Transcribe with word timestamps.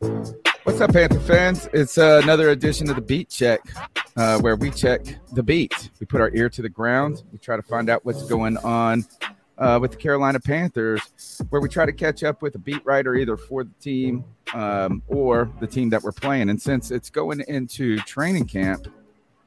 What's 0.00 0.80
up, 0.80 0.94
Panther 0.94 1.20
fans? 1.20 1.68
It's 1.74 1.98
uh, 1.98 2.20
another 2.22 2.48
edition 2.48 2.88
of 2.88 2.96
the 2.96 3.02
Beat 3.02 3.28
Check, 3.28 3.60
uh, 4.16 4.38
where 4.38 4.56
we 4.56 4.70
check 4.70 5.04
the 5.32 5.42
beat. 5.42 5.90
We 6.00 6.06
put 6.06 6.22
our 6.22 6.30
ear 6.34 6.48
to 6.48 6.62
the 6.62 6.70
ground. 6.70 7.22
We 7.32 7.38
try 7.38 7.56
to 7.56 7.62
find 7.62 7.90
out 7.90 8.06
what's 8.06 8.26
going 8.26 8.56
on 8.58 9.04
uh, 9.58 9.78
with 9.78 9.90
the 9.90 9.98
Carolina 9.98 10.40
Panthers, 10.40 11.02
where 11.50 11.60
we 11.60 11.68
try 11.68 11.84
to 11.84 11.92
catch 11.92 12.24
up 12.24 12.40
with 12.40 12.54
a 12.54 12.58
beat 12.58 12.82
writer 12.86 13.14
either 13.14 13.36
for 13.36 13.62
the 13.62 13.74
team 13.78 14.24
um, 14.54 15.02
or 15.06 15.50
the 15.60 15.66
team 15.66 15.90
that 15.90 16.02
we're 16.02 16.12
playing. 16.12 16.48
And 16.48 16.60
since 16.60 16.90
it's 16.90 17.10
going 17.10 17.42
into 17.46 17.98
training 17.98 18.46
camp, 18.46 18.88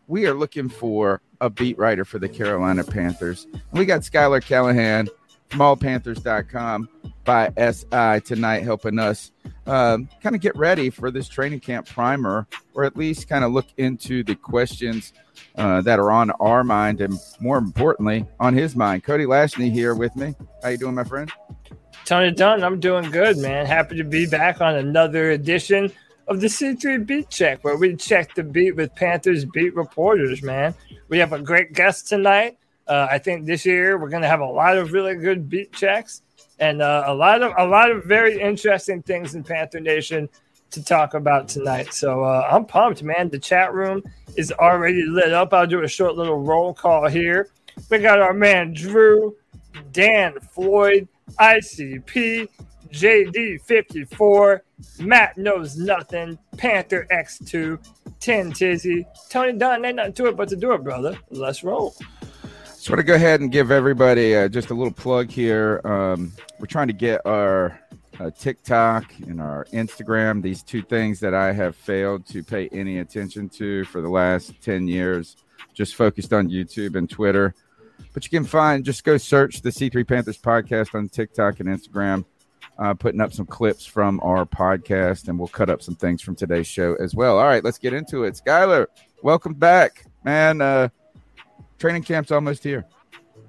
we 0.07 0.27
are 0.27 0.35
looking 0.35 0.69
for 0.69 1.21
a 1.41 1.49
beat 1.49 1.79
writer 1.79 2.05
for 2.05 2.19
the 2.19 2.29
Carolina 2.29 2.83
Panthers. 2.83 3.47
And 3.51 3.79
we 3.79 3.85
got 3.85 4.01
Skylar 4.01 4.45
Callahan 4.45 5.09
from 5.49 5.59
allpanthers.com 5.61 6.89
by 7.23 7.51
SI 7.57 8.19
tonight 8.21 8.63
helping 8.63 8.99
us 8.99 9.31
um, 9.65 10.09
kind 10.21 10.35
of 10.35 10.41
get 10.41 10.55
ready 10.55 10.89
for 10.89 11.11
this 11.11 11.27
training 11.27 11.59
camp 11.59 11.87
primer, 11.87 12.47
or 12.73 12.83
at 12.83 12.97
least 12.97 13.27
kind 13.27 13.43
of 13.43 13.51
look 13.51 13.67
into 13.77 14.23
the 14.23 14.35
questions 14.35 15.13
uh, 15.55 15.81
that 15.81 15.99
are 15.99 16.11
on 16.11 16.31
our 16.31 16.63
mind, 16.63 17.01
and 17.01 17.17
more 17.39 17.57
importantly, 17.57 18.25
on 18.39 18.53
his 18.53 18.75
mind. 18.75 19.03
Cody 19.03 19.25
Lashney 19.25 19.71
here 19.71 19.95
with 19.95 20.15
me. 20.15 20.35
How 20.61 20.69
you 20.69 20.77
doing, 20.77 20.95
my 20.95 21.03
friend? 21.03 21.31
Tony 22.05 22.31
Dunn, 22.31 22.63
I'm 22.63 22.79
doing 22.79 23.09
good, 23.11 23.37
man. 23.37 23.65
Happy 23.65 23.95
to 23.97 24.03
be 24.03 24.25
back 24.25 24.59
on 24.59 24.75
another 24.75 25.31
edition 25.31 25.91
of 26.27 26.41
the 26.41 26.47
C3 26.47 27.05
Beat 27.05 27.29
Check, 27.29 27.63
where 27.63 27.77
we 27.77 27.95
check 27.95 28.33
the 28.35 28.43
beat 28.43 28.75
with 28.75 28.93
Panthers 28.95 29.45
beat 29.45 29.75
reporters, 29.75 30.41
man. 30.41 30.73
We 31.07 31.17
have 31.19 31.33
a 31.33 31.39
great 31.39 31.73
guest 31.73 32.07
tonight. 32.07 32.57
Uh, 32.87 33.07
I 33.09 33.17
think 33.17 33.45
this 33.45 33.65
year 33.65 33.97
we're 33.97 34.09
going 34.09 34.23
to 34.23 34.27
have 34.27 34.41
a 34.41 34.45
lot 34.45 34.77
of 34.77 34.91
really 34.91 35.15
good 35.15 35.49
beat 35.49 35.71
checks 35.71 36.21
and 36.63 36.81
uh, 36.81 37.03
a 37.07 37.13
lot 37.13 37.41
of 37.41 37.51
a 37.57 37.65
lot 37.65 37.91
of 37.91 38.05
very 38.05 38.39
interesting 38.39 39.01
things 39.01 39.35
in 39.35 39.43
Panther 39.43 39.81
Nation 39.81 40.29
to 40.71 40.81
talk 40.81 41.13
about 41.13 41.49
tonight. 41.49 41.93
So 41.93 42.23
uh, 42.23 42.47
I'm 42.49 42.65
pumped, 42.65 43.03
man. 43.03 43.29
The 43.29 43.37
chat 43.37 43.73
room 43.73 44.01
is 44.37 44.53
already 44.53 45.03
lit 45.03 45.33
up. 45.33 45.53
I'll 45.53 45.67
do 45.67 45.83
a 45.83 45.87
short 45.89 46.15
little 46.15 46.41
roll 46.41 46.73
call 46.73 47.09
here. 47.09 47.49
We 47.89 47.97
got 47.99 48.21
our 48.21 48.33
man 48.33 48.73
Drew, 48.73 49.35
Dan 49.91 50.39
Floyd, 50.39 51.09
ICP, 51.37 52.47
JD54, 52.91 54.59
Matt 55.01 55.37
Knows 55.37 55.75
Nothing, 55.75 56.39
Panther 56.55 57.05
X2, 57.11 57.77
10 58.21 58.51
Tizzy, 58.53 59.05
Tony 59.29 59.51
Dunn. 59.57 59.83
Ain't 59.83 59.97
nothing 59.97 60.13
to 60.13 60.27
it 60.27 60.37
but 60.37 60.47
to 60.47 60.55
do 60.55 60.71
it, 60.71 60.83
brother. 60.83 61.17
Let's 61.29 61.61
roll. 61.63 61.93
I 62.85 62.91
want 62.91 62.99
to 62.99 63.03
go 63.03 63.13
ahead 63.13 63.39
and 63.39 63.49
give 63.49 63.71
everybody 63.71 64.35
uh, 64.35 64.49
just 64.49 64.69
a 64.69 64.73
little 64.73 64.91
plug 64.91 65.31
here. 65.31 65.79
Um, 65.85 66.33
we're 66.59 66.65
trying 66.65 66.87
to 66.87 66.93
get 66.93 67.25
our 67.25 67.79
uh, 68.19 68.29
TikTok 68.31 69.05
and 69.19 69.39
our 69.39 69.65
Instagram, 69.71 70.41
these 70.41 70.63
two 70.63 70.81
things 70.81 71.21
that 71.21 71.33
I 71.33 71.53
have 71.53 71.77
failed 71.77 72.25
to 72.27 72.43
pay 72.43 72.67
any 72.73 72.99
attention 72.99 73.47
to 73.49 73.85
for 73.85 74.01
the 74.01 74.09
last 74.09 74.61
10 74.61 74.89
years, 74.89 75.37
just 75.73 75.95
focused 75.95 76.33
on 76.33 76.49
YouTube 76.49 76.95
and 76.95 77.09
Twitter. 77.09 77.55
But 78.13 78.25
you 78.25 78.29
can 78.29 78.43
find, 78.43 78.83
just 78.83 79.05
go 79.05 79.15
search 79.15 79.61
the 79.61 79.69
C3 79.69 80.05
Panthers 80.05 80.37
podcast 80.37 80.93
on 80.93 81.07
TikTok 81.07 81.61
and 81.61 81.69
Instagram, 81.69 82.25
uh, 82.79 82.93
putting 82.95 83.21
up 83.21 83.31
some 83.31 83.45
clips 83.45 83.85
from 83.85 84.19
our 84.23 84.45
podcast, 84.45 85.29
and 85.29 85.39
we'll 85.39 85.47
cut 85.47 85.69
up 85.69 85.81
some 85.81 85.95
things 85.95 86.21
from 86.21 86.35
today's 86.35 86.67
show 86.67 86.95
as 86.95 87.15
well. 87.15 87.37
All 87.37 87.45
right, 87.45 87.63
let's 87.63 87.77
get 87.77 87.93
into 87.93 88.25
it. 88.25 88.33
Skylar, 88.33 88.87
welcome 89.21 89.53
back, 89.53 90.03
man. 90.25 90.59
Uh, 90.59 90.89
training 91.83 92.01
camp's 92.01 92.31
almost 92.31 92.63
here. 92.63 92.85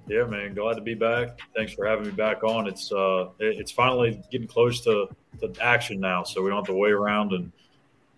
Yeah, 0.09 0.25
man, 0.25 0.55
glad 0.55 0.75
to 0.75 0.81
be 0.81 0.95
back. 0.95 1.39
Thanks 1.55 1.73
for 1.73 1.87
having 1.87 2.07
me 2.07 2.11
back 2.11 2.43
on. 2.43 2.67
It's 2.67 2.91
uh, 2.91 3.29
it's 3.39 3.71
finally 3.71 4.21
getting 4.29 4.49
close 4.49 4.81
to, 4.81 5.07
to 5.41 5.53
action 5.63 6.01
now, 6.01 6.25
so 6.25 6.43
we 6.43 6.49
don't 6.49 6.59
have 6.59 6.67
to 6.67 6.75
wait 6.75 6.91
around 6.91 7.33
and 7.33 7.53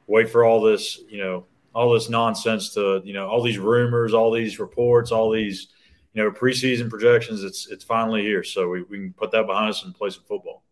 wait 0.07 0.31
for 0.31 0.43
all 0.43 0.63
this, 0.63 1.01
you 1.07 1.19
know, 1.19 1.45
all 1.75 1.93
this 1.93 2.09
nonsense 2.09 2.73
to, 2.73 3.03
you 3.05 3.13
know, 3.13 3.29
all 3.29 3.43
these 3.43 3.59
rumors, 3.59 4.15
all 4.15 4.31
these 4.31 4.59
reports, 4.59 5.13
all 5.13 5.31
these, 5.31 5.69
you 6.15 6.23
know, 6.23 6.31
preseason 6.31 6.89
projections. 6.89 7.45
It's 7.45 7.71
it's 7.71 7.85
finally 7.85 8.23
here, 8.23 8.43
so 8.43 8.71
we, 8.71 8.85
we 8.85 8.97
can 8.97 9.13
put 9.13 9.31
that 9.33 9.47
behind 9.47 9.69
us 9.69 9.85
and 9.85 9.95
play 9.95 10.09
some 10.09 10.25
football. 10.27 10.63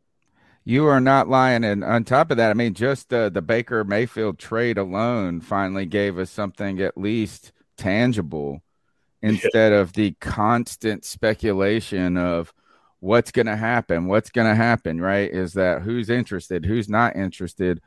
You 0.65 0.87
are 0.87 1.01
not 1.01 1.29
lying, 1.29 1.65
and 1.65 1.85
on 1.85 2.05
top 2.05 2.31
of 2.31 2.39
that, 2.39 2.51
I 2.51 2.55
mean, 2.55 2.73
just 2.73 3.11
the 3.11 3.29
the 3.29 3.43
Baker 3.43 3.85
Mayfield 3.85 4.39
trade 4.39 4.79
alone 4.79 5.43
finally 5.43 5.85
gave 5.85 6.19
us 6.19 6.31
something 6.31 6.81
at 6.81 6.97
least 6.97 7.53
tangible 7.77 8.64
instead 9.25 9.73
of 9.73 9.95
the 9.95 10.13
constant 10.21 11.03
speculation 11.05 12.19
of 12.19 12.53
what's 13.01 13.33
going 13.33 13.47
to 13.47 13.57
happen, 13.57 14.07
what's 14.07 14.29
going 14.29 14.47
to 14.47 14.55
happen, 14.55 15.01
right? 15.01 15.31
Is 15.31 15.55
that 15.55 15.81
who's 15.81 16.11
interested, 16.11 16.67
who's 16.67 16.91
not 16.91 17.17
interested. 17.17 17.81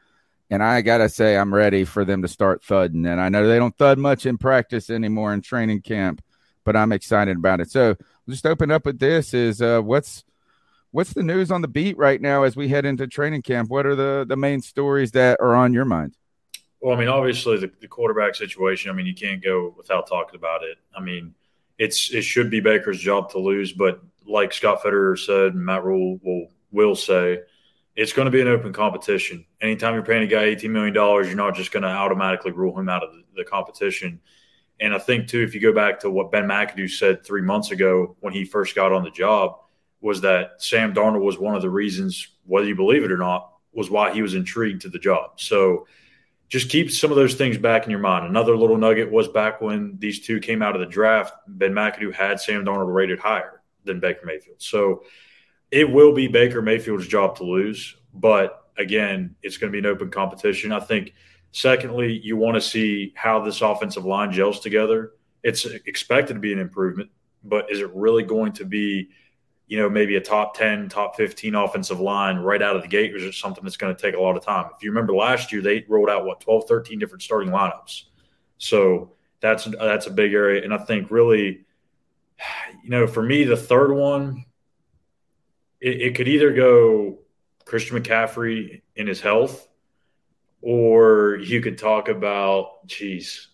And 0.49 0.63
I 0.63 0.81
got 0.81 0.97
to 0.97 1.09
say, 1.09 1.37
I'm 1.37 1.53
ready 1.53 1.85
for 1.85 2.03
them 2.03 2.23
to 2.23 2.27
start 2.27 2.63
thudding. 2.63 3.05
And 3.05 3.21
I 3.21 3.29
know 3.29 3.47
they 3.47 3.59
don't 3.59 3.77
thud 3.77 3.99
much 3.99 4.25
in 4.25 4.39
practice 4.39 4.89
anymore 4.89 5.31
in 5.31 5.41
training 5.41 5.81
camp, 5.81 6.23
but 6.63 6.75
I'm 6.75 6.91
excited 6.91 7.37
about 7.37 7.61
it. 7.61 7.69
So 7.69 7.95
just 8.27 8.47
open 8.47 8.71
up 8.71 8.85
with 8.85 8.97
this 8.97 9.33
is 9.35 9.61
uh, 9.61 9.81
what's 9.81 10.23
what's 10.89 11.13
the 11.13 11.23
news 11.23 11.51
on 11.51 11.61
the 11.61 11.67
beat 11.67 11.97
right 11.97 12.19
now 12.19 12.43
as 12.43 12.55
we 12.55 12.67
head 12.67 12.85
into 12.85 13.05
training 13.05 13.43
camp? 13.43 13.69
What 13.69 13.85
are 13.85 13.95
the, 13.95 14.25
the 14.27 14.37
main 14.37 14.61
stories 14.61 15.11
that 15.11 15.39
are 15.39 15.53
on 15.53 15.71
your 15.71 15.85
mind? 15.85 16.15
Well, 16.79 16.95
I 16.95 16.99
mean, 16.99 17.07
obviously 17.07 17.57
the, 17.57 17.71
the, 17.81 17.87
quarterback 17.87 18.35
situation. 18.35 18.91
I 18.91 18.93
mean, 18.93 19.07
you 19.07 19.15
can't 19.15 19.43
go 19.43 19.73
without 19.75 20.07
talking 20.07 20.35
about 20.35 20.63
it. 20.63 20.77
I 20.95 21.01
mean, 21.01 21.33
it's 21.77 22.13
it 22.13 22.21
should 22.21 22.49
be 22.49 22.59
Baker's 22.59 22.99
job 22.99 23.31
to 23.31 23.39
lose, 23.39 23.71
but 23.73 24.01
like 24.25 24.53
Scott 24.53 24.81
Fitterer 24.81 25.17
said, 25.17 25.53
and 25.53 25.65
Matt 25.65 25.83
Rhule 25.83 26.19
will 26.23 26.47
will 26.71 26.95
say, 26.95 27.39
it's 27.95 28.13
going 28.13 28.25
to 28.25 28.31
be 28.31 28.41
an 28.41 28.47
open 28.47 28.73
competition. 28.73 29.45
Anytime 29.61 29.95
you're 29.95 30.03
paying 30.03 30.23
a 30.23 30.27
guy 30.27 30.43
eighteen 30.43 30.71
million 30.71 30.93
dollars, 30.93 31.27
you're 31.27 31.35
not 31.35 31.55
just 31.55 31.71
going 31.71 31.83
to 31.83 31.89
automatically 31.89 32.51
rule 32.51 32.77
him 32.77 32.89
out 32.89 33.03
of 33.03 33.11
the, 33.11 33.23
the 33.37 33.43
competition. 33.43 34.19
And 34.79 34.93
I 34.93 34.99
think 34.99 35.27
too, 35.27 35.41
if 35.41 35.55
you 35.55 35.61
go 35.61 35.73
back 35.73 35.99
to 36.01 36.11
what 36.11 36.31
Ben 36.31 36.45
McAdoo 36.45 36.89
said 36.89 37.25
three 37.25 37.41
months 37.41 37.71
ago 37.71 38.15
when 38.19 38.33
he 38.33 38.45
first 38.45 38.75
got 38.75 38.91
on 38.91 39.03
the 39.03 39.09
job, 39.09 39.57
was 40.01 40.21
that 40.21 40.61
Sam 40.61 40.93
Darnold 40.93 41.23
was 41.23 41.39
one 41.39 41.55
of 41.55 41.63
the 41.63 41.69
reasons, 41.69 42.35
whether 42.45 42.67
you 42.67 42.75
believe 42.75 43.03
it 43.03 43.11
or 43.11 43.17
not, 43.17 43.53
was 43.73 43.89
why 43.89 44.13
he 44.13 44.21
was 44.21 44.35
intrigued 44.35 44.81
to 44.81 44.89
the 44.89 44.99
job. 44.99 45.39
So 45.39 45.87
just 46.49 46.69
keep 46.69 46.91
some 46.91 47.11
of 47.11 47.17
those 47.17 47.35
things 47.35 47.57
back 47.57 47.83
in 47.83 47.91
your 47.91 47.99
mind. 47.99 48.25
Another 48.25 48.55
little 48.55 48.77
nugget 48.77 49.11
was 49.11 49.27
back 49.27 49.59
when 49.59 49.97
these 49.99 50.25
two 50.25 50.39
came 50.39 50.61
out 50.61 50.75
of 50.75 50.79
the 50.79 50.87
draft, 50.87 51.33
Ben 51.47 51.73
McAdoo 51.73 52.13
had 52.13 52.39
Sam 52.39 52.63
Darnold 52.63 52.93
rated 52.93 53.19
higher 53.19 53.61
than 53.83 53.99
Baker 53.99 54.25
Mayfield. 54.25 54.61
So 54.61 55.03
it 55.71 55.89
will 55.89 56.13
be 56.13 56.27
Baker 56.27 56.61
Mayfield's 56.61 57.07
job 57.07 57.35
to 57.37 57.43
lose. 57.43 57.97
But 58.13 58.63
again, 58.77 59.35
it's 59.43 59.57
going 59.57 59.71
to 59.71 59.75
be 59.75 59.85
an 59.85 59.91
open 59.91 60.09
competition. 60.09 60.71
I 60.71 60.79
think, 60.79 61.13
secondly, 61.51 62.19
you 62.23 62.37
want 62.37 62.55
to 62.55 62.61
see 62.61 63.13
how 63.15 63.41
this 63.41 63.61
offensive 63.61 64.05
line 64.05 64.31
gels 64.31 64.59
together. 64.61 65.13
It's 65.43 65.65
expected 65.65 66.35
to 66.35 66.39
be 66.39 66.53
an 66.53 66.59
improvement, 66.59 67.09
but 67.43 67.71
is 67.71 67.81
it 67.81 67.91
really 67.93 68.23
going 68.23 68.53
to 68.53 68.65
be 68.65 69.09
you 69.67 69.77
know, 69.77 69.89
maybe 69.89 70.15
a 70.15 70.21
top 70.21 70.57
10, 70.57 70.87
top 70.87 71.17
15 71.17 71.53
offensive 71.53 71.99
line 71.99 72.37
right 72.37 72.61
out 72.61 72.77
of 72.77 72.81
the 72.81 72.87
gate 72.87 73.13
was 73.13 73.35
something 73.35 73.63
that's 73.63 73.75
going 73.75 73.93
to 73.93 74.01
take 74.01 74.15
a 74.15 74.19
lot 74.19 74.37
of 74.37 74.43
time. 74.43 74.69
If 74.75 74.81
you 74.81 74.91
remember 74.91 75.13
last 75.13 75.51
year, 75.51 75.61
they 75.61 75.85
rolled 75.89 76.09
out 76.09 76.25
what 76.25 76.39
12, 76.39 76.67
13 76.67 76.97
different 76.97 77.21
starting 77.21 77.49
lineups. 77.49 78.03
So 78.57 79.11
that's 79.41 79.65
that's 79.65 80.07
a 80.07 80.11
big 80.11 80.33
area. 80.33 80.63
And 80.63 80.73
I 80.73 80.77
think 80.77 81.11
really, 81.11 81.65
you 82.83 82.89
know, 82.89 83.07
for 83.07 83.21
me, 83.21 83.43
the 83.43 83.57
third 83.57 83.91
one, 83.91 84.45
it, 85.81 86.01
it 86.01 86.15
could 86.15 86.29
either 86.29 86.53
go 86.53 87.19
Christian 87.65 88.01
McCaffrey 88.01 88.81
in 88.95 89.05
his 89.05 89.19
health, 89.19 89.67
or 90.61 91.39
you 91.43 91.61
could 91.61 91.77
talk 91.77 92.07
about, 92.07 92.87
geez, 92.87 93.49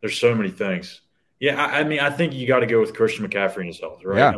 there's 0.00 0.16
so 0.16 0.34
many 0.34 0.50
things. 0.50 1.02
Yeah, 1.38 1.62
I, 1.62 1.80
I 1.80 1.84
mean, 1.84 2.00
I 2.00 2.08
think 2.08 2.32
you 2.32 2.46
got 2.46 2.60
to 2.60 2.66
go 2.66 2.80
with 2.80 2.94
Christian 2.94 3.28
McCaffrey 3.28 3.60
in 3.60 3.66
his 3.66 3.78
health, 3.78 4.02
right? 4.04 4.18
Yeah 4.18 4.34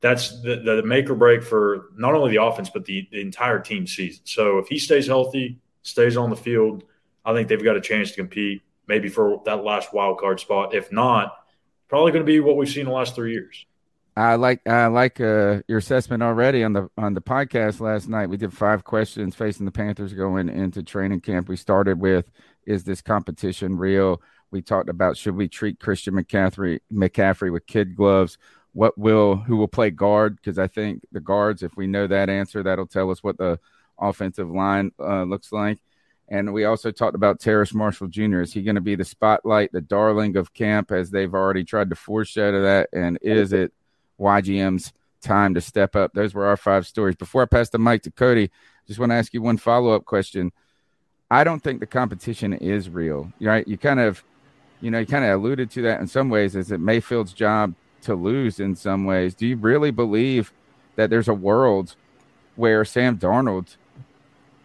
that's 0.00 0.40
the, 0.42 0.56
the 0.56 0.82
make 0.82 1.10
or 1.10 1.14
break 1.14 1.42
for 1.42 1.90
not 1.96 2.14
only 2.14 2.30
the 2.30 2.42
offense 2.42 2.70
but 2.70 2.84
the, 2.84 3.06
the 3.12 3.20
entire 3.20 3.60
team 3.60 3.86
season. 3.86 4.22
So 4.24 4.58
if 4.58 4.68
he 4.68 4.78
stays 4.78 5.06
healthy, 5.06 5.58
stays 5.82 6.16
on 6.16 6.30
the 6.30 6.36
field, 6.36 6.84
I 7.24 7.34
think 7.34 7.48
they've 7.48 7.62
got 7.62 7.76
a 7.76 7.80
chance 7.80 8.10
to 8.10 8.16
compete 8.16 8.62
maybe 8.86 9.08
for 9.08 9.42
that 9.44 9.62
last 9.62 9.92
wild 9.92 10.18
card 10.18 10.40
spot. 10.40 10.74
If 10.74 10.90
not, 10.90 11.36
probably 11.88 12.12
going 12.12 12.24
to 12.24 12.26
be 12.26 12.40
what 12.40 12.56
we've 12.56 12.68
seen 12.68 12.86
the 12.86 12.92
last 12.92 13.14
three 13.14 13.32
years. 13.32 13.66
I 14.16 14.34
like 14.34 14.66
I 14.66 14.86
like 14.88 15.20
uh, 15.20 15.62
your 15.68 15.78
assessment 15.78 16.22
already 16.22 16.64
on 16.64 16.72
the 16.72 16.88
on 16.98 17.14
the 17.14 17.20
podcast 17.20 17.80
last 17.80 18.08
night. 18.08 18.28
We 18.28 18.36
did 18.36 18.52
five 18.52 18.84
questions 18.84 19.34
facing 19.34 19.66
the 19.66 19.72
Panthers 19.72 20.12
going 20.12 20.48
into 20.48 20.82
training 20.82 21.20
camp. 21.20 21.48
We 21.48 21.56
started 21.56 22.00
with 22.00 22.30
is 22.66 22.84
this 22.84 23.00
competition 23.00 23.76
real? 23.76 24.20
We 24.50 24.62
talked 24.62 24.88
about 24.88 25.16
should 25.16 25.36
we 25.36 25.48
treat 25.48 25.78
Christian 25.78 26.14
McCaffrey 26.14 26.80
McCaffrey 26.92 27.52
with 27.52 27.66
kid 27.66 27.94
gloves? 27.94 28.36
What 28.72 28.96
will 28.96 29.36
who 29.36 29.56
will 29.56 29.68
play 29.68 29.90
guard 29.90 30.36
because 30.36 30.58
I 30.58 30.66
think 30.66 31.02
the 31.12 31.20
guards, 31.20 31.62
if 31.62 31.76
we 31.76 31.86
know 31.86 32.06
that 32.06 32.28
answer, 32.30 32.62
that'll 32.62 32.86
tell 32.86 33.10
us 33.10 33.22
what 33.22 33.38
the 33.38 33.58
offensive 33.98 34.50
line 34.50 34.92
uh, 34.98 35.24
looks 35.24 35.52
like. 35.52 35.78
And 36.28 36.52
we 36.52 36.64
also 36.64 36.92
talked 36.92 37.16
about 37.16 37.40
Terrace 37.40 37.74
Marshall 37.74 38.06
Jr. 38.06 38.40
Is 38.40 38.52
he 38.52 38.62
going 38.62 38.76
to 38.76 38.80
be 38.80 38.94
the 38.94 39.04
spotlight, 39.04 39.72
the 39.72 39.80
darling 39.80 40.36
of 40.36 40.54
camp, 40.54 40.92
as 40.92 41.10
they've 41.10 41.34
already 41.34 41.64
tried 41.64 41.90
to 41.90 41.96
foreshadow 41.96 42.62
that? 42.62 42.88
And 42.92 43.18
is 43.20 43.52
it 43.52 43.72
YGM's 44.20 44.92
time 45.20 45.54
to 45.54 45.60
step 45.60 45.96
up? 45.96 46.12
Those 46.14 46.32
were 46.32 46.46
our 46.46 46.56
five 46.56 46.86
stories. 46.86 47.16
Before 47.16 47.42
I 47.42 47.46
pass 47.46 47.68
the 47.68 47.80
mic 47.80 48.02
to 48.04 48.12
Cody, 48.12 48.50
just 48.86 49.00
want 49.00 49.10
to 49.10 49.16
ask 49.16 49.34
you 49.34 49.42
one 49.42 49.56
follow 49.56 49.92
up 49.92 50.04
question. 50.04 50.52
I 51.32 51.42
don't 51.42 51.60
think 51.60 51.80
the 51.80 51.86
competition 51.86 52.52
is 52.52 52.88
real, 52.88 53.32
right? 53.40 53.66
You 53.66 53.76
kind 53.76 53.98
of, 53.98 54.22
you 54.80 54.92
know, 54.92 55.00
you 55.00 55.06
kind 55.06 55.24
of 55.24 55.32
alluded 55.32 55.70
to 55.72 55.82
that 55.82 56.00
in 56.00 56.06
some 56.06 56.28
ways. 56.28 56.54
Is 56.54 56.70
it 56.70 56.78
Mayfield's 56.78 57.32
job 57.32 57.74
to 58.02 58.14
lose 58.14 58.60
in 58.60 58.74
some 58.76 59.04
ways. 59.04 59.34
Do 59.34 59.46
you 59.46 59.56
really 59.56 59.90
believe 59.90 60.52
that 60.96 61.10
there's 61.10 61.28
a 61.28 61.34
world 61.34 61.96
where 62.56 62.84
Sam 62.84 63.18
Darnold 63.18 63.76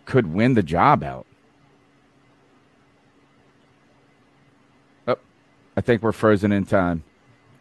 could 0.06 0.34
win 0.34 0.54
the 0.54 0.64
job 0.64 1.04
out? 1.04 1.26
Oh, 5.08 5.18
I 5.76 5.82
think 5.82 6.02
we're 6.02 6.12
frozen 6.12 6.52
in 6.52 6.66
time. 6.66 7.04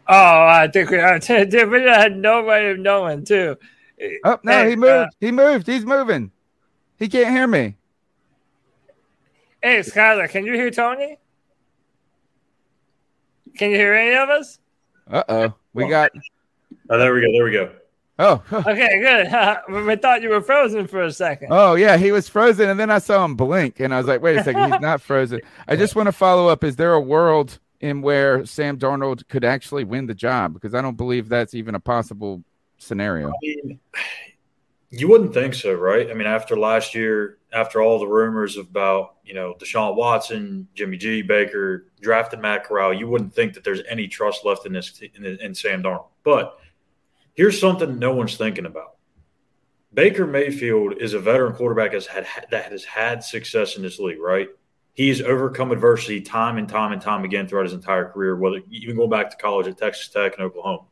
Oh, 0.07 0.13
I 0.15 0.69
think 0.71 0.89
we 0.91 0.97
are. 0.97 1.19
we 1.29 1.81
had 1.83 2.17
no 2.17 2.43
way 2.43 2.71
of 2.71 2.79
knowing, 2.79 3.25
too. 3.25 3.57
Oh, 4.23 4.39
no, 4.43 4.51
hey, 4.51 4.69
he 4.71 4.75
moved. 4.75 4.91
Uh, 4.91 5.07
he 5.19 5.31
moved. 5.31 5.67
He's 5.67 5.85
moving. 5.85 6.31
He 6.97 7.07
can't 7.07 7.29
hear 7.29 7.47
me. 7.47 7.75
Hey, 9.61 9.79
Skyler, 9.79 10.29
can 10.29 10.45
you 10.45 10.53
hear 10.53 10.69
Tony? 10.69 11.17
Can 13.57 13.71
you 13.71 13.77
hear 13.77 13.93
any 13.93 14.15
of 14.15 14.29
us? 14.29 14.59
Uh 15.09 15.23
oh. 15.29 15.53
We 15.75 15.89
got. 15.89 16.11
Oh, 16.89 16.97
there 16.97 17.13
we 17.13 17.21
go. 17.21 17.31
There 17.31 17.43
we 17.43 17.51
go. 17.51 17.71
Oh. 18.17 18.41
okay, 18.53 18.99
good. 19.01 19.85
we 19.87 19.95
thought 19.97 20.21
you 20.21 20.29
were 20.29 20.41
frozen 20.41 20.87
for 20.87 21.03
a 21.03 21.11
second. 21.11 21.49
Oh 21.51 21.75
yeah, 21.75 21.97
he 21.97 22.11
was 22.11 22.29
frozen, 22.29 22.69
and 22.69 22.79
then 22.79 22.89
I 22.89 22.99
saw 22.99 23.23
him 23.25 23.35
blink, 23.35 23.79
and 23.79 23.93
I 23.93 23.97
was 23.97 24.07
like, 24.07 24.21
"Wait 24.21 24.37
a 24.37 24.43
second, 24.43 24.71
he's 24.71 24.81
not 24.81 25.01
frozen." 25.01 25.41
I 25.67 25.75
just 25.75 25.95
want 25.95 26.07
to 26.07 26.13
follow 26.13 26.47
up. 26.47 26.63
Is 26.63 26.77
there 26.77 26.93
a 26.93 27.01
world 27.01 27.59
in 27.81 28.01
where 28.01 28.45
Sam 28.45 28.77
Darnold 28.77 29.27
could 29.27 29.43
actually 29.43 29.83
win 29.83 30.07
the 30.07 30.15
job? 30.15 30.53
Because 30.53 30.73
I 30.73 30.81
don't 30.81 30.95
believe 30.95 31.27
that's 31.27 31.53
even 31.53 31.75
a 31.75 31.79
possible 31.79 32.41
scenario. 32.77 33.29
I 33.29 33.33
mean, 33.41 33.79
you 34.97 35.09
wouldn't 35.09 35.33
think 35.33 35.53
so, 35.53 35.73
right? 35.73 36.09
I 36.09 36.13
mean, 36.13 36.27
after 36.27 36.57
last 36.57 36.95
year, 36.95 37.37
after 37.51 37.81
all 37.81 37.99
the 37.99 38.07
rumors 38.07 38.57
about 38.57 39.15
you 39.23 39.33
know 39.33 39.55
Deshaun 39.59 39.95
Watson, 39.95 40.67
Jimmy 40.73 40.97
G, 40.97 41.21
Baker 41.21 41.87
drafted 42.01 42.39
Matt 42.39 42.63
Corral, 42.63 42.93
you 42.93 43.07
wouldn't 43.07 43.33
think 43.33 43.53
that 43.53 43.63
there's 43.63 43.81
any 43.89 44.07
trust 44.07 44.45
left 44.45 44.65
in 44.65 44.73
this 44.73 45.01
in, 45.15 45.25
in 45.25 45.53
Sam 45.53 45.83
Darnold. 45.83 46.07
But 46.23 46.57
here's 47.33 47.59
something 47.59 47.99
no 47.99 48.13
one's 48.15 48.37
thinking 48.37 48.65
about: 48.65 48.95
Baker 49.93 50.25
Mayfield 50.25 51.01
is 51.01 51.13
a 51.13 51.19
veteran 51.19 51.55
quarterback 51.55 51.93
has 51.93 52.07
had 52.07 52.25
that 52.51 52.71
has 52.71 52.85
had 52.85 53.23
success 53.23 53.75
in 53.75 53.83
this 53.83 53.99
league, 53.99 54.21
right? 54.21 54.47
He's 54.93 55.21
overcome 55.21 55.71
adversity 55.73 56.21
time 56.21 56.57
and 56.57 56.69
time 56.69 56.93
and 56.93 57.01
time 57.01 57.25
again 57.25 57.47
throughout 57.47 57.65
his 57.65 57.73
entire 57.73 58.09
career, 58.09 58.37
whether 58.37 58.61
even 58.69 58.95
going 58.95 59.09
back 59.09 59.29
to 59.29 59.37
college 59.37 59.67
at 59.67 59.77
Texas 59.77 60.07
Tech 60.07 60.35
and 60.37 60.45
Oklahoma. 60.45 60.83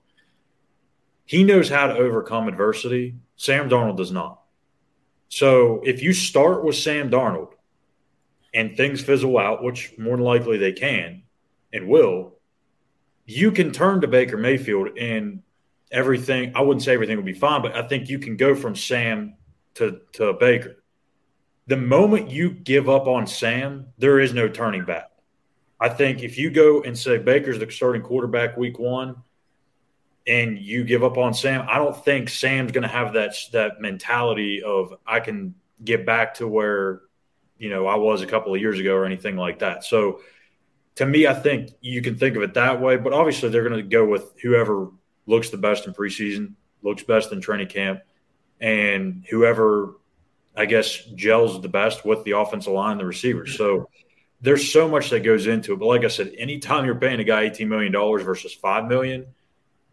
He 1.25 1.43
knows 1.43 1.69
how 1.69 1.87
to 1.87 1.95
overcome 1.95 2.47
adversity. 2.47 3.15
Sam 3.35 3.69
Darnold 3.69 3.97
does 3.97 4.11
not. 4.11 4.41
So 5.29 5.81
if 5.83 6.03
you 6.03 6.13
start 6.13 6.63
with 6.63 6.75
Sam 6.75 7.09
Darnold 7.09 7.53
and 8.53 8.77
things 8.77 9.01
fizzle 9.01 9.37
out, 9.37 9.63
which 9.63 9.97
more 9.97 10.15
than 10.15 10.25
likely 10.25 10.57
they 10.57 10.73
can 10.73 11.23
and 11.71 11.87
will, 11.87 12.35
you 13.25 13.51
can 13.51 13.71
turn 13.71 14.01
to 14.01 14.07
Baker 14.07 14.37
Mayfield 14.37 14.97
and 14.97 15.41
everything. 15.91 16.51
I 16.55 16.61
wouldn't 16.61 16.83
say 16.83 16.93
everything 16.93 17.17
will 17.17 17.23
be 17.23 17.33
fine, 17.33 17.61
but 17.61 17.75
I 17.75 17.87
think 17.87 18.09
you 18.09 18.19
can 18.19 18.35
go 18.35 18.53
from 18.53 18.75
Sam 18.75 19.35
to, 19.75 20.01
to 20.13 20.33
Baker. 20.33 20.83
The 21.67 21.77
moment 21.77 22.29
you 22.29 22.51
give 22.51 22.89
up 22.89 23.07
on 23.07 23.25
Sam, 23.25 23.87
there 23.97 24.19
is 24.19 24.33
no 24.33 24.49
turning 24.49 24.83
back. 24.85 25.09
I 25.79 25.89
think 25.89 26.21
if 26.21 26.37
you 26.37 26.51
go 26.51 26.83
and 26.83 26.97
say 26.97 27.17
Baker's 27.17 27.59
the 27.59 27.71
starting 27.71 28.01
quarterback 28.01 28.57
week 28.57 28.79
one, 28.79 29.15
and 30.25 30.57
you 30.57 30.83
give 30.83 31.03
up 31.03 31.17
on 31.17 31.33
Sam, 31.33 31.65
I 31.69 31.77
don't 31.77 32.03
think 32.03 32.29
Sam's 32.29 32.71
going 32.71 32.83
to 32.83 32.87
have 32.87 33.13
that 33.13 33.35
that 33.51 33.81
mentality 33.81 34.63
of 34.63 34.93
I 35.05 35.19
can 35.19 35.55
get 35.83 36.05
back 36.05 36.35
to 36.35 36.47
where 36.47 37.01
you 37.57 37.69
know 37.69 37.87
I 37.87 37.95
was 37.95 38.21
a 38.21 38.27
couple 38.27 38.53
of 38.53 38.61
years 38.61 38.79
ago 38.79 38.95
or 38.95 39.05
anything 39.05 39.35
like 39.35 39.59
that. 39.59 39.83
So 39.83 40.21
to 40.95 41.05
me, 41.05 41.27
I 41.27 41.33
think 41.33 41.71
you 41.81 42.01
can 42.01 42.17
think 42.17 42.35
of 42.35 42.43
it 42.43 42.53
that 42.53 42.79
way. 42.79 42.97
But 42.97 43.13
obviously, 43.13 43.49
they're 43.49 43.67
going 43.67 43.81
to 43.81 43.89
go 43.89 44.05
with 44.05 44.39
whoever 44.41 44.89
looks 45.25 45.49
the 45.49 45.57
best 45.57 45.87
in 45.87 45.93
preseason, 45.93 46.53
looks 46.81 47.03
best 47.03 47.31
in 47.31 47.41
training 47.41 47.67
camp, 47.67 48.01
and 48.61 49.25
whoever 49.29 49.95
I 50.55 50.65
guess 50.65 51.03
gels 51.15 51.61
the 51.61 51.69
best 51.69 52.05
with 52.05 52.23
the 52.23 52.31
offensive 52.31 52.73
line, 52.73 52.97
the 52.97 53.05
receivers. 53.05 53.57
So 53.57 53.89
there's 54.39 54.71
so 54.71 54.87
much 54.87 55.09
that 55.09 55.21
goes 55.21 55.47
into 55.47 55.73
it. 55.73 55.79
But 55.79 55.87
like 55.87 56.05
I 56.05 56.09
said, 56.09 56.33
anytime 56.37 56.85
you're 56.85 56.95
paying 56.95 57.19
a 57.19 57.23
guy 57.23 57.49
$18 57.49 57.67
million 57.67 57.91
versus 57.91 58.55
$5 58.63 58.87
million– 58.87 59.25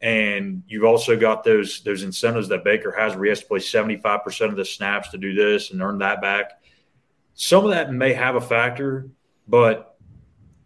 and 0.01 0.63
you've 0.67 0.85
also 0.85 1.17
got 1.17 1.45
those 1.45 1.83
those 1.83 2.03
incentives 2.03 2.49
that 2.49 2.65
Baker 2.65 2.91
has 2.93 3.15
where 3.15 3.25
he 3.25 3.29
has 3.31 3.41
to 3.41 3.47
play 3.47 3.59
75% 3.59 4.49
of 4.49 4.57
the 4.57 4.65
snaps 4.65 5.11
to 5.11 5.19
do 5.19 5.35
this 5.35 5.71
and 5.71 5.83
earn 5.83 5.99
that 5.99 6.23
back. 6.23 6.63
Some 7.35 7.65
of 7.65 7.71
that 7.71 7.93
may 7.93 8.13
have 8.13 8.37
a 8.37 8.41
factor, 8.41 9.11
but 9.47 9.99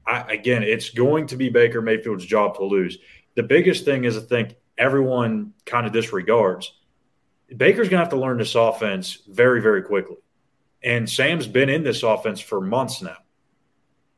I, 0.07 0.21
again, 0.33 0.63
it's 0.63 0.91
going 0.91 1.27
to 1.29 1.37
be 1.37 1.49
Baker 1.49 1.81
Mayfield's 1.81 2.27
job 2.27 2.57
to 2.57 2.65
lose. 2.65 2.99
The 3.35 3.43
biggest 3.43 3.85
thing 3.85 4.05
is 4.05 4.17
I 4.17 4.21
think 4.21 4.57
everyone 4.79 5.55
kind 5.67 5.87
of 5.87 5.93
disregards. 5.93 6.73
Baker's 7.57 7.89
going 7.89 7.99
to 7.99 8.05
have 8.05 8.11
to 8.11 8.17
learn 8.17 8.39
this 8.39 8.55
offense 8.55 9.19
very, 9.29 9.61
very 9.61 9.83
quickly. 9.83 10.17
And 10.83 11.09
Sam's 11.09 11.47
been 11.47 11.69
in 11.69 11.83
this 11.83 12.03
offense 12.03 12.41
for 12.41 12.61
months 12.61 13.03
now. 13.03 13.17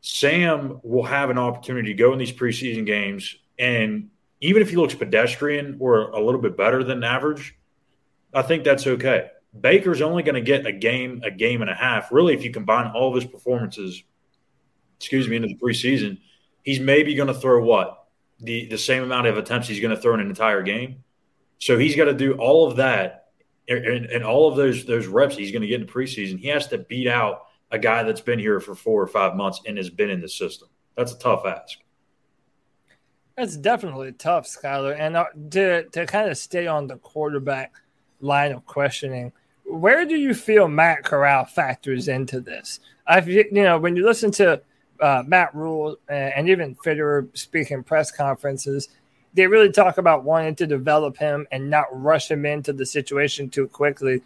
Sam 0.00 0.80
will 0.82 1.04
have 1.04 1.30
an 1.30 1.38
opportunity 1.38 1.88
to 1.88 1.94
go 1.94 2.12
in 2.12 2.18
these 2.18 2.32
preseason 2.32 2.86
games 2.86 3.36
and 3.58 4.10
even 4.46 4.62
if 4.62 4.70
he 4.70 4.76
looks 4.76 4.94
pedestrian 4.94 5.76
or 5.80 6.10
a 6.10 6.20
little 6.20 6.40
bit 6.40 6.56
better 6.56 6.84
than 6.84 7.02
average, 7.02 7.58
I 8.32 8.42
think 8.42 8.62
that's 8.62 8.86
okay. 8.86 9.30
Baker's 9.58 10.02
only 10.02 10.22
going 10.22 10.36
to 10.36 10.40
get 10.40 10.66
a 10.66 10.72
game, 10.72 11.20
a 11.24 11.30
game 11.30 11.62
and 11.62 11.70
a 11.70 11.74
half. 11.74 12.12
Really, 12.12 12.34
if 12.34 12.44
you 12.44 12.52
combine 12.52 12.92
all 12.92 13.08
of 13.08 13.14
his 13.14 13.24
performances, 13.24 14.04
excuse 14.98 15.28
me, 15.28 15.36
into 15.36 15.48
the 15.48 15.56
preseason, 15.56 16.18
he's 16.62 16.78
maybe 16.78 17.14
going 17.14 17.28
to 17.28 17.34
throw 17.34 17.64
what 17.64 18.04
the 18.38 18.66
the 18.66 18.78
same 18.78 19.02
amount 19.02 19.26
of 19.26 19.36
attempts 19.36 19.66
he's 19.66 19.80
going 19.80 19.94
to 19.94 20.00
throw 20.00 20.14
in 20.14 20.20
an 20.20 20.28
entire 20.28 20.62
game. 20.62 21.02
So 21.58 21.76
he's 21.76 21.96
got 21.96 22.04
to 22.04 22.14
do 22.14 22.34
all 22.34 22.68
of 22.68 22.76
that 22.76 23.28
and, 23.68 24.06
and 24.06 24.24
all 24.24 24.48
of 24.48 24.56
those 24.56 24.84
those 24.84 25.06
reps 25.06 25.36
he's 25.36 25.50
going 25.50 25.62
to 25.62 25.68
get 25.68 25.80
in 25.80 25.86
the 25.86 25.92
preseason. 25.92 26.38
He 26.38 26.48
has 26.48 26.68
to 26.68 26.78
beat 26.78 27.08
out 27.08 27.46
a 27.70 27.78
guy 27.78 28.04
that's 28.04 28.20
been 28.20 28.38
here 28.38 28.60
for 28.60 28.74
four 28.74 29.02
or 29.02 29.08
five 29.08 29.34
months 29.34 29.60
and 29.66 29.76
has 29.76 29.90
been 29.90 30.10
in 30.10 30.20
the 30.20 30.28
system. 30.28 30.68
That's 30.96 31.12
a 31.12 31.18
tough 31.18 31.44
ask. 31.46 31.78
That's 33.36 33.56
definitely 33.56 34.12
tough, 34.12 34.46
Skyler. 34.46 34.98
And 34.98 35.16
uh, 35.16 35.26
to 35.50 35.84
to 35.84 36.06
kind 36.06 36.30
of 36.30 36.38
stay 36.38 36.66
on 36.66 36.86
the 36.86 36.96
quarterback 36.96 37.74
line 38.20 38.52
of 38.52 38.64
questioning, 38.64 39.32
where 39.64 40.06
do 40.06 40.16
you 40.16 40.32
feel 40.32 40.68
Matt 40.68 41.04
Corral 41.04 41.44
factors 41.44 42.08
into 42.08 42.40
this? 42.40 42.80
I've 43.06 43.28
you 43.28 43.44
know 43.52 43.78
when 43.78 43.94
you 43.94 44.06
listen 44.06 44.30
to 44.32 44.62
uh, 45.00 45.22
Matt 45.26 45.54
Rhule 45.54 45.98
and 46.08 46.48
even 46.48 46.74
Fitterer 46.76 47.28
speaking 47.36 47.82
press 47.82 48.10
conferences, 48.10 48.88
they 49.34 49.46
really 49.46 49.70
talk 49.70 49.98
about 49.98 50.24
wanting 50.24 50.54
to 50.56 50.66
develop 50.66 51.18
him 51.18 51.46
and 51.52 51.68
not 51.68 51.86
rush 51.92 52.30
him 52.30 52.46
into 52.46 52.72
the 52.72 52.86
situation 52.86 53.50
too 53.50 53.68
quickly. 53.68 54.22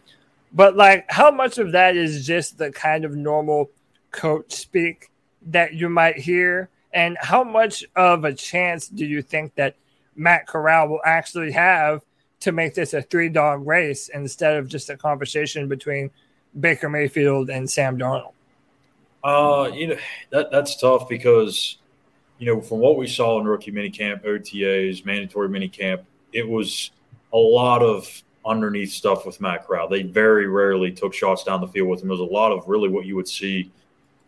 But 0.52 0.76
like, 0.76 1.10
how 1.10 1.32
much 1.32 1.58
of 1.58 1.72
that 1.72 1.96
is 1.96 2.24
just 2.24 2.58
the 2.58 2.70
kind 2.70 3.04
of 3.04 3.16
normal 3.16 3.70
coach 4.12 4.52
speak 4.52 5.10
that 5.46 5.74
you 5.74 5.88
might 5.88 6.18
hear? 6.18 6.68
And 6.92 7.16
how 7.20 7.44
much 7.44 7.84
of 7.96 8.24
a 8.24 8.34
chance 8.34 8.88
do 8.88 9.04
you 9.04 9.22
think 9.22 9.54
that 9.54 9.76
Matt 10.16 10.46
Corral 10.46 10.88
will 10.88 11.00
actually 11.04 11.52
have 11.52 12.02
to 12.40 12.52
make 12.52 12.74
this 12.74 12.94
a 12.94 13.02
three 13.02 13.28
dog 13.28 13.66
race 13.66 14.08
instead 14.08 14.56
of 14.56 14.68
just 14.68 14.90
a 14.90 14.96
conversation 14.96 15.68
between 15.68 16.10
Baker 16.58 16.88
Mayfield 16.88 17.50
and 17.50 17.70
Sam 17.70 17.98
Darnold? 17.98 18.32
Uh, 19.22 19.70
you 19.74 19.88
know 19.88 19.96
that 20.30 20.50
that's 20.50 20.80
tough 20.80 21.08
because 21.08 21.76
you 22.38 22.46
know 22.46 22.60
from 22.60 22.78
what 22.78 22.96
we 22.96 23.06
saw 23.06 23.38
in 23.38 23.46
rookie 23.46 23.70
minicamp, 23.70 24.24
OTAs, 24.24 25.04
mandatory 25.04 25.48
minicamp, 25.48 26.02
it 26.32 26.48
was 26.48 26.90
a 27.32 27.38
lot 27.38 27.82
of 27.82 28.22
underneath 28.46 28.90
stuff 28.90 29.26
with 29.26 29.40
Matt 29.40 29.66
Corral. 29.66 29.88
They 29.88 30.02
very 30.02 30.46
rarely 30.46 30.90
took 30.90 31.12
shots 31.12 31.44
down 31.44 31.60
the 31.60 31.68
field 31.68 31.88
with 31.88 32.00
him. 32.00 32.08
There 32.08 32.16
was 32.16 32.20
a 32.20 32.32
lot 32.32 32.52
of 32.52 32.66
really 32.66 32.88
what 32.88 33.04
you 33.04 33.14
would 33.16 33.28
see 33.28 33.70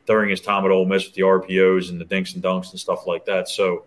during 0.06 0.30
his 0.30 0.40
time 0.40 0.64
at 0.64 0.70
Ole 0.70 0.84
Miss 0.84 1.04
with 1.04 1.14
the 1.14 1.22
RPOs 1.22 1.90
and 1.90 2.00
the 2.00 2.04
dinks 2.04 2.34
and 2.34 2.42
dunks 2.42 2.70
and 2.70 2.80
stuff 2.80 3.06
like 3.06 3.24
that. 3.26 3.48
So 3.48 3.84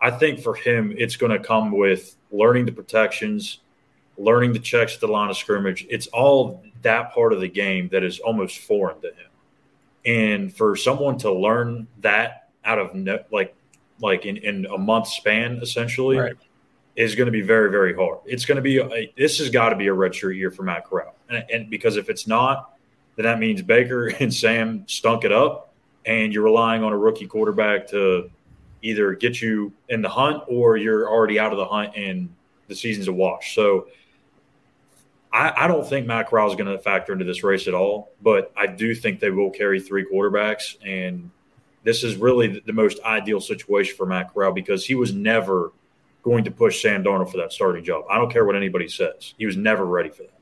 I 0.00 0.10
think 0.10 0.40
for 0.40 0.54
him, 0.54 0.94
it's 0.96 1.16
going 1.16 1.32
to 1.32 1.38
come 1.38 1.70
with 1.70 2.16
learning 2.30 2.66
the 2.66 2.72
protections, 2.72 3.60
learning 4.16 4.52
the 4.52 4.58
checks 4.58 4.94
at 4.94 5.00
the 5.00 5.08
line 5.08 5.30
of 5.30 5.36
scrimmage. 5.36 5.86
It's 5.90 6.06
all 6.08 6.62
that 6.82 7.12
part 7.12 7.32
of 7.32 7.40
the 7.40 7.48
game 7.48 7.88
that 7.88 8.02
is 8.02 8.18
almost 8.20 8.58
foreign 8.58 9.00
to 9.02 9.08
him. 9.08 9.26
And 10.06 10.54
for 10.54 10.76
someone 10.76 11.18
to 11.18 11.32
learn 11.32 11.86
that 12.00 12.48
out 12.64 12.78
of 12.78 12.94
no, 12.94 13.22
like 13.30 13.54
like 14.00 14.24
in, 14.24 14.38
in 14.38 14.64
a 14.66 14.78
month 14.78 15.08
span, 15.08 15.58
essentially, 15.62 16.16
right. 16.16 16.36
is 16.96 17.14
going 17.14 17.26
to 17.26 17.32
be 17.32 17.42
very 17.42 17.70
very 17.70 17.94
hard. 17.94 18.20
It's 18.24 18.46
going 18.46 18.56
to 18.56 18.62
be 18.62 18.78
a, 18.78 19.12
this 19.18 19.38
has 19.38 19.50
got 19.50 19.70
to 19.70 19.76
be 19.76 19.88
a 19.88 19.94
redshirt 19.94 20.36
year 20.36 20.50
for 20.50 20.62
Matt 20.62 20.86
Corral, 20.86 21.14
and, 21.28 21.44
and 21.52 21.70
because 21.70 21.96
if 21.96 22.08
it's 22.08 22.26
not, 22.26 22.74
then 23.20 23.30
that 23.30 23.38
means 23.38 23.60
Baker 23.60 24.06
and 24.20 24.32
Sam 24.32 24.84
stunk 24.86 25.24
it 25.24 25.32
up, 25.32 25.74
and 26.06 26.32
you're 26.32 26.44
relying 26.44 26.82
on 26.82 26.92
a 26.92 26.96
rookie 26.96 27.26
quarterback 27.26 27.86
to 27.88 28.30
either 28.82 29.12
get 29.12 29.42
you 29.42 29.74
in 29.90 30.00
the 30.00 30.08
hunt 30.08 30.42
or 30.48 30.78
you're 30.78 31.06
already 31.06 31.38
out 31.38 31.52
of 31.52 31.58
the 31.58 31.66
hunt 31.66 31.94
and 31.94 32.34
the 32.68 32.74
season's 32.74 33.08
a 33.08 33.12
wash. 33.12 33.54
So 33.54 33.88
I, 35.30 35.52
I 35.54 35.68
don't 35.68 35.86
think 35.86 36.06
Matt 36.06 36.28
Corral 36.28 36.48
is 36.48 36.56
going 36.56 36.74
to 36.74 36.78
factor 36.78 37.12
into 37.12 37.26
this 37.26 37.44
race 37.44 37.68
at 37.68 37.74
all, 37.74 38.10
but 38.22 38.50
I 38.56 38.66
do 38.66 38.94
think 38.94 39.20
they 39.20 39.30
will 39.30 39.50
carry 39.50 39.80
three 39.80 40.06
quarterbacks. 40.10 40.76
And 40.82 41.30
this 41.84 42.02
is 42.02 42.16
really 42.16 42.62
the 42.64 42.72
most 42.72 43.00
ideal 43.04 43.38
situation 43.42 43.98
for 43.98 44.06
Matt 44.06 44.32
Corral 44.32 44.52
because 44.52 44.86
he 44.86 44.94
was 44.94 45.12
never 45.12 45.72
going 46.22 46.44
to 46.44 46.50
push 46.50 46.80
Sam 46.80 47.04
Darnold 47.04 47.30
for 47.30 47.36
that 47.36 47.52
starting 47.52 47.84
job. 47.84 48.06
I 48.10 48.16
don't 48.16 48.32
care 48.32 48.46
what 48.46 48.56
anybody 48.56 48.88
says. 48.88 49.34
He 49.36 49.44
was 49.44 49.58
never 49.58 49.84
ready 49.84 50.08
for 50.08 50.22
that. 50.22 50.40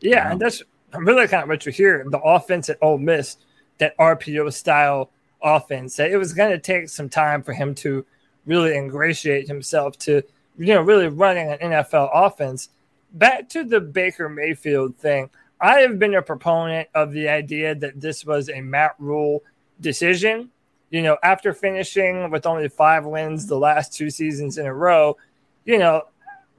Yeah, 0.00 0.32
and 0.32 0.40
that's 0.40 0.62
really 0.92 1.28
kind 1.28 1.42
of 1.42 1.48
what 1.48 1.66
you 1.66 1.72
hear. 1.72 2.04
The 2.08 2.20
offense 2.20 2.68
at 2.68 2.78
Ole 2.82 2.98
Miss, 2.98 3.36
that 3.78 3.96
RPO 3.98 4.52
style 4.52 5.10
offense, 5.42 5.96
That 5.96 6.10
it 6.10 6.16
was 6.16 6.32
going 6.32 6.50
to 6.50 6.58
take 6.58 6.88
some 6.88 7.08
time 7.08 7.42
for 7.42 7.52
him 7.52 7.74
to 7.76 8.04
really 8.46 8.76
ingratiate 8.76 9.46
himself 9.46 9.98
to, 9.98 10.22
you 10.58 10.74
know, 10.74 10.80
really 10.80 11.08
running 11.08 11.48
an 11.48 11.58
NFL 11.58 12.10
offense. 12.12 12.70
Back 13.12 13.48
to 13.50 13.64
the 13.64 13.80
Baker 13.80 14.28
Mayfield 14.28 14.96
thing, 14.96 15.30
I 15.60 15.80
have 15.80 15.98
been 15.98 16.14
a 16.14 16.22
proponent 16.22 16.88
of 16.94 17.12
the 17.12 17.28
idea 17.28 17.74
that 17.74 18.00
this 18.00 18.24
was 18.24 18.48
a 18.48 18.60
Matt 18.60 18.94
Rhule 18.98 19.42
decision. 19.80 20.50
You 20.90 21.02
know, 21.02 21.18
after 21.22 21.52
finishing 21.52 22.30
with 22.30 22.46
only 22.46 22.68
five 22.68 23.04
wins 23.04 23.46
the 23.46 23.58
last 23.58 23.92
two 23.92 24.08
seasons 24.08 24.56
in 24.56 24.66
a 24.66 24.72
row, 24.72 25.16
you 25.64 25.78
know, 25.78 26.02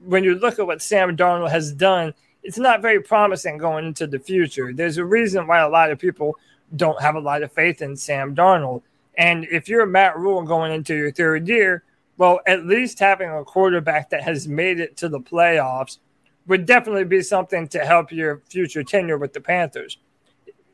when 0.04 0.22
you 0.22 0.36
look 0.36 0.58
at 0.58 0.66
what 0.66 0.80
Sam 0.80 1.16
Darnold 1.16 1.50
has 1.50 1.72
done, 1.72 2.14
it's 2.42 2.58
not 2.58 2.82
very 2.82 3.00
promising 3.00 3.58
going 3.58 3.86
into 3.86 4.06
the 4.06 4.18
future. 4.18 4.72
There's 4.72 4.98
a 4.98 5.04
reason 5.04 5.46
why 5.46 5.60
a 5.60 5.68
lot 5.68 5.90
of 5.90 5.98
people 5.98 6.36
don't 6.76 7.00
have 7.02 7.14
a 7.14 7.20
lot 7.20 7.42
of 7.42 7.52
faith 7.52 7.82
in 7.82 7.96
Sam 7.96 8.34
Darnold. 8.34 8.82
And 9.18 9.44
if 9.50 9.68
you're 9.68 9.86
Matt 9.86 10.16
Rhule 10.16 10.42
going 10.42 10.72
into 10.72 10.94
your 10.94 11.12
third 11.12 11.48
year, 11.48 11.84
well, 12.16 12.40
at 12.46 12.66
least 12.66 12.98
having 12.98 13.30
a 13.30 13.44
quarterback 13.44 14.10
that 14.10 14.22
has 14.22 14.46
made 14.46 14.80
it 14.80 14.96
to 14.98 15.08
the 15.08 15.20
playoffs 15.20 15.98
would 16.46 16.66
definitely 16.66 17.04
be 17.04 17.22
something 17.22 17.68
to 17.68 17.80
help 17.80 18.12
your 18.12 18.42
future 18.48 18.82
tenure 18.82 19.18
with 19.18 19.32
the 19.32 19.40
Panthers. 19.40 19.98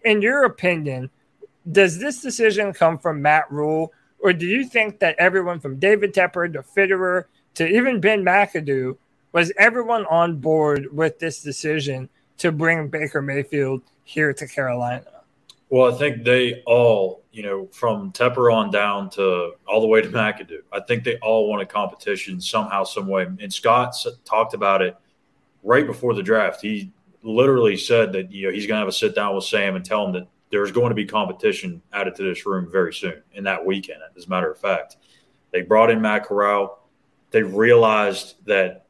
In 0.05 0.23
your 0.23 0.45
opinion, 0.45 1.11
does 1.71 1.99
this 1.99 2.21
decision 2.21 2.73
come 2.73 2.99
from 2.99 3.23
Matt 3.23 3.51
Rhule, 3.51 3.93
or 4.21 4.33
do 4.33 4.47
you 4.47 4.65
think 4.65 5.01
that 5.01 5.17
everyone 5.19 5.61
from 5.61 5.79
David 5.79 6.15
Tepper 6.15 6.53
to 6.53 6.63
Fitterer 6.63 7.25
to 7.55 7.67
even 7.67 8.01
Ben 8.01 8.25
McAdoo 8.25 8.97
was 9.33 9.53
everyone 9.59 10.07
on 10.07 10.37
board 10.37 10.89
with 10.93 11.19
this 11.19 11.43
decision 11.43 12.09
to 12.39 12.53
bring 12.53 12.89
Baker 12.89 13.23
Mayfield 13.23 13.83
here 14.05 14.33
to 14.33 14.47
Carolina? 14.47 15.05
Well, 15.69 15.93
I 15.93 15.99
think 15.99 16.25
they 16.25 16.63
all, 16.65 17.25
you 17.33 17.43
know, 17.43 17.67
from 17.73 18.13
Tepper 18.13 18.53
on 18.53 18.71
down 18.71 19.11
to 19.11 19.53
all 19.67 19.81
the 19.81 19.87
way 19.87 20.01
to 20.01 20.09
McAdoo, 20.09 20.61
I 20.73 20.81
think 20.81 21.03
they 21.03 21.17
all 21.19 21.49
want 21.49 21.61
a 21.61 21.67
competition 21.67 22.41
somehow, 22.41 22.85
some 22.85 23.09
way. 23.09 23.27
And 23.41 23.53
Scott 23.53 23.97
talked 24.25 24.55
about 24.55 24.81
it 24.81 24.97
right 25.65 25.87
before 25.87 26.15
the 26.15 26.23
draft. 26.23 26.61
He 26.61 26.93
literally 27.23 27.77
said 27.77 28.13
that 28.13 28.31
you 28.31 28.47
know 28.47 28.53
he's 28.53 28.67
going 28.67 28.77
to 28.77 28.81
have 28.81 28.89
a 28.89 28.93
sit 28.93 29.15
down 29.15 29.35
with 29.35 29.45
Sam 29.45 29.75
and 29.75 29.85
tell 29.85 30.07
him 30.07 30.13
that 30.13 30.29
there's 30.51 30.71
going 30.71 30.91
to 30.91 30.95
be 30.95 31.05
competition 31.05 31.83
added 31.93 32.15
to 32.15 32.23
this 32.23 32.47
room 32.47 32.71
very 32.71 32.95
soon 32.95 33.21
in 33.33 33.43
that 33.45 33.65
weekend. 33.65 33.99
As 34.17 34.27
a 34.27 34.29
matter 34.29 34.51
of 34.51 34.59
fact, 34.59 34.97
they 35.53 35.63
brought 35.63 35.91
in 35.91 36.01
Matt 36.01 36.25
Corral. 36.25 36.89
They 37.33 37.43
realized 37.43 38.37
that 38.47 38.86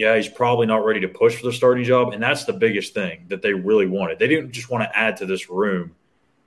yeah, 0.00 0.16
he's 0.16 0.28
probably 0.28 0.66
not 0.66 0.82
ready 0.82 1.00
to 1.00 1.08
push 1.08 1.36
for 1.36 1.44
the 1.44 1.52
starting 1.52 1.84
job, 1.84 2.14
and 2.14 2.22
that's 2.22 2.46
the 2.46 2.54
biggest 2.54 2.94
thing 2.94 3.26
that 3.28 3.42
they 3.42 3.52
really 3.52 3.84
wanted. 3.84 4.18
They 4.18 4.28
didn't 4.28 4.50
just 4.50 4.70
want 4.70 4.82
to 4.82 4.98
add 4.98 5.18
to 5.18 5.26
this 5.26 5.50
room 5.50 5.94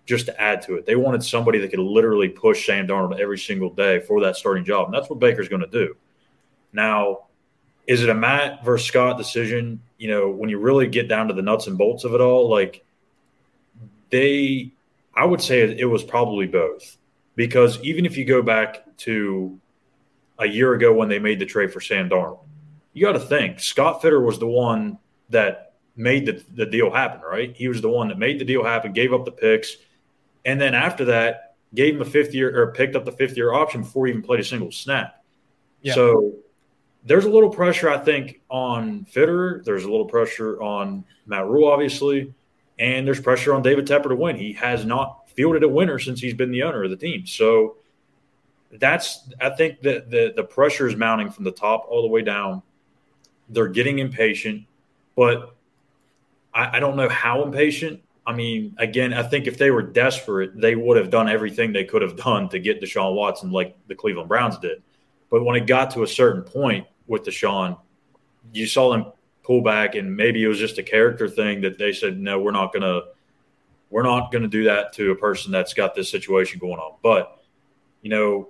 just 0.08 0.26
to 0.26 0.42
add 0.42 0.64
to 0.64 0.74
it. 0.74 0.88
They 0.88 0.96
wanted 0.96 1.24
somebody 1.24 1.60
that 1.60 1.70
could 1.70 1.78
literally 1.78 2.30
push 2.30 2.66
Sam 2.66 2.88
Darnold 2.88 3.20
every 3.20 3.38
single 3.38 3.70
day 3.70 4.00
for 4.00 4.20
that 4.22 4.38
starting 4.38 4.66
job. 4.66 4.88
And 4.88 4.94
that's 4.96 5.08
what 5.08 5.20
Baker's 5.20 5.50
going 5.50 5.62
to 5.62 5.68
do. 5.68 5.96
Now, 6.74 7.28
is 7.86 8.02
it 8.02 8.10
a 8.10 8.16
Matt 8.16 8.66
versus 8.66 8.88
Scott 8.88 9.20
decision? 9.20 9.80
You 10.00 10.10
know, 10.10 10.32
when 10.32 10.50
you 10.50 10.58
really 10.58 10.88
get 10.88 11.08
down 11.08 11.28
to 11.28 11.36
the 11.36 11.44
nuts 11.44 11.68
and 11.68 11.78
bolts 11.78 12.06
of 12.06 12.16
it 12.16 12.22
all, 12.22 12.50
like 12.50 12.84
they, 14.10 14.72
I 15.14 15.26
would 15.26 15.44
say 15.44 15.62
it 15.62 15.86
was 15.86 16.04
probably 16.04 16.48
both. 16.48 16.98
Because 17.36 17.80
even 17.82 18.08
if 18.08 18.18
you 18.18 18.26
go 18.26 18.42
back 18.42 18.98
to 18.98 19.60
a 20.40 20.48
year 20.48 20.74
ago 20.74 20.92
when 20.92 21.08
they 21.08 21.20
made 21.20 21.38
the 21.38 21.46
trade 21.46 21.72
for 21.72 21.82
Sam 21.82 22.10
Darnold, 22.10 22.40
you 22.94 23.06
got 23.06 23.14
to 23.14 23.20
think 23.20 23.60
Scott 23.60 24.02
Fitterer 24.02 24.24
was 24.24 24.40
the 24.40 24.48
one 24.48 24.98
that 25.30 25.74
made 25.96 26.26
the, 26.26 26.44
the 26.54 26.66
deal 26.66 26.92
happen, 26.92 27.22
right? 27.22 27.56
He 27.56 27.68
was 27.68 27.82
the 27.82 27.90
one 27.90 28.08
that 28.08 28.18
made 28.18 28.40
the 28.40 28.46
deal 28.46 28.64
happen, 28.64 28.94
gave 28.94 29.14
up 29.14 29.26
the 29.26 29.32
picks, 29.32 29.78
and 30.46 30.60
then 30.60 30.74
after 30.74 31.06
that, 31.06 31.56
gave 31.74 31.96
him 31.96 32.02
a 32.02 32.06
fifth 32.06 32.34
year 32.34 32.62
or 32.62 32.72
picked 32.72 32.96
up 32.96 33.06
the 33.06 33.12
fifth 33.12 33.36
year 33.36 33.54
option 33.54 33.82
before 33.82 34.06
he 34.06 34.12
even 34.12 34.24
played 34.24 34.40
a 34.40 34.44
single 34.44 34.72
snap. 34.72 35.24
Yeah. 35.82 35.96
So 35.96 36.34
there's 37.04 37.26
a 37.26 37.30
little 37.30 37.50
pressure, 37.50 37.90
I 37.90 37.98
think, 37.98 38.42
on 38.50 39.06
Fitterer. 39.06 39.64
There's 39.64 39.84
a 39.84 39.92
little 39.92 40.06
pressure 40.06 40.62
on 40.62 41.04
Matt 41.26 41.48
Rhule, 41.48 41.68
obviously, 41.70 42.34
and 42.80 43.06
there's 43.06 43.20
pressure 43.20 43.54
on 43.54 43.62
David 43.62 43.88
Tepper 43.88 44.10
to 44.10 44.16
win. 44.16 44.36
He 44.36 44.54
has 44.54 44.86
not 44.86 45.30
fielded 45.30 45.64
a 45.64 45.68
winner 45.68 46.00
since 46.00 46.20
he's 46.20 46.34
been 46.34 46.52
the 46.52 46.64
owner 46.64 46.84
of 46.84 46.92
the 46.92 46.98
team. 46.98 47.26
So 47.26 47.78
that's 48.80 49.30
I 49.42 49.50
think 49.50 49.82
that 49.82 50.10
the 50.10 50.34
the 50.36 50.44
pressure 50.44 50.88
is 50.88 50.96
mounting 50.96 51.30
from 51.30 51.44
the 51.44 51.52
top 51.52 51.86
all 51.90 52.02
the 52.02 52.08
way 52.08 52.22
down. 52.22 52.62
They're 53.54 53.68
getting 53.68 54.00
impatient, 54.00 54.66
but 55.16 55.56
I, 56.54 56.78
I 56.78 56.80
don't 56.80 56.96
know 56.96 57.10
how 57.10 57.44
impatient. 57.44 58.02
I 58.26 58.34
mean, 58.34 58.76
again, 58.78 59.14
I 59.14 59.24
think 59.24 59.48
if 59.48 59.58
they 59.58 59.70
were 59.70 59.82
desperate, 59.82 60.60
they 60.60 60.76
would 60.76 60.98
have 60.98 61.10
done 61.10 61.28
everything 61.28 61.74
they 61.74 61.84
could 61.84 62.02
have 62.02 62.16
done 62.16 62.50
to 62.50 62.60
get 62.60 62.82
Deshaun 62.82 63.16
Watson 63.16 63.52
like 63.52 63.76
the 63.88 63.96
Cleveland 63.96 64.30
Browns 64.30 64.58
did. 64.60 64.82
But 65.30 65.44
when 65.44 65.56
it 65.56 65.68
got 65.68 65.92
to 65.92 66.04
a 66.04 66.08
certain 66.08 66.44
point 66.44 66.88
with 67.08 67.24
Deshaun, 67.24 67.78
you 68.54 68.66
saw 68.66 68.92
them 68.92 69.12
pull 69.44 69.62
back, 69.62 69.96
and 69.96 70.16
maybe 70.16 70.44
it 70.44 70.48
was 70.48 70.60
just 70.60 70.78
a 70.78 70.84
character 70.84 71.28
thing 71.28 71.62
that 71.62 71.78
they 71.78 71.92
said, 71.92 72.18
no, 72.18 72.40
we're 72.40 72.52
not 72.52 72.72
going 72.72 72.84
to. 72.84 73.08
We're 73.90 74.02
not 74.02 74.32
going 74.32 74.42
to 74.42 74.48
do 74.48 74.64
that 74.64 74.94
to 74.94 75.12
a 75.12 75.16
person 75.16 75.52
that's 75.52 75.76
got 75.76 75.94
this 75.94 76.10
situation 76.10 76.58
going 76.60 76.80
on. 76.80 76.96
But, 77.04 77.40
you 78.02 78.10
know, 78.10 78.50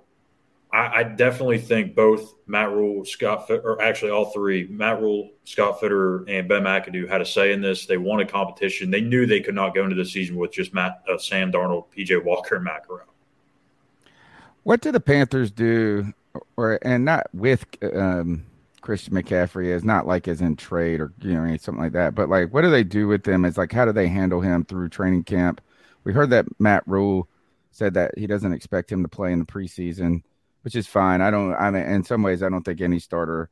I, 0.74 1.02
I, 1.02 1.04
definitely 1.04 1.60
think 1.60 1.94
both 1.94 2.34
Matt 2.48 2.72
Rhule, 2.72 3.06
Scott, 3.06 3.48
or 3.50 3.80
actually 3.80 4.10
all 4.10 4.32
three, 4.32 4.66
Matt 4.68 5.00
Rhule, 5.00 5.30
Scott 5.44 5.80
Fitterer, 5.80 6.26
and 6.28 6.50
Ben 6.50 6.64
McAdoo 6.64 7.08
had 7.08 7.22
a 7.22 7.26
say 7.26 7.54
in 7.54 7.62
this. 7.62 7.86
They 7.86 7.98
wanted 7.98 8.28
competition. 8.28 8.90
They 8.90 9.00
knew 9.00 9.28
they 9.28 9.40
could 9.40 9.54
not 9.54 9.76
go 9.76 9.84
into 9.84 9.96
the 9.96 10.06
season 10.06 10.36
with 10.36 10.52
just 10.52 10.74
Matt, 10.74 11.04
uh, 11.08 11.20
Sam 11.20 11.52
Darnold, 11.52 11.86
PJ 11.96 12.24
Walker, 12.24 12.56
and 12.56 12.64
Matt 12.66 12.88
Corral. 12.88 13.06
What 14.64 14.82
do 14.82 14.92
the 14.92 15.00
Panthers 15.00 15.52
do, 15.52 16.12
or 16.58 16.80
and 16.82 17.06
not 17.06 17.28
with 17.34 17.66
um, 17.94 18.44
Christian 18.82 19.14
McCaffrey 19.14 19.68
is 19.68 19.84
not 19.84 20.08
like 20.08 20.28
as 20.28 20.42
in 20.42 20.56
trade 20.56 21.02
or 21.02 21.14
you 21.22 21.34
know 21.34 21.56
something 21.58 21.84
like 21.84 21.94
that, 21.94 22.16
but 22.16 22.30
like 22.30 22.52
what 22.52 22.62
do 22.62 22.72
they 22.72 22.84
do 22.84 23.08
with 23.08 23.24
them? 23.24 23.46
Is 23.46 23.60
like 23.60 23.72
how 23.72 23.86
do 23.86 23.92
they 23.92 24.08
handle 24.08 24.42
him 24.42 24.66
through 24.66 24.90
training 24.90 25.26
camp? 25.26 25.62
We 26.04 26.14
heard 26.14 26.32
that 26.32 26.46
Matt 26.60 26.82
Rhule 26.88 27.28
said 27.72 27.94
that 27.94 28.18
he 28.18 28.26
doesn't 28.26 28.54
expect 28.54 28.92
him 28.92 29.04
to 29.04 29.10
play 29.10 29.32
in 29.34 29.40
the 29.40 29.46
preseason 29.46 30.24
which 30.64 30.76
is 30.76 30.88
fine. 30.88 31.22
I 31.22 31.32
don't. 31.32 31.54
I 31.54 31.72
mean, 31.72 31.84
in 31.84 32.04
some 32.04 32.24
ways, 32.24 32.44
I 32.44 32.50
don't 32.50 32.64
think 32.64 32.82
any 32.82 33.00
starter 33.00 33.50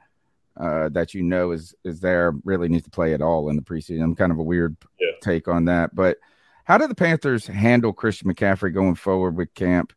uh, 0.59 0.89
that 0.89 1.13
you 1.13 1.23
know 1.23 1.51
is 1.51 1.75
is 1.83 1.99
there 1.99 2.33
really 2.43 2.67
needs 2.67 2.85
to 2.85 2.91
play 2.91 3.13
at 3.13 3.21
all 3.21 3.49
in 3.49 3.55
the 3.55 3.61
preseason. 3.61 4.03
I'm 4.03 4.15
kind 4.15 4.31
of 4.31 4.39
a 4.39 4.43
weird 4.43 4.75
yeah. 4.99 5.11
take 5.21 5.47
on 5.47 5.65
that, 5.65 5.95
but 5.95 6.17
how 6.63 6.77
do 6.77 6.87
the 6.87 6.95
Panthers 6.95 7.47
handle 7.47 7.93
Christian 7.93 8.33
McCaffrey 8.33 8.73
going 8.73 8.95
forward 8.95 9.35
with 9.35 9.53
camp 9.53 9.93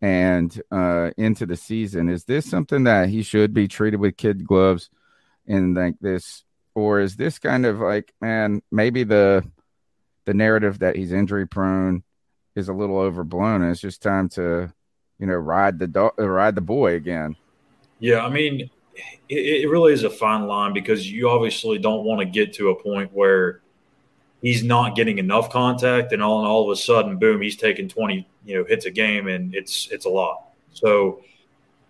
and 0.00 0.60
uh, 0.70 1.10
into 1.16 1.46
the 1.46 1.56
season? 1.56 2.08
Is 2.08 2.24
this 2.24 2.48
something 2.48 2.84
that 2.84 3.08
he 3.08 3.22
should 3.22 3.52
be 3.52 3.68
treated 3.68 4.00
with 4.00 4.16
kid 4.16 4.46
gloves 4.46 4.90
in 5.46 5.74
like 5.74 5.96
this, 6.00 6.44
or 6.74 7.00
is 7.00 7.16
this 7.16 7.38
kind 7.38 7.66
of 7.66 7.80
like, 7.80 8.12
man, 8.20 8.62
maybe 8.70 9.04
the 9.04 9.44
the 10.24 10.34
narrative 10.34 10.80
that 10.80 10.96
he's 10.96 11.12
injury 11.12 11.46
prone 11.46 12.02
is 12.54 12.68
a 12.68 12.72
little 12.72 12.98
overblown, 12.98 13.62
and 13.62 13.70
it's 13.70 13.80
just 13.80 14.02
time 14.02 14.28
to, 14.30 14.72
you 15.18 15.26
know, 15.26 15.34
ride 15.34 15.78
the 15.78 15.86
dog, 15.86 16.12
ride 16.18 16.54
the 16.54 16.60
boy 16.60 16.94
again. 16.94 17.36
Yeah, 17.98 18.24
I 18.24 18.28
mean, 18.28 18.70
it, 19.28 19.62
it 19.64 19.70
really 19.70 19.92
is 19.92 20.04
a 20.04 20.10
fine 20.10 20.46
line 20.46 20.72
because 20.72 21.10
you 21.10 21.28
obviously 21.28 21.78
don't 21.78 22.04
want 22.04 22.20
to 22.20 22.26
get 22.26 22.52
to 22.54 22.70
a 22.70 22.82
point 22.82 23.12
where 23.12 23.60
he's 24.42 24.62
not 24.62 24.94
getting 24.94 25.18
enough 25.18 25.50
contact, 25.50 26.12
and 26.12 26.22
all 26.22 26.40
and 26.40 26.48
all 26.48 26.70
of 26.70 26.76
a 26.76 26.80
sudden, 26.80 27.18
boom, 27.18 27.40
he's 27.40 27.56
taking 27.56 27.88
twenty 27.88 28.28
you 28.44 28.56
know 28.56 28.64
hits 28.64 28.86
a 28.86 28.90
game, 28.90 29.28
and 29.28 29.54
it's 29.54 29.88
it's 29.90 30.04
a 30.04 30.10
lot. 30.10 30.48
So 30.72 31.22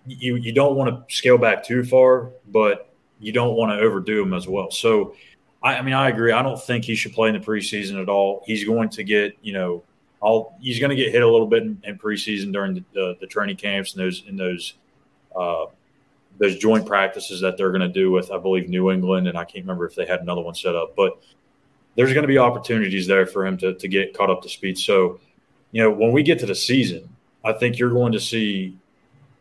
you 0.06 0.37
you 0.37 0.52
don't 0.52 0.76
want 0.76 1.09
to 1.09 1.14
scale 1.14 1.38
back 1.38 1.64
too 1.64 1.85
far, 1.85 2.30
but 2.49 2.92
you 3.18 3.33
don't 3.33 3.56
want 3.56 3.73
to 3.73 3.78
overdo 3.78 4.23
him 4.23 4.35
as 4.35 4.47
well. 4.47 4.71
So 4.71 5.14
I, 5.62 5.76
I 5.76 5.83
mean, 5.83 5.95
I 5.95 6.09
agree. 6.09 6.33
I 6.33 6.42
don't 6.42 6.61
think 6.61 6.85
he 6.85 6.95
should 6.95 7.12
play 7.12 7.28
in 7.28 7.35
the 7.35 7.45
preseason 7.45 8.00
at 8.00 8.09
all. 8.09 8.42
He's 8.47 8.64
going 8.64 8.88
to 8.90 9.04
get 9.04 9.37
you 9.42 9.52
know 9.52 9.83
he's 10.61 10.78
going 10.78 10.90
to 10.90 10.97
get 10.97 11.12
hit 11.12 11.23
a 11.23 11.28
little 11.28 11.47
bit 11.47 11.62
in, 11.62 11.80
in 11.85 11.99
preseason 11.99 12.52
during 12.52 12.75
the, 12.75 12.85
the, 12.92 13.16
the, 13.21 13.26
training 13.26 13.56
camps 13.56 13.95
and 13.95 14.04
those 14.04 14.25
in 14.26 14.37
those 14.37 14.75
uh, 15.38 15.66
those 16.38 16.56
joint 16.59 16.87
practices 16.87 17.40
that 17.40 17.56
they're 17.56 17.71
going 17.71 17.80
to 17.80 17.88
do 17.88 18.11
with 18.11 18.30
I 18.30 18.38
believe 18.38 18.68
New 18.68 18.90
England 18.90 19.28
and 19.28 19.38
I 19.38 19.45
can't 19.45 19.64
remember 19.64 19.87
if 19.87 19.95
they 19.95 20.06
had 20.06 20.21
another 20.21 20.42
one 20.42 20.54
set 20.54 20.75
up, 20.75 20.97
but 20.97 21.21
there's 21.97 22.12
going 22.12 22.23
to 22.23 22.28
be 22.28 22.38
opportunities 22.38 23.06
there 23.06 23.26
for 23.26 23.47
him 23.47 23.56
to, 23.59 23.75
to 23.75 23.88
get 23.88 24.16
caught 24.16 24.30
up 24.30 24.42
to 24.42 24.49
speed. 24.49 24.78
So, 24.78 25.18
you 25.73 25.83
know, 25.83 25.90
when 25.90 26.12
we 26.12 26.23
get 26.23 26.38
to 26.40 26.47
the 26.47 26.54
season, 26.54 27.09
I 27.45 27.52
think 27.52 27.78
you're 27.78 27.90
going 27.90 28.12
to 28.12 28.21
see 28.21 28.76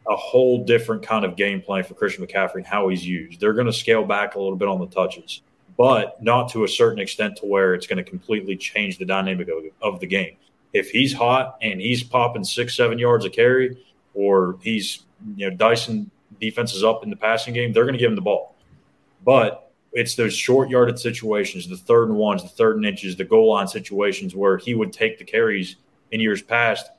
a 0.08 0.15
whole 0.15 0.63
different 0.63 1.04
kind 1.04 1.25
of 1.25 1.36
game 1.36 1.62
plan 1.62 1.84
for 1.84 1.96
Christian 1.96 2.25
McCaffrey 2.25 2.58
and 2.58 2.65
how 2.65 2.88
he's 2.89 3.06
used. 3.06 3.39
They're 3.39 3.54
going 3.54 3.65
to 3.65 3.74
scale 3.74 4.06
back 4.06 4.36
a 4.36 4.39
little 4.39 4.56
bit 4.56 4.68
on 4.68 4.80
the 4.80 4.88
touches, 4.88 5.42
but 5.77 6.22
not 6.24 6.50
to 6.51 6.63
a 6.63 6.68
certain 6.68 7.00
extent 7.00 7.38
to 7.38 7.46
where 7.46 7.74
it's 7.74 7.88
going 7.88 7.98
to 7.98 8.10
completely 8.10 8.56
change 8.56 8.98
the 8.98 9.06
dynamic 9.06 9.50
of, 9.50 9.63
of 9.82 10.00
the 10.00 10.08
game. 10.08 10.38
If 10.75 10.91
he's 10.91 11.13
hot 11.13 11.58
and 11.62 11.79
he's 11.79 12.03
popping 12.03 12.44
six, 12.44 12.75
seven 12.75 13.00
yards 13.00 13.24
a 13.24 13.29
carry, 13.29 13.77
or 14.13 14.58
he's 14.62 15.03
you 15.38 15.50
know 15.50 15.55
Dyson 15.55 16.12
defenses 16.41 16.84
up 16.84 17.01
in 17.01 17.10
the 17.10 17.15
passing 17.15 17.53
game, 17.53 17.72
they're 17.72 17.86
going 17.86 17.94
to 17.94 18.00
give 18.00 18.10
him 18.12 18.15
the 18.15 18.22
ball. 18.22 18.55
But 19.24 19.72
it's 19.94 20.15
those 20.15 20.34
short 20.34 20.70
yarded 20.70 21.00
situations, 21.00 21.70
the 21.70 21.77
third 21.77 22.10
and 22.10 22.17
ones, 22.17 22.44
the 22.44 22.50
third 22.50 22.75
and 22.75 22.86
inches, 22.86 23.15
the 23.15 23.24
goal 23.24 23.53
line 23.53 23.70
situations 23.70 24.36
where 24.36 24.58
he 24.58 24.75
would 24.75 24.91
take 24.91 25.17
the 25.17 25.24
carries 25.24 25.77
in 26.12 26.20
years 26.20 26.41
past. 26.41 26.91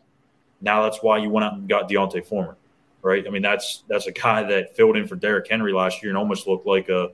Now 0.62 0.82
that's 0.82 1.02
why 1.02 1.18
you 1.18 1.28
went 1.28 1.44
out 1.44 1.52
and 1.52 1.68
got 1.68 1.90
D'Onta 1.90 2.24
Foreman, 2.24 2.56
right? 3.02 3.26
I 3.26 3.30
mean, 3.30 3.42
that's 3.42 3.84
that's 3.88 4.06
a 4.06 4.12
guy 4.12 4.42
that 4.44 4.74
filled 4.74 4.96
in 4.96 5.06
for 5.06 5.16
Derrick 5.16 5.48
Henry 5.50 5.74
last 5.74 6.02
year 6.02 6.10
and 6.10 6.16
almost 6.16 6.46
looked 6.46 6.66
like 6.66 6.88
a 6.88 7.10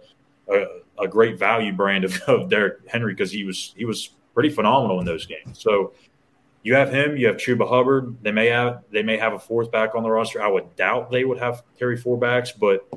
a, 0.49 0.67
a 1.01 1.09
great 1.09 1.41
value 1.41 1.73
brand 1.73 2.05
of, 2.05 2.23
of 2.29 2.49
Derrick 2.49 2.89
Henry 2.89 3.15
because 3.15 3.33
he 3.33 3.43
was 3.43 3.75
he 3.77 3.85
was 3.85 4.11
pretty 4.33 4.51
phenomenal 4.51 5.01
in 5.01 5.05
those 5.05 5.27
games. 5.27 5.61
So 5.61 5.93
you 6.63 6.75
have 6.75 6.93
him, 6.93 7.17
you 7.17 7.27
have 7.27 7.37
Chuba 7.37 7.69
Hubbard. 7.69 8.17
They 8.23 8.33
may 8.33 8.47
have 8.47 8.85
they 8.91 9.03
may 9.03 9.17
have 9.17 9.33
a 9.33 9.39
fourth 9.39 9.71
back 9.71 9.95
on 9.95 10.03
the 10.03 10.11
roster. 10.11 10.43
I 10.43 10.49
would 10.49 10.77
doubt 10.77 11.11
they 11.11 11.25
would 11.25 11.39
have 11.39 11.63
carry 11.79 11.97
four 11.97 12.17
backs, 12.17 12.53
but 12.53 12.89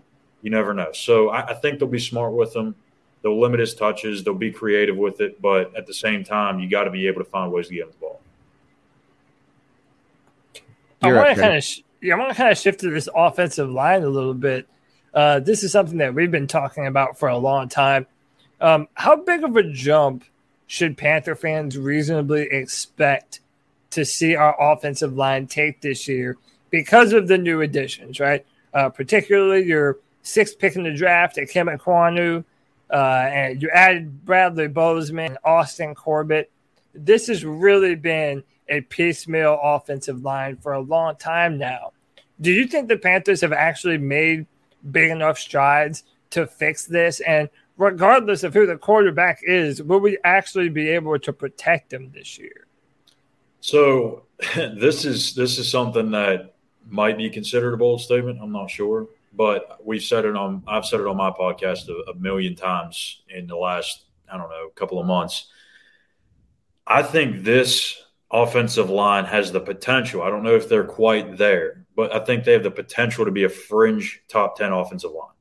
you 0.41 0.51
never 0.51 0.73
know. 0.73 0.91
So 0.91 1.29
I, 1.29 1.47
I 1.47 1.53
think 1.55 1.79
they'll 1.79 1.87
be 1.87 1.99
smart 1.99 2.33
with 2.33 2.53
them. 2.53 2.75
They'll 3.23 3.39
limit 3.39 3.59
his 3.59 3.73
touches. 3.73 4.23
They'll 4.23 4.35
be 4.35 4.51
creative 4.51 4.95
with 4.95 5.19
it, 5.19 5.41
but 5.41 5.75
at 5.75 5.87
the 5.87 5.93
same 5.93 6.23
time, 6.23 6.59
you 6.59 6.69
got 6.69 6.83
to 6.83 6.91
be 6.91 7.07
able 7.07 7.23
to 7.23 7.29
find 7.29 7.51
ways 7.51 7.69
to 7.69 7.73
get 7.73 7.85
him 7.85 7.89
the 7.89 7.97
ball. 7.97 8.21
I 11.01 11.11
want 11.11 11.35
to 11.35 11.41
kind 11.41 11.57
of 11.57 11.65
yeah, 12.01 12.13
I 12.13 12.17
want 12.19 12.31
to 12.31 12.35
kind 12.35 12.51
of 12.51 12.57
shift 12.57 12.81
to 12.81 12.91
this 12.91 13.09
offensive 13.15 13.69
line 13.69 14.03
a 14.03 14.09
little 14.09 14.35
bit. 14.35 14.67
Uh, 15.11 15.39
this 15.39 15.63
is 15.63 15.71
something 15.71 15.97
that 15.97 16.13
we've 16.13 16.29
been 16.29 16.47
talking 16.47 16.85
about 16.85 17.17
for 17.17 17.29
a 17.29 17.37
long 17.37 17.67
time. 17.67 18.05
Um, 18.61 18.87
how 18.93 19.15
big 19.15 19.43
of 19.43 19.55
a 19.55 19.63
jump 19.63 20.23
should 20.67 20.97
Panther 20.97 21.35
fans 21.35 21.77
reasonably 21.77 22.43
expect 22.43 23.39
to 23.95 24.05
see 24.05 24.35
our 24.35 24.55
offensive 24.61 25.15
line 25.15 25.47
take 25.47 25.81
this 25.81 26.07
year 26.07 26.37
because 26.69 27.13
of 27.13 27.27
the 27.27 27.37
new 27.37 27.61
additions, 27.61 28.19
right? 28.19 28.45
Uh, 28.73 28.89
particularly 28.89 29.63
your 29.65 29.99
sixth 30.21 30.59
pick 30.59 30.75
in 30.75 30.83
the 30.83 30.93
draft 30.93 31.37
at 31.37 31.47
Ikem 31.47 31.77
Ekwonu, 31.77 32.43
uh, 32.91 33.29
and 33.31 33.61
you 33.61 33.69
added 33.69 34.25
Bradley 34.25 34.67
Bozeman, 34.67 35.37
Austin 35.45 35.95
Corbett. 35.95 36.51
This 36.93 37.27
has 37.27 37.45
really 37.45 37.95
been 37.95 38.43
a 38.67 38.81
piecemeal 38.81 39.59
offensive 39.63 40.23
line 40.23 40.57
for 40.57 40.73
a 40.73 40.81
long 40.81 41.15
time 41.15 41.57
now. 41.57 41.93
Do 42.41 42.51
you 42.51 42.67
think 42.67 42.89
the 42.89 42.97
Panthers 42.97 43.41
have 43.41 43.53
actually 43.53 43.97
made 43.97 44.45
big 44.91 45.09
enough 45.09 45.39
strides 45.39 46.03
to 46.31 46.45
fix 46.45 46.85
this? 46.85 47.21
And 47.21 47.49
regardless 47.77 48.43
of 48.43 48.53
who 48.53 48.65
the 48.65 48.77
quarterback 48.77 49.39
is, 49.43 49.81
will 49.81 49.99
we 49.99 50.17
actually 50.25 50.67
be 50.67 50.89
able 50.89 51.17
to 51.17 51.31
protect 51.31 51.91
them 51.91 52.11
this 52.13 52.37
year? 52.37 52.64
So 53.65 54.23
this 54.55 55.05
is 55.05 55.33
this 55.35 55.57
is 55.57 55.69
something 55.69 56.11
that 56.11 56.55
might 56.87 57.17
be 57.17 57.29
considered 57.29 57.73
a 57.73 57.77
bold 57.77 58.01
statement. 58.01 58.39
I'm 58.41 58.51
not 58.51 58.69
sure 58.69 59.07
but 59.35 59.79
we've 59.83 60.03
said 60.03 60.25
it 60.25 60.35
on 60.35 60.63
I've 60.67 60.85
said 60.85 60.99
it 60.99 61.07
on 61.07 61.17
my 61.17 61.31
podcast 61.31 61.89
a, 61.89 62.11
a, 62.11 62.15
million 62.15 62.55
times 62.55 63.21
in 63.29 63.47
the 63.47 63.55
last 63.55 64.05
I 64.31 64.37
don't 64.37 64.49
know 64.49 64.69
couple 64.75 64.99
of 64.99 65.05
months. 65.05 65.47
I 66.87 67.03
think 67.03 67.43
this 67.43 68.01
offensive 68.31 68.89
line 68.89 69.25
has 69.25 69.51
the 69.51 69.59
potential. 69.59 70.21
I 70.21 70.29
don't 70.29 70.43
know 70.43 70.55
if 70.55 70.69
they're 70.69 70.83
quite 70.83 71.37
there, 71.37 71.85
but 71.95 72.13
I 72.13 72.19
think 72.19 72.43
they 72.43 72.53
have 72.53 72.63
the 72.63 72.71
potential 72.71 73.25
to 73.25 73.31
be 73.31 73.43
a 73.43 73.49
fringe 73.49 74.21
top 74.27 74.57
10 74.57 74.71
offensive 74.71 75.11
line. 75.11 75.33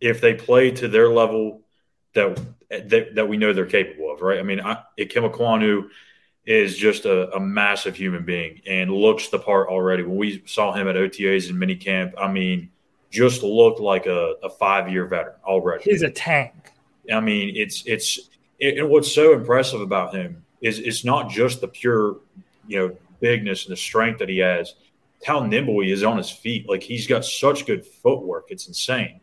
If 0.00 0.20
they 0.20 0.34
play 0.34 0.70
to 0.72 0.88
their 0.88 1.08
level 1.08 1.62
that 2.14 2.40
that, 2.70 3.14
that 3.14 3.28
we 3.28 3.36
know 3.36 3.52
they're 3.52 3.66
capable 3.66 4.12
of, 4.12 4.22
right? 4.22 4.38
I 4.38 4.42
mean, 4.42 4.60
I, 4.60 4.82
Ikem 4.98 5.30
Ekwonu 5.30 5.88
is 6.46 6.76
just 6.76 7.04
a, 7.04 7.34
a, 7.34 7.40
massive 7.40 7.96
human 7.96 8.24
being 8.24 8.60
and 8.66 8.90
looks 8.90 9.28
the 9.28 9.38
part 9.38 9.68
already. 9.68 10.04
When 10.04 10.16
we 10.16 10.42
saw 10.46 10.72
him 10.72 10.86
at 10.86 10.94
OTAs 10.94 11.50
and 11.50 11.58
minicamp, 11.58 12.12
I 12.16 12.30
mean, 12.30 12.70
just 13.10 13.42
looked 13.42 13.80
like 13.80 14.06
a, 14.06 14.34
a 14.42 14.50
five 14.50 14.88
year 14.88 15.06
veteran 15.06 15.36
already. 15.44 15.84
He's 15.84 16.02
a 16.02 16.10
tank. 16.10 16.52
I 17.12 17.20
mean, 17.20 17.54
it's 17.56 17.84
it's 17.86 18.30
it, 18.58 18.78
and 18.78 18.88
what's 18.88 19.12
so 19.12 19.32
impressive 19.32 19.80
about 19.80 20.14
him 20.14 20.44
is 20.60 20.78
it's 20.78 21.04
not 21.04 21.30
just 21.30 21.60
the 21.60 21.68
pure, 21.68 22.18
you 22.66 22.78
know, 22.78 22.96
bigness 23.20 23.66
and 23.66 23.72
the 23.72 23.76
strength 23.76 24.18
that 24.20 24.28
he 24.28 24.38
has. 24.38 24.74
How 25.24 25.40
nimble 25.40 25.80
he 25.80 25.90
is 25.90 26.04
on 26.04 26.16
his 26.16 26.30
feet. 26.30 26.68
Like 26.68 26.82
he's 26.82 27.06
got 27.06 27.24
such 27.24 27.66
good 27.66 27.84
footwork. 27.84 28.46
It's 28.50 28.68
insane. 28.68 29.20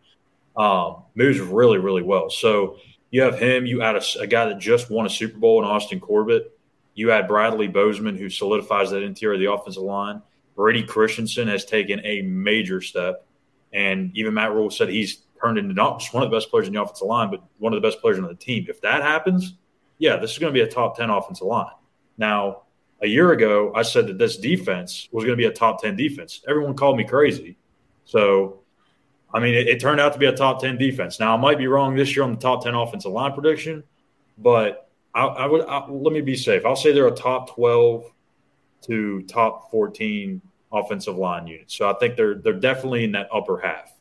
Um, 0.58 1.04
moves 1.16 1.40
really, 1.40 1.78
really 1.78 2.02
well. 2.02 2.30
So 2.30 2.78
you 3.12 3.22
have 3.22 3.40
him. 3.40 3.66
You 3.66 3.82
add 3.82 3.96
a, 3.96 4.02
a 4.20 4.28
guy 4.28 4.46
that 4.46 4.60
just 4.60 4.90
won 4.90 5.06
a 5.06 5.10
Super 5.10 5.38
Bowl 5.38 5.62
in 5.62 5.70
Austin 5.70 6.00
Corbett. 6.00 6.53
You 6.96 7.12
add 7.12 7.28
Bradley 7.28 7.68
Bozeman, 7.68 8.18
who 8.18 8.30
solidifies 8.30 8.92
that 8.92 9.02
interior 9.02 9.36
of 9.36 9.40
the 9.40 9.52
offensive 9.52 9.84
line. 9.84 10.22
Brady 10.56 10.84
Christensen 10.84 11.48
has 11.48 11.66
taken 11.66 12.00
a 12.06 12.22
major 12.22 12.82
step. 12.82 13.26
And 13.72 14.12
even 14.16 14.36
Matt 14.36 14.54
Rhule 14.54 14.70
said 14.70 14.90
he's 14.90 15.24
turned 15.42 15.58
into 15.58 15.74
not 15.74 16.00
just 16.00 16.14
one 16.14 16.24
of 16.24 16.30
the 16.30 16.38
best 16.38 16.50
players 16.50 16.68
in 16.68 16.74
the 16.74 16.82
offensive 16.82 17.08
line, 17.08 17.32
but 17.32 17.44
one 17.58 17.74
of 17.74 17.82
the 17.82 17.88
best 17.88 18.00
players 18.02 18.20
on 18.20 18.26
the 18.26 18.36
team. 18.36 18.66
If 18.70 18.82
that 18.82 19.02
happens, 19.02 19.56
yeah, 19.98 20.18
this 20.18 20.32
is 20.32 20.38
going 20.38 20.54
to 20.54 20.58
be 20.58 20.62
a 20.62 20.72
top 20.72 20.98
10 20.98 21.10
offensive 21.10 21.48
line. 21.48 21.72
Now, 22.18 22.64
a 23.02 23.08
year 23.08 23.32
ago, 23.32 23.72
I 23.76 23.82
said 23.82 24.08
that 24.08 24.18
this 24.18 24.38
defense 24.38 25.10
was 25.12 25.24
going 25.26 25.38
to 25.38 25.42
be 25.42 25.46
a 25.46 25.52
top 25.52 25.82
10 25.82 25.96
defense. 25.96 26.42
Everyone 26.48 26.76
called 26.76 26.98
me 26.98 27.04
crazy. 27.04 27.58
So, 28.06 28.62
I 29.34 29.40
mean, 29.40 29.56
it, 29.56 29.68
it 29.68 29.80
turned 29.80 30.00
out 30.00 30.14
to 30.14 30.20
be 30.20 30.28
a 30.28 30.36
top 30.36 30.62
10 30.62 30.78
defense. 30.78 31.20
Now, 31.20 31.36
I 31.36 31.38
might 31.38 31.58
be 31.58 31.68
wrong 31.68 31.96
this 31.96 32.16
year 32.16 32.24
on 32.24 32.32
the 32.32 32.40
top 32.40 32.64
10 32.64 32.76
offensive 32.76 33.12
line 33.12 33.34
prediction, 33.34 33.84
but 34.38 34.90
I, 35.14 35.26
I 35.26 35.46
would 35.46 35.62
I, 35.66 35.88
let 35.88 36.14
me 36.14 36.22
be 36.22 36.36
safe. 36.36 36.66
I'll 36.66 36.76
say 36.76 36.92
they're 36.92 37.08
a 37.08 37.12
top 37.12 37.56
12 37.56 38.12
to 38.84 39.22
top 39.24 39.70
14 39.72 40.42
offensive 40.72 41.16
line 41.18 41.48
units. 41.48 41.76
So 41.76 41.90
I 41.90 41.94
think 41.94 42.16
they're 42.16 42.36
they're 42.36 42.54
definitely 42.54 43.04
in 43.04 43.12
that 43.14 43.28
upper 43.32 43.60
half. 43.60 43.94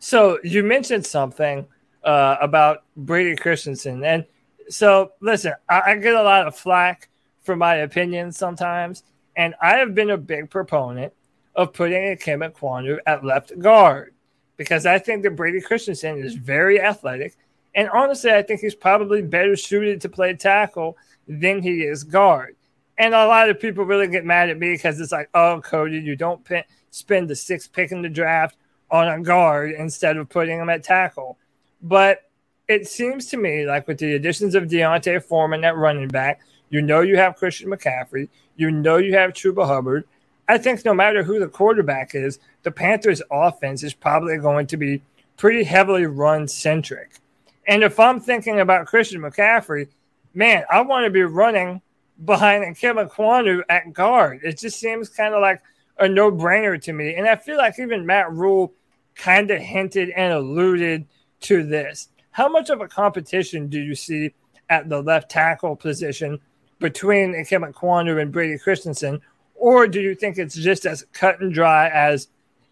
So 0.00 0.38
you 0.44 0.62
mentioned 0.62 1.06
something 1.06 1.66
uh, 2.04 2.36
about 2.40 2.84
Brady 2.96 3.36
Christensen, 3.36 4.04
and 4.04 4.24
so 4.68 5.12
listen, 5.20 5.54
I, 5.68 5.82
I, 5.86 5.94
get 5.96 6.14
a 6.14 6.22
lot 6.22 6.46
of 6.46 6.56
flack 6.56 7.08
for 7.42 7.56
my 7.56 7.76
opinions 7.76 8.36
sometimes, 8.36 9.02
and 9.36 9.54
I 9.60 9.76
have 9.78 9.94
been 9.94 10.10
a 10.10 10.16
big 10.16 10.50
proponent 10.50 11.12
of 11.56 11.72
putting 11.72 11.96
a 11.96 12.16
Ikem 12.16 12.48
Ekwonu 12.48 12.98
at 13.06 13.24
left 13.24 13.58
guard 13.58 14.14
because 14.56 14.86
I 14.86 14.98
think 14.98 15.22
that 15.24 15.34
Brady 15.34 15.60
Christensen 15.60 16.18
is 16.18 16.34
very 16.34 16.80
athletic, 16.80 17.36
and 17.78 17.88
honestly, 17.90 18.32
I 18.32 18.42
think 18.42 18.60
he's 18.60 18.74
probably 18.74 19.22
better 19.22 19.54
suited 19.54 20.00
to 20.00 20.08
play 20.08 20.34
tackle 20.34 20.96
than 21.28 21.62
he 21.62 21.82
is 21.82 22.02
guard. 22.02 22.56
And 22.98 23.14
a 23.14 23.28
lot 23.28 23.48
of 23.48 23.60
people 23.60 23.84
really 23.84 24.08
get 24.08 24.24
mad 24.24 24.50
at 24.50 24.58
me 24.58 24.72
because 24.72 24.98
it's 24.98 25.12
like, 25.12 25.30
oh, 25.32 25.60
Cody, 25.64 26.00
you 26.00 26.16
don't 26.16 26.44
spend 26.90 27.30
the 27.30 27.36
sixth 27.36 27.72
pick 27.72 27.92
in 27.92 28.02
the 28.02 28.08
draft 28.08 28.56
on 28.90 29.06
a 29.06 29.22
guard 29.22 29.70
instead 29.78 30.16
of 30.16 30.28
putting 30.28 30.58
him 30.58 30.68
at 30.68 30.82
tackle. 30.82 31.38
But 31.80 32.22
it 32.66 32.88
seems 32.88 33.26
to 33.26 33.36
me 33.36 33.64
like 33.64 33.86
with 33.86 33.98
the 33.98 34.14
additions 34.14 34.56
of 34.56 34.68
D'Onta 34.68 35.22
Foreman 35.22 35.62
at 35.62 35.76
running 35.76 36.08
back, 36.08 36.40
you 36.70 36.82
know 36.82 37.02
you 37.02 37.16
have 37.16 37.36
Christian 37.36 37.70
McCaffrey, 37.70 38.28
you 38.56 38.72
know 38.72 38.96
you 38.96 39.14
have 39.14 39.34
Chuba 39.34 39.64
Hubbard. 39.64 40.04
I 40.48 40.58
think 40.58 40.84
no 40.84 40.94
matter 40.94 41.22
who 41.22 41.38
the 41.38 41.46
quarterback 41.46 42.16
is, 42.16 42.40
the 42.64 42.72
Panthers' 42.72 43.22
offense 43.30 43.84
is 43.84 43.94
probably 43.94 44.36
going 44.38 44.66
to 44.66 44.76
be 44.76 45.00
pretty 45.36 45.62
heavily 45.62 46.06
run 46.06 46.48
centric. 46.48 47.20
And 47.68 47.84
if 47.84 48.00
I'm 48.00 48.18
thinking 48.18 48.60
about 48.60 48.86
Christian 48.86 49.20
McCaffrey, 49.20 49.88
man, 50.34 50.64
I 50.70 50.80
want 50.80 51.04
to 51.04 51.10
be 51.10 51.22
running 51.22 51.82
behind 52.24 52.64
Ikem 52.64 53.06
Ekwonu 53.06 53.62
at 53.68 53.92
guard. 53.92 54.40
It 54.42 54.58
just 54.58 54.80
seems 54.80 55.10
kind 55.10 55.34
of 55.34 55.42
like 55.42 55.62
a 55.98 56.08
no 56.08 56.32
brainer 56.32 56.80
to 56.82 56.92
me. 56.92 57.14
And 57.14 57.28
I 57.28 57.36
feel 57.36 57.58
like 57.58 57.78
even 57.78 58.06
Matt 58.06 58.32
Rhule 58.32 58.72
kind 59.14 59.50
of 59.50 59.60
hinted 59.60 60.10
and 60.10 60.32
alluded 60.32 61.06
to 61.40 61.62
this. 61.62 62.08
How 62.30 62.48
much 62.48 62.70
of 62.70 62.80
a 62.80 62.88
competition 62.88 63.68
do 63.68 63.78
you 63.78 63.94
see 63.94 64.32
at 64.70 64.88
the 64.88 65.02
left 65.02 65.30
tackle 65.30 65.76
position 65.76 66.40
between 66.78 67.34
Ikem 67.34 67.70
Ekwonu 67.70 68.20
and 68.20 68.32
Brady 68.32 68.58
Christensen? 68.58 69.20
Or 69.54 69.86
do 69.86 70.00
you 70.00 70.14
think 70.14 70.38
it's 70.38 70.54
just 70.54 70.86
as 70.86 71.04
cut 71.12 71.40
and 71.40 71.52
dry 71.52 71.88
as 71.90 72.28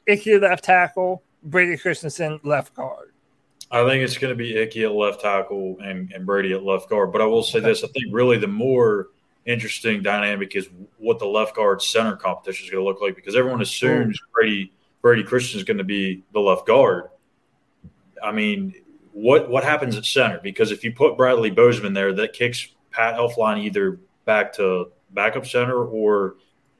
Icky 0.06 0.38
left 0.38 0.64
tackle, 0.64 1.22
Brady 1.42 1.76
Christensen 1.76 2.40
left 2.44 2.74
guard? 2.74 3.05
I 3.70 3.84
think 3.84 4.04
it's 4.04 4.16
going 4.16 4.30
to 4.30 4.36
be 4.36 4.56
Icky 4.56 4.84
at 4.84 4.92
left 4.92 5.20
tackle 5.20 5.76
and, 5.82 6.12
and 6.12 6.24
Brady 6.24 6.52
at 6.52 6.62
left 6.62 6.88
guard. 6.88 7.12
But 7.12 7.20
I 7.20 7.26
will 7.26 7.42
say 7.42 7.60
this 7.60 7.82
I 7.82 7.88
think 7.88 8.06
really 8.10 8.38
the 8.38 8.46
more 8.46 9.08
interesting 9.44 10.02
dynamic 10.02 10.54
is 10.56 10.68
what 10.98 11.18
the 11.18 11.26
left 11.26 11.54
guard 11.54 11.80
center 11.82 12.16
competition 12.16 12.64
is 12.64 12.70
going 12.70 12.82
to 12.82 12.88
look 12.88 13.00
like 13.00 13.16
because 13.16 13.36
everyone 13.36 13.62
assumes 13.62 14.18
Brady 14.32 14.72
Brady 15.02 15.22
Christensen 15.22 15.60
is 15.60 15.64
going 15.64 15.78
to 15.78 15.84
be 15.84 16.24
the 16.32 16.40
left 16.40 16.66
guard. 16.66 17.04
I 18.22 18.32
mean, 18.32 18.74
what 19.12 19.48
what 19.48 19.64
happens 19.64 19.96
at 19.96 20.04
center? 20.04 20.40
Because 20.42 20.70
if 20.70 20.84
you 20.84 20.92
put 20.92 21.16
Bradley 21.16 21.50
Bozeman 21.50 21.92
there, 21.92 22.12
that 22.12 22.32
kicks 22.32 22.68
Pat 22.90 23.16
Elflein 23.16 23.62
either 23.62 24.00
back 24.24 24.52
to 24.54 24.90
backup 25.10 25.46
center 25.46 25.84
or 25.84 26.36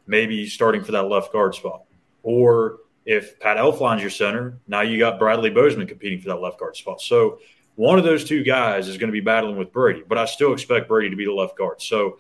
maybe 0.07 0.47
starting 0.47 0.83
for 0.83 0.93
that 0.93 1.05
left 1.05 1.33
guard 1.33 1.55
spot. 1.55 1.83
Or 2.23 2.79
if 3.07 3.39
Pat 3.39 3.57
Elflein's 3.57 4.03
your 4.03 4.11
center, 4.11 4.59
now 4.67 4.83
you 4.83 4.99
got 4.99 5.19
Bradley 5.19 5.49
Bozeman 5.49 5.87
competing 5.87 6.21
for 6.21 6.29
that 6.29 6.41
left 6.41 6.59
guard 6.59 6.77
spot. 6.77 7.01
So 7.01 7.39
one 7.77 7.99
of 7.99 8.05
those 8.05 8.25
two 8.25 8.43
guys 8.43 8.89
is 8.89 8.99
going 8.99 9.09
to 9.09 9.13
be 9.13 9.21
battling 9.21 9.57
with 9.57 9.73
Brady, 9.73 10.03
but 10.07 10.19
I 10.19 10.25
still 10.25 10.53
expect 10.53 10.89
Brady 10.89 11.11
to 11.11 11.17
be 11.17 11.25
the 11.25 11.33
left 11.33 11.57
guard. 11.57 11.81
So 11.81 12.19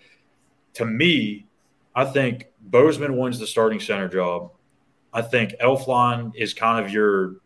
to 0.75 0.85
me, 0.85 1.47
I 1.95 2.05
think 2.05 2.47
Bozeman 2.61 3.17
wins 3.17 3.39
the 3.39 3.47
starting 3.47 3.81
center 3.81 4.09
job. 4.09 4.53
I 5.13 5.23
think 5.23 5.55
Elflein 5.61 6.33
is 6.37 6.55
kind 6.55 6.85
of 6.85 6.93
your 6.93 7.37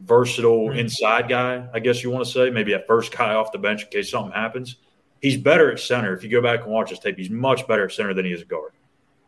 versatile 0.00 0.68
mm-hmm. 0.68 0.78
inside 0.78 1.28
guy, 1.28 1.68
I 1.72 1.78
guess 1.78 2.02
you 2.02 2.10
want 2.10 2.24
to 2.24 2.30
say, 2.30 2.50
maybe 2.50 2.72
a 2.72 2.80
first 2.80 3.16
guy 3.16 3.34
off 3.34 3.52
the 3.52 3.58
bench 3.58 3.84
in 3.84 3.90
case 3.90 4.10
something 4.10 4.32
happens. 4.32 4.76
He's 5.20 5.36
better 5.36 5.70
at 5.70 5.78
center. 5.78 6.14
If 6.14 6.24
you 6.24 6.30
go 6.30 6.42
back 6.42 6.62
and 6.62 6.72
watch 6.72 6.90
his 6.90 6.98
tape, 6.98 7.16
he's 7.16 7.30
much 7.30 7.68
better 7.68 7.84
at 7.84 7.92
center 7.92 8.12
than 8.12 8.24
he 8.24 8.32
is 8.32 8.42
at 8.42 8.48
guard. 8.48 8.72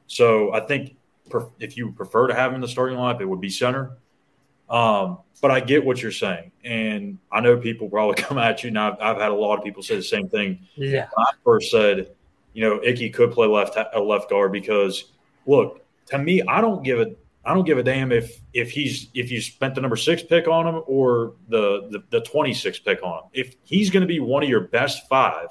So 0.09 0.53
I 0.53 0.61
think 0.61 0.97
if 1.59 1.77
you 1.77 1.93
prefer 1.93 2.27
to 2.27 2.35
have 2.35 2.51
him 2.51 2.57
in 2.57 2.61
the 2.61 2.69
starting 2.69 2.97
lineup, 2.97 3.21
it 3.21 3.27
would 3.27 3.41
be 3.41 3.51
center. 3.51 3.97
Um, 4.69 5.19
but 5.43 5.51
I 5.51 5.61
get 5.61 5.85
what 5.85 6.03
you're 6.03 6.13
saying, 6.13 6.53
and 6.65 7.19
I 7.31 7.41
know 7.41 7.57
people 7.57 7.89
probably 7.89 8.15
come 8.23 8.39
at 8.39 8.65
you. 8.65 8.71
Now 8.71 8.93
I've, 8.93 9.01
I've 9.01 9.21
had 9.21 9.31
a 9.31 9.35
lot 9.35 9.59
of 9.59 9.65
people 9.65 9.83
say 9.83 9.97
the 9.97 10.03
same 10.03 10.29
thing. 10.29 10.67
Yeah, 10.75 11.09
when 11.15 11.27
I 11.27 11.33
first 11.45 11.71
said, 11.71 12.15
you 12.53 12.63
know, 12.63 12.81
Icky 12.83 13.11
could 13.11 13.33
play 13.33 13.47
left 13.47 13.77
a 13.95 14.01
left 14.01 14.31
guard 14.31 14.53
because 14.53 15.13
look, 15.47 15.85
to 16.07 16.19
me, 16.19 16.43
I 16.43 16.61
don't 16.61 16.83
give 16.83 17.01
a 17.01 17.15
I 17.45 17.53
don't 17.53 17.65
give 17.65 17.79
a 17.79 17.83
damn 17.83 18.11
if 18.11 18.41
if 18.55 18.71
he's 18.71 19.09
if 19.13 19.31
you 19.31 19.41
spent 19.41 19.75
the 19.75 19.81
number 19.81 19.97
six 19.97 20.23
pick 20.23 20.49
on 20.49 20.67
him 20.67 20.83
or 20.87 21.35
the 21.49 21.89
the, 21.91 22.03
the 22.11 22.21
26 22.23 22.79
pick 22.81 23.03
on 23.03 23.25
him. 23.25 23.31
If 23.33 23.57
he's 23.65 23.91
going 23.91 24.01
to 24.01 24.07
be 24.07 24.21
one 24.21 24.43
of 24.43 24.49
your 24.49 24.63
best 24.69 25.07
five, 25.09 25.49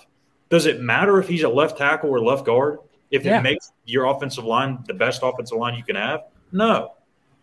does 0.50 0.66
it 0.66 0.82
matter 0.82 1.20
if 1.20 1.28
he's 1.28 1.44
a 1.44 1.50
left 1.50 1.78
tackle 1.78 2.10
or 2.10 2.20
left 2.20 2.46
guard? 2.46 2.80
If 3.14 3.24
yeah. 3.24 3.40
it 3.40 3.44
makes 3.44 3.72
your 3.86 4.06
offensive 4.06 4.44
line 4.44 4.84
the 4.88 4.94
best 4.94 5.22
offensive 5.24 5.58
line 5.58 5.76
you 5.76 5.84
can 5.84 5.96
have, 5.96 6.24
no. 6.52 6.94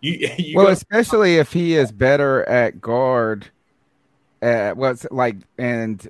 You, 0.00 0.28
you 0.38 0.56
well, 0.56 0.68
especially 0.68 1.38
if 1.38 1.52
he 1.52 1.76
is 1.76 1.92
better 1.92 2.46
at 2.48 2.80
guard. 2.80 3.46
At, 4.42 4.76
well, 4.76 4.96
like 5.10 5.36
and 5.58 6.06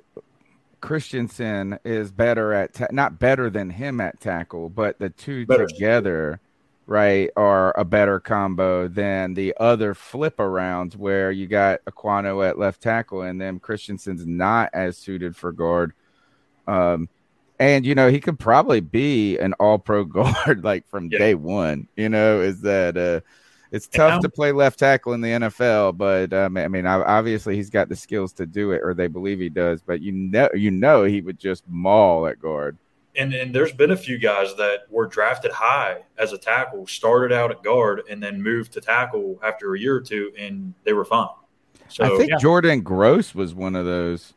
Christensen 0.81 1.77
is 1.85 2.11
better 2.11 2.53
at 2.53 2.73
ta- 2.73 2.87
not 2.91 3.19
better 3.19 3.49
than 3.49 3.69
him 3.69 4.01
at 4.01 4.19
tackle, 4.19 4.69
but 4.69 4.97
the 4.99 5.09
two 5.09 5.45
better. 5.45 5.67
together 5.67 6.39
right, 6.91 7.29
are 7.37 7.77
a 7.77 7.85
better 7.85 8.19
combo 8.19 8.87
than 8.87 9.33
the 9.33 9.55
other 9.57 9.93
flip 9.93 10.37
arounds 10.37 10.95
where 10.97 11.31
you 11.31 11.47
got 11.47 11.83
Ekwonu 11.85 12.45
at 12.47 12.59
left 12.59 12.81
tackle 12.81 13.21
and 13.21 13.39
then 13.39 13.59
Christensen's 13.59 14.25
not 14.25 14.69
as 14.73 14.97
suited 14.97 15.35
for 15.35 15.53
guard. 15.53 15.93
Um, 16.67 17.07
and 17.61 17.85
you 17.85 17.95
know 17.95 18.09
he 18.09 18.19
could 18.19 18.39
probably 18.39 18.81
be 18.81 19.37
an 19.37 19.53
all 19.53 19.79
pro 19.79 20.03
guard 20.05 20.63
like 20.63 20.87
from 20.87 21.09
yeah. 21.11 21.19
day 21.19 21.35
one. 21.35 21.87
You 21.95 22.09
know, 22.09 22.41
is 22.41 22.61
that 22.61 22.97
uh, 22.97 23.21
it's 23.71 23.87
tough 23.87 24.21
to 24.21 24.29
play 24.29 24.51
left 24.51 24.79
tackle 24.79 25.13
in 25.13 25.21
the 25.21 25.29
NFL, 25.29 25.97
but 25.97 26.33
um, 26.33 26.57
I 26.57 26.67
mean, 26.67 26.85
obviously 26.85 27.55
he's 27.55 27.69
got 27.69 27.87
the 27.87 27.95
skills 27.95 28.33
to 28.33 28.45
do 28.45 28.71
it, 28.71 28.81
or 28.83 28.93
they 28.93 29.07
believe 29.07 29.39
he 29.39 29.49
does. 29.49 29.81
But 29.81 30.01
you 30.01 30.11
know, 30.11 30.49
you 30.53 30.71
know, 30.71 31.05
he 31.05 31.21
would 31.21 31.39
just 31.39 31.63
maul 31.69 32.27
at 32.27 32.39
guard 32.39 32.77
and 33.15 33.33
and 33.33 33.53
there's 33.53 33.73
been 33.73 33.91
a 33.91 33.97
few 33.97 34.17
guys 34.17 34.55
that 34.55 34.81
were 34.89 35.05
drafted 35.05 35.51
high 35.51 36.03
as 36.17 36.33
a 36.33 36.37
tackle, 36.37 36.87
started 36.87 37.35
out 37.35 37.51
at 37.51 37.63
guard, 37.63 38.03
and 38.09 38.21
then 38.21 38.41
moved 38.41 38.71
to 38.73 38.81
tackle 38.81 39.39
after 39.43 39.73
a 39.75 39.79
year 39.79 39.95
or 39.95 40.01
two, 40.01 40.31
and 40.37 40.73
they 40.83 40.93
were 40.93 41.05
fine. 41.05 41.29
So 41.89 42.05
I 42.05 42.17
think 42.17 42.31
yeah. 42.31 42.37
Jordan 42.37 42.81
Gross 42.81 43.35
was 43.35 43.53
one 43.53 43.75
of 43.75 43.85
those. 43.85 44.33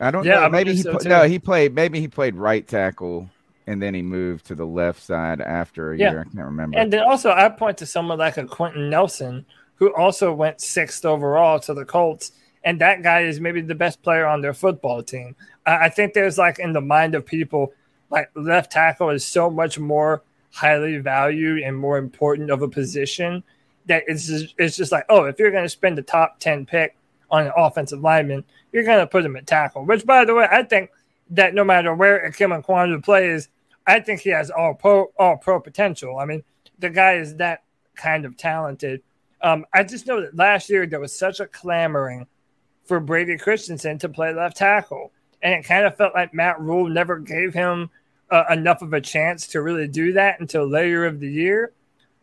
I 0.00 0.10
don't 0.10 0.24
yeah, 0.24 0.40
know. 0.40 0.48
Maybe 0.50 0.74
he 0.74 0.82
so 0.82 0.98
no, 1.04 1.24
he 1.24 1.38
played. 1.38 1.74
Maybe 1.74 2.00
he 2.00 2.08
played 2.08 2.34
right 2.34 2.66
tackle, 2.66 3.30
and 3.66 3.82
then 3.82 3.94
he 3.94 4.02
moved 4.02 4.46
to 4.46 4.54
the 4.54 4.66
left 4.66 5.02
side 5.02 5.40
after 5.40 5.92
a 5.92 5.98
yeah. 5.98 6.10
year. 6.10 6.20
I 6.20 6.24
can't 6.24 6.46
remember. 6.46 6.78
And 6.78 6.92
then 6.92 7.02
also, 7.02 7.30
I 7.30 7.48
point 7.48 7.78
to 7.78 7.86
someone 7.86 8.18
like 8.18 8.36
a 8.36 8.46
Quenton 8.46 8.90
Nelson, 8.90 9.46
who 9.76 9.94
also 9.94 10.32
went 10.32 10.60
sixth 10.60 11.04
overall 11.04 11.58
to 11.60 11.74
the 11.74 11.84
Colts, 11.84 12.32
and 12.64 12.80
that 12.80 13.02
guy 13.02 13.22
is 13.22 13.40
maybe 13.40 13.60
the 13.60 13.74
best 13.74 14.02
player 14.02 14.26
on 14.26 14.42
their 14.42 14.54
football 14.54 15.02
team. 15.02 15.34
I, 15.64 15.86
I 15.86 15.88
think 15.88 16.12
there's 16.12 16.36
like 16.36 16.58
in 16.58 16.72
the 16.72 16.80
mind 16.80 17.14
of 17.14 17.24
people 17.24 17.72
like 18.10 18.30
left 18.34 18.72
tackle 18.72 19.10
is 19.10 19.26
so 19.26 19.50
much 19.50 19.78
more 19.78 20.22
highly 20.52 20.98
valued 20.98 21.62
and 21.62 21.76
more 21.76 21.98
important 21.98 22.50
of 22.50 22.62
a 22.62 22.68
position 22.68 23.42
that 23.86 24.04
it's 24.06 24.26
just, 24.26 24.54
it's 24.58 24.76
just 24.76 24.92
like, 24.92 25.04
oh, 25.08 25.24
if 25.24 25.38
you're 25.38 25.50
going 25.50 25.64
to 25.64 25.68
spend 25.68 25.98
the 25.98 26.02
top 26.02 26.38
10 26.40 26.66
pick 26.66 26.96
on 27.30 27.46
an 27.46 27.52
offensive 27.56 28.00
lineman, 28.00 28.44
you're 28.72 28.84
going 28.84 29.00
to 29.00 29.06
put 29.06 29.24
him 29.24 29.36
at 29.36 29.46
tackle, 29.46 29.84
which, 29.84 30.06
by 30.06 30.24
the 30.24 30.34
way, 30.34 30.46
I 30.50 30.62
think 30.62 30.90
that 31.30 31.54
no 31.54 31.64
matter 31.64 31.94
where 31.94 32.18
and 32.18 32.64
Quantum 32.64 33.02
plays, 33.02 33.48
I 33.86 34.00
think 34.00 34.20
he 34.20 34.30
has 34.30 34.50
all 34.50 34.74
pro, 34.74 35.12
all 35.18 35.36
pro 35.36 35.60
potential. 35.60 36.18
I 36.18 36.24
mean, 36.24 36.42
the 36.78 36.90
guy 36.90 37.14
is 37.14 37.36
that 37.36 37.64
kind 37.94 38.24
of 38.24 38.36
talented. 38.36 39.02
Um, 39.40 39.64
I 39.72 39.84
just 39.84 40.06
know 40.06 40.20
that 40.20 40.36
last 40.36 40.70
year 40.70 40.86
there 40.86 41.00
was 41.00 41.16
such 41.16 41.40
a 41.40 41.46
clamoring 41.46 42.26
for 42.84 43.00
Brady 43.00 43.36
Christensen 43.36 43.98
to 43.98 44.08
play 44.08 44.32
left 44.32 44.56
tackle 44.56 45.12
and 45.42 45.54
it 45.54 45.64
kind 45.64 45.86
of 45.86 45.96
felt 45.96 46.14
like 46.14 46.34
Matt 46.34 46.60
Rhule 46.60 46.88
never 46.88 47.18
gave 47.18 47.54
him 47.54 47.90
uh, 48.30 48.44
enough 48.50 48.82
of 48.82 48.92
a 48.92 49.00
chance 49.00 49.46
to 49.48 49.62
really 49.62 49.86
do 49.86 50.12
that 50.14 50.40
until 50.40 50.68
later 50.68 51.06
of 51.06 51.20
the 51.20 51.30
year, 51.30 51.72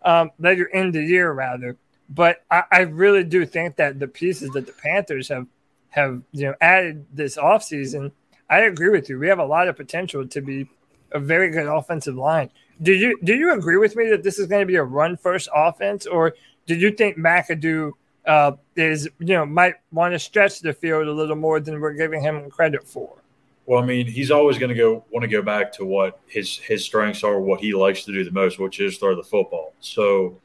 um, 0.04 0.32
later 0.40 0.66
in 0.66 0.92
the 0.92 1.02
year 1.02 1.32
rather. 1.32 1.78
But 2.14 2.44
I, 2.52 2.64
I, 2.72 2.80
really 2.82 3.24
do 3.24 3.46
think 3.46 3.78
that 3.78 4.00
the 4.00 4.08
pieces 4.08 4.50
that 4.52 4.66
the 4.66 4.74
Panthers 4.74 5.30
have 5.30 5.48
have 5.90 6.22
you 6.32 6.48
know 6.48 6.56
added 6.62 7.06
this 7.14 7.38
offseason, 7.38 8.12
I 8.50 8.62
agree 8.62 8.90
with 8.90 9.10
you. 9.10 9.18
We 9.18 9.28
have 9.28 9.40
a 9.40 9.46
lot 9.46 9.68
of 9.68 9.78
potential 9.78 10.28
to 10.28 10.42
be 10.42 10.70
a 11.12 11.20
very 11.20 11.50
good 11.50 11.68
offensive 11.68 12.16
line. 12.16 12.50
Do 12.82 12.94
you 12.94 13.18
do 13.24 13.34
you 13.34 13.54
agree 13.54 13.78
with 13.78 13.96
me 13.96 14.10
that 14.10 14.24
this 14.24 14.38
is 14.38 14.48
going 14.48 14.62
to 14.62 14.66
be 14.66 14.76
a 14.76 14.84
run 14.84 15.18
first 15.18 15.50
offense, 15.56 16.06
or 16.06 16.34
did 16.66 16.82
you 16.82 16.92
think 16.92 17.18
McAdoo 17.18 17.94
uh, 18.26 18.54
is 18.76 19.10
you 19.20 19.36
know 19.36 19.46
might 19.46 19.76
want 19.92 20.14
to 20.14 20.20
stretch 20.20 20.60
the 20.60 20.74
field 20.74 21.08
a 21.08 21.12
little 21.12 21.36
more 21.36 21.60
than 21.60 21.80
we're 21.80 21.94
giving 21.94 22.22
him 22.22 22.50
credit 22.50 22.88
for. 22.88 23.18
Well, 23.66 23.82
I 23.82 23.86
mean, 23.86 24.08
he's 24.08 24.32
always 24.32 24.58
going 24.58 24.70
to 24.70 24.76
go 24.76 25.06
want 25.12 25.24
to 25.24 25.28
go 25.28 25.42
back 25.42 25.72
to 25.74 25.86
what 25.86 26.20
his 26.28 26.58
his 26.58 26.84
strengths 26.84 27.24
are, 27.24 27.40
what 27.40 27.60
he 27.60 27.74
likes 27.74 28.04
to 28.06 28.12
do 28.12 28.24
the 28.24 28.32
most, 28.32 28.60
which 28.60 28.80
is 28.80 28.98
throw 28.98 29.16
the 29.16 29.24
football. 29.24 29.74
So, 29.80 30.40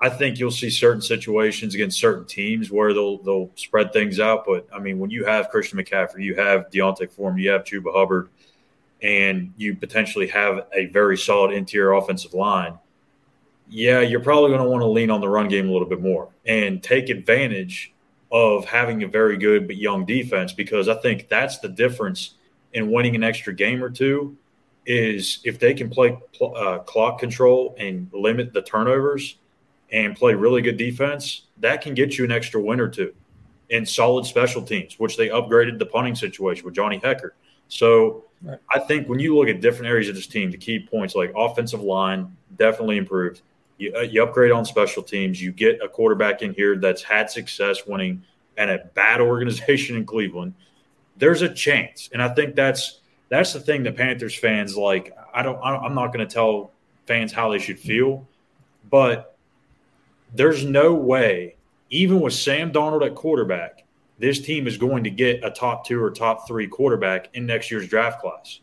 I 0.00 0.08
think 0.08 0.38
you'll 0.38 0.50
see 0.50 0.70
certain 0.70 1.00
situations 1.00 1.74
against 1.74 1.98
certain 1.98 2.26
teams 2.26 2.70
where 2.70 2.92
they'll 2.92 3.18
they'll 3.18 3.50
spread 3.54 3.92
things 3.92 4.20
out. 4.20 4.44
But 4.46 4.66
I 4.74 4.78
mean, 4.78 4.98
when 4.98 5.10
you 5.10 5.24
have 5.24 5.50
Christian 5.50 5.78
McCaffrey, 5.78 6.22
you 6.22 6.34
have 6.34 6.70
D'Onta 6.70 7.10
Foreman, 7.10 7.40
you 7.40 7.50
have 7.50 7.64
Chuba 7.64 7.94
Hubbard, 7.94 8.28
and 9.02 9.52
you 9.56 9.74
potentially 9.74 10.26
have 10.28 10.66
a 10.72 10.86
very 10.86 11.16
solid 11.16 11.52
interior 11.52 11.92
offensive 11.92 12.34
line 12.34 12.78
yeah, 13.68 14.00
you're 14.00 14.20
probably 14.20 14.50
going 14.50 14.62
to 14.62 14.68
want 14.68 14.82
to 14.82 14.86
lean 14.86 15.10
on 15.10 15.20
the 15.20 15.28
run 15.28 15.48
game 15.48 15.68
a 15.68 15.72
little 15.72 15.88
bit 15.88 16.00
more 16.00 16.28
and 16.46 16.82
take 16.82 17.08
advantage 17.08 17.92
of 18.30 18.64
having 18.64 19.02
a 19.02 19.08
very 19.08 19.36
good 19.36 19.66
but 19.66 19.76
young 19.76 20.04
defense 20.04 20.52
because 20.52 20.88
I 20.88 20.94
think 20.96 21.28
that's 21.28 21.58
the 21.58 21.68
difference 21.68 22.34
in 22.72 22.90
winning 22.90 23.14
an 23.14 23.22
extra 23.22 23.54
game 23.54 23.82
or 23.82 23.90
two 23.90 24.36
is 24.86 25.40
if 25.44 25.58
they 25.58 25.72
can 25.72 25.88
play 25.88 26.18
uh, 26.42 26.78
clock 26.80 27.18
control 27.18 27.74
and 27.78 28.08
limit 28.12 28.52
the 28.52 28.62
turnovers, 28.62 29.38
and 29.94 30.16
play 30.16 30.34
really 30.34 30.60
good 30.60 30.76
defense, 30.76 31.42
that 31.58 31.80
can 31.80 31.94
get 31.94 32.18
you 32.18 32.24
an 32.24 32.32
extra 32.32 32.60
win 32.60 32.80
or 32.80 32.88
two 32.88 33.14
and 33.70 33.88
solid 33.88 34.26
special 34.26 34.60
teams, 34.60 34.98
which 34.98 35.16
they 35.16 35.28
upgraded 35.28 35.78
the 35.78 35.86
punting 35.86 36.14
situation 36.14 36.64
with 36.64 36.74
Johnny 36.74 36.98
Hekker. 36.98 37.30
So 37.68 38.24
right. 38.42 38.58
I 38.72 38.80
think 38.80 39.08
when 39.08 39.20
you 39.20 39.36
look 39.36 39.48
at 39.48 39.60
different 39.60 39.86
areas 39.86 40.08
of 40.08 40.16
this 40.16 40.26
team, 40.26 40.50
the 40.50 40.58
key 40.58 40.80
points 40.80 41.14
like 41.14 41.32
offensive 41.36 41.80
line 41.80 42.36
definitely 42.58 42.98
improved. 42.98 43.40
You, 43.78 43.94
uh, 43.96 44.00
you 44.00 44.22
upgrade 44.22 44.52
on 44.52 44.64
special 44.64 45.02
teams. 45.02 45.40
You 45.40 45.52
get 45.52 45.80
a 45.82 45.88
quarterback 45.88 46.42
in 46.42 46.52
here 46.52 46.76
that's 46.76 47.02
had 47.02 47.30
success 47.30 47.86
winning 47.86 48.22
and 48.56 48.70
a 48.70 48.78
bad 48.94 49.20
organization 49.20 49.96
in 49.96 50.04
Cleveland. 50.04 50.54
There's 51.16 51.42
a 51.42 51.48
chance, 51.48 52.10
and 52.12 52.20
I 52.20 52.28
think 52.28 52.56
that's 52.56 53.00
that's 53.28 53.52
the 53.52 53.60
thing 53.60 53.84
that 53.84 53.96
Panthers 53.96 54.34
fans 54.34 54.76
like. 54.76 55.16
I 55.32 55.42
don't. 55.42 55.60
I'm 55.62 55.94
not 55.94 56.12
going 56.12 56.26
to 56.26 56.32
tell 56.32 56.72
fans 57.06 57.32
how 57.32 57.50
they 57.50 57.60
should 57.60 57.78
feel, 57.78 58.26
but 58.90 59.33
there's 60.34 60.64
no 60.64 60.94
way 60.94 61.56
even 61.94 62.20
with 62.20 62.32
Sam 62.32 62.72
Darnold 62.72 63.06
at 63.06 63.14
quarterback, 63.14 63.84
this 64.18 64.40
team 64.40 64.66
is 64.66 64.76
going 64.76 65.04
to 65.04 65.10
get 65.10 65.44
a 65.44 65.50
top 65.50 65.86
two 65.86 66.02
or 66.02 66.10
top 66.10 66.46
three 66.46 66.66
quarterback 66.66 67.28
in 67.34 67.46
next 67.46 67.70
year's 67.70 67.88
draft 67.88 68.20
class. 68.20 68.60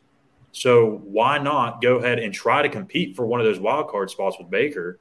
So 0.52 1.02
why 1.06 1.38
not 1.38 1.82
go 1.82 1.96
ahead 1.96 2.20
and 2.20 2.34
try 2.34 2.62
to 2.62 2.68
compete 2.70 3.16
for 3.16 3.26
one 3.26 3.40
of 3.40 3.46
those 3.46 3.60
wild 3.60 3.90
card 3.90 4.10
spots 4.10 4.38
with 4.38 4.50
Baker 4.50 5.00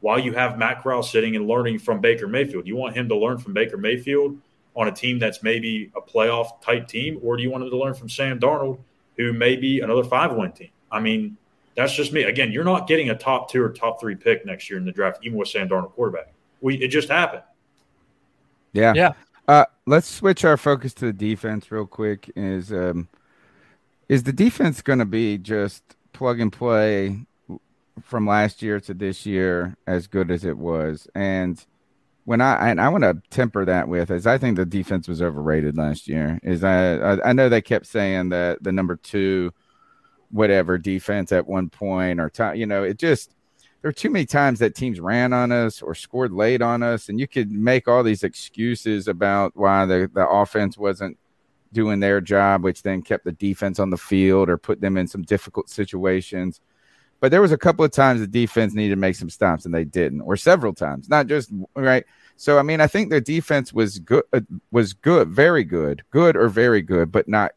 while 0.00 0.18
you 0.18 0.32
have 0.32 0.58
Matt 0.58 0.82
Corral 0.82 1.02
sitting 1.02 1.36
and 1.36 1.46
learning 1.46 1.78
from 1.78 2.00
Baker 2.00 2.26
Mayfield? 2.26 2.66
You 2.66 2.76
want 2.76 2.96
him 2.96 3.08
to 3.10 3.16
learn 3.16 3.38
from 3.38 3.52
Baker 3.52 3.76
Mayfield 3.76 4.38
on 4.74 4.88
a 4.88 4.92
team 4.92 5.18
that's 5.18 5.42
maybe 5.42 5.92
a 5.94 6.00
playoff 6.00 6.62
type 6.62 6.88
team, 6.88 7.18
or 7.22 7.36
do 7.36 7.42
you 7.42 7.50
want 7.50 7.64
him 7.64 7.70
to 7.70 7.76
learn 7.76 7.92
from 7.92 8.08
Sam 8.08 8.40
Darnold, 8.40 8.78
who 9.18 9.34
may 9.34 9.56
be 9.56 9.80
another 9.80 10.04
five 10.04 10.32
win 10.34 10.52
team? 10.52 10.70
I 10.90 11.00
mean, 11.00 11.36
that's 11.74 11.94
just 11.94 12.12
me. 12.12 12.24
Again, 12.24 12.52
you're 12.52 12.64
not 12.64 12.86
getting 12.86 13.10
a 13.10 13.14
top 13.16 13.50
two 13.50 13.62
or 13.62 13.70
top 13.70 14.00
three 14.00 14.14
pick 14.14 14.44
next 14.44 14.68
year 14.68 14.78
in 14.78 14.84
the 14.84 14.92
draft, 14.92 15.20
even 15.22 15.38
with 15.38 15.48
Sam 15.48 15.68
Darnold 15.68 15.92
quarterback. 15.92 16.32
We 16.60 16.76
it 16.76 16.88
just 16.88 17.08
happened. 17.08 17.42
Yeah. 18.72 18.92
Yeah. 18.94 19.12
Uh, 19.48 19.64
let's 19.86 20.08
switch 20.08 20.44
our 20.44 20.56
focus 20.56 20.94
to 20.94 21.06
the 21.06 21.12
defense 21.12 21.70
real 21.70 21.86
quick. 21.86 22.30
Is 22.36 22.72
um, 22.72 23.08
is 24.08 24.22
the 24.22 24.32
defense 24.32 24.82
going 24.82 24.98
to 24.98 25.04
be 25.04 25.38
just 25.38 25.82
plug 26.12 26.40
and 26.40 26.52
play 26.52 27.26
from 28.02 28.26
last 28.26 28.62
year 28.62 28.80
to 28.80 28.94
this 28.94 29.26
year 29.26 29.76
as 29.86 30.06
good 30.06 30.30
as 30.30 30.44
it 30.44 30.56
was? 30.56 31.08
And 31.14 31.64
when 32.24 32.40
I 32.40 32.70
and 32.70 32.80
I 32.80 32.88
want 32.88 33.02
to 33.04 33.20
temper 33.30 33.64
that 33.64 33.88
with 33.88 34.10
is 34.10 34.26
I 34.26 34.38
think 34.38 34.56
the 34.56 34.64
defense 34.64 35.08
was 35.08 35.20
overrated 35.20 35.76
last 35.76 36.06
year. 36.06 36.38
Is 36.42 36.62
I 36.62 36.96
I, 36.96 37.30
I 37.30 37.32
know 37.32 37.48
they 37.48 37.62
kept 37.62 37.86
saying 37.86 38.28
that 38.28 38.62
the 38.62 38.72
number 38.72 38.96
two 38.96 39.52
whatever 40.32 40.78
defense 40.78 41.30
at 41.30 41.46
one 41.46 41.68
point 41.68 42.18
or 42.18 42.28
time 42.28 42.56
you 42.56 42.66
know 42.66 42.82
it 42.82 42.98
just 42.98 43.34
there 43.82 43.88
are 43.88 43.92
too 43.92 44.10
many 44.10 44.24
times 44.24 44.60
that 44.60 44.76
teams 44.76 45.00
ran 45.00 45.32
on 45.32 45.50
us 45.50 45.82
or 45.82 45.94
scored 45.94 46.32
late 46.32 46.62
on 46.62 46.84
us, 46.84 47.08
and 47.08 47.18
you 47.18 47.26
could 47.26 47.50
make 47.50 47.88
all 47.88 48.04
these 48.04 48.22
excuses 48.22 49.08
about 49.08 49.56
why 49.56 49.84
the, 49.84 50.08
the 50.14 50.26
offense 50.26 50.78
wasn't 50.78 51.18
doing 51.72 51.98
their 51.98 52.20
job, 52.20 52.62
which 52.62 52.82
then 52.82 53.02
kept 53.02 53.24
the 53.24 53.32
defense 53.32 53.80
on 53.80 53.90
the 53.90 53.96
field 53.96 54.48
or 54.48 54.56
put 54.56 54.80
them 54.80 54.96
in 54.96 55.08
some 55.08 55.22
difficult 55.22 55.68
situations. 55.68 56.60
But 57.18 57.32
there 57.32 57.42
was 57.42 57.50
a 57.50 57.58
couple 57.58 57.84
of 57.84 57.90
times 57.90 58.20
the 58.20 58.26
defense 58.26 58.72
needed 58.72 58.94
to 58.94 59.00
make 59.00 59.16
some 59.16 59.30
stops 59.30 59.64
and 59.64 59.74
they 59.74 59.84
didn't, 59.84 60.20
or 60.20 60.36
several 60.36 60.72
times, 60.72 61.08
not 61.08 61.26
just 61.26 61.50
right. 61.74 62.04
So 62.36 62.58
I 62.58 62.62
mean, 62.62 62.80
I 62.80 62.86
think 62.86 63.10
the 63.10 63.20
defense 63.20 63.72
was 63.72 63.98
good, 63.98 64.24
uh, 64.32 64.40
was 64.70 64.92
good, 64.92 65.28
very 65.28 65.64
good, 65.64 66.04
good 66.10 66.36
or 66.36 66.48
very 66.48 66.82
good, 66.82 67.10
but 67.10 67.28
not 67.28 67.52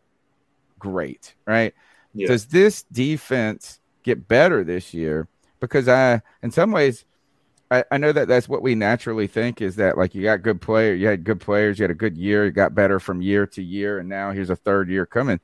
great, 0.80 1.36
right? 1.46 1.74
Yeah. 2.16 2.28
Does 2.28 2.48
this 2.48 2.84
defense 2.92 3.80
get 4.04 4.28
better 4.28 4.64
this 4.64 4.94
year? 4.94 5.28
because 5.60 5.88
I, 5.88 6.22
in 6.42 6.52
some 6.52 6.72
ways, 6.72 7.06
I, 7.72 7.84
I 7.92 7.98
know 7.98 8.12
that 8.12 8.28
that's 8.28 8.48
what 8.48 8.62
we 8.62 8.76
naturally 8.76 9.28
think 9.28 9.62
is 9.62 9.76
that 9.78 9.98
like 9.98 10.14
you 10.14 10.24
got 10.24 10.44
good 10.44 10.62
player, 10.62 10.94
you 10.94 11.08
had 11.08 11.24
good 11.24 11.40
players, 11.40 11.80
you 11.80 11.84
had 11.84 11.92
a 11.92 11.96
good 11.96 12.18
year, 12.18 12.46
you 12.46 12.52
got 12.52 12.76
better 12.76 13.00
from 13.00 13.22
year 13.22 13.48
to 13.48 13.64
year, 13.64 14.00
and 14.00 14.08
now 14.08 14.32
here's 14.32 14.50
a 14.50 14.56
third 14.56 14.90
year 14.90 15.06
coming. 15.06 15.40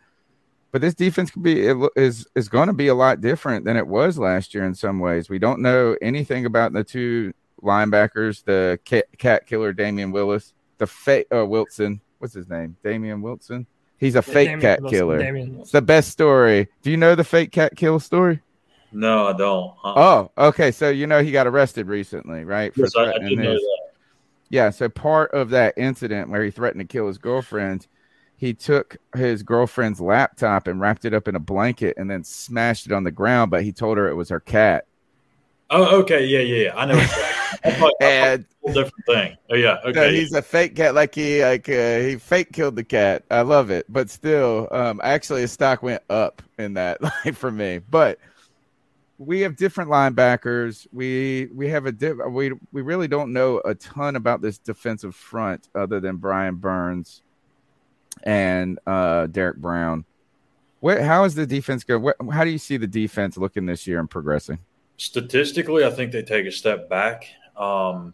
But 0.71 0.81
this 0.81 0.93
defense 0.93 1.31
could 1.31 1.43
be 1.43 1.67
is 1.95 2.27
is 2.35 2.47
going 2.47 2.67
to 2.67 2.73
be 2.73 2.87
a 2.87 2.95
lot 2.95 3.19
different 3.19 3.65
than 3.65 3.75
it 3.75 3.87
was 3.87 4.17
last 4.17 4.53
year 4.53 4.65
in 4.65 4.75
some 4.75 4.99
ways. 4.99 5.29
We 5.29 5.39
don't 5.39 5.61
know 5.61 5.97
anything 6.01 6.45
about 6.45 6.71
the 6.71 6.83
two 6.83 7.33
linebackers, 7.61 8.43
the 8.43 8.79
cat, 8.85 9.47
killer 9.47 9.73
Damien 9.73 10.11
Wilson, 10.11 10.53
the 10.77 10.87
fake 10.87 11.27
uh, 11.33 11.45
Wilson. 11.45 11.99
What's 12.19 12.35
his 12.35 12.47
name? 12.47 12.77
Damien 12.83 13.21
Wilson. 13.21 13.65
He's 14.01 14.15
a 14.15 14.23
fake 14.23 14.47
Damien 14.47 14.61
cat 14.61 14.81
Wilson, 14.81 14.97
killer. 14.97 15.19
It's 15.61 15.71
the 15.71 15.81
best 15.83 16.09
story. 16.09 16.67
Do 16.81 16.89
you 16.89 16.97
know 16.97 17.13
the 17.13 17.23
fake 17.23 17.51
cat 17.51 17.77
kill 17.77 17.99
story? 17.99 18.41
No, 18.91 19.27
I 19.27 19.33
don't. 19.33 19.75
Uh-uh. 19.83 19.93
Oh, 20.37 20.47
okay. 20.47 20.71
So 20.71 20.89
you 20.89 21.05
know 21.05 21.21
he 21.21 21.31
got 21.31 21.45
arrested 21.45 21.85
recently, 21.85 22.43
right? 22.43 22.73
yes, 22.75 22.95
I, 22.97 23.13
I 23.13 23.19
did 23.19 23.37
know 23.37 23.53
that. 23.53 23.89
Yeah. 24.49 24.71
So 24.71 24.89
part 24.89 25.31
of 25.33 25.51
that 25.51 25.75
incident 25.77 26.31
where 26.31 26.43
he 26.43 26.49
threatened 26.49 26.81
to 26.81 26.91
kill 26.91 27.05
his 27.05 27.19
girlfriend, 27.19 27.85
he 28.35 28.55
took 28.55 28.97
his 29.15 29.43
girlfriend's 29.43 30.01
laptop 30.01 30.65
and 30.65 30.81
wrapped 30.81 31.05
it 31.05 31.13
up 31.13 31.27
in 31.27 31.35
a 31.35 31.39
blanket 31.39 31.95
and 31.97 32.09
then 32.09 32.23
smashed 32.23 32.87
it 32.87 32.91
on 32.91 33.03
the 33.03 33.11
ground. 33.11 33.51
But 33.51 33.61
he 33.61 33.71
told 33.71 33.99
her 33.99 34.09
it 34.09 34.15
was 34.15 34.29
her 34.29 34.39
cat. 34.39 34.87
Oh, 35.71 35.99
okay. 36.01 36.25
Yeah, 36.25 36.39
yeah, 36.39 36.63
yeah. 36.63 36.77
I 36.77 36.85
know. 36.85 36.99
Exactly. 37.63 37.91
and 38.01 38.41
a 38.41 38.45
whole 38.61 38.73
different 38.73 39.05
thing. 39.05 39.37
Oh, 39.49 39.55
yeah. 39.55 39.77
Okay. 39.85 39.93
No, 39.93 40.09
he's 40.09 40.33
a 40.33 40.41
fake 40.41 40.75
cat. 40.75 40.93
Like 40.93 41.15
he, 41.15 41.43
like 41.43 41.67
uh, 41.69 41.99
he 41.99 42.17
fake 42.17 42.51
killed 42.51 42.75
the 42.75 42.83
cat. 42.83 43.23
I 43.31 43.41
love 43.41 43.69
it, 43.71 43.85
but 43.87 44.09
still, 44.09 44.67
um, 44.71 44.99
actually, 45.03 45.41
his 45.41 45.51
stock 45.51 45.81
went 45.81 46.03
up 46.09 46.41
in 46.57 46.73
that, 46.73 47.01
like 47.25 47.35
for 47.35 47.51
me. 47.51 47.79
But 47.89 48.19
we 49.17 49.41
have 49.41 49.55
different 49.55 49.89
linebackers. 49.89 50.87
We 50.91 51.47
we 51.53 51.69
have 51.69 51.85
a 51.85 51.93
we 52.29 52.51
we 52.71 52.81
really 52.81 53.07
don't 53.07 53.31
know 53.31 53.61
a 53.63 53.75
ton 53.75 54.15
about 54.15 54.41
this 54.41 54.57
defensive 54.57 55.15
front 55.15 55.69
other 55.75 55.99
than 55.99 56.17
Brian 56.17 56.55
Burns 56.55 57.21
and 58.23 58.79
uh, 58.87 59.27
Derrick 59.27 59.57
Brown. 59.57 60.05
What 60.79 61.01
how 61.01 61.23
is 61.25 61.35
the 61.35 61.45
defense 61.45 61.83
going? 61.83 62.01
What, 62.01 62.15
how 62.31 62.43
do 62.43 62.49
you 62.49 62.57
see 62.57 62.77
the 62.77 62.87
defense 62.87 63.37
looking 63.37 63.67
this 63.67 63.85
year 63.85 63.99
and 63.99 64.09
progressing? 64.09 64.57
Statistically, 65.01 65.83
I 65.83 65.89
think 65.89 66.11
they 66.11 66.21
take 66.21 66.45
a 66.45 66.51
step 66.51 66.87
back 66.87 67.25
um, 67.57 68.13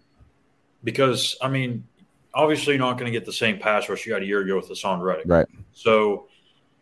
because 0.85 1.35
I 1.41 1.49
mean, 1.49 1.85
obviously, 2.33 2.75
you're 2.75 2.79
not 2.79 2.93
going 2.93 3.11
to 3.11 3.11
get 3.11 3.25
the 3.25 3.33
same 3.33 3.59
pass 3.59 3.89
rush 3.89 4.05
you 4.05 4.13
had 4.13 4.23
a 4.23 4.25
year 4.25 4.39
ago 4.39 4.55
with 4.55 4.69
Haason 4.69 5.01
Reddick, 5.01 5.25
right? 5.25 5.45
So, 5.73 6.29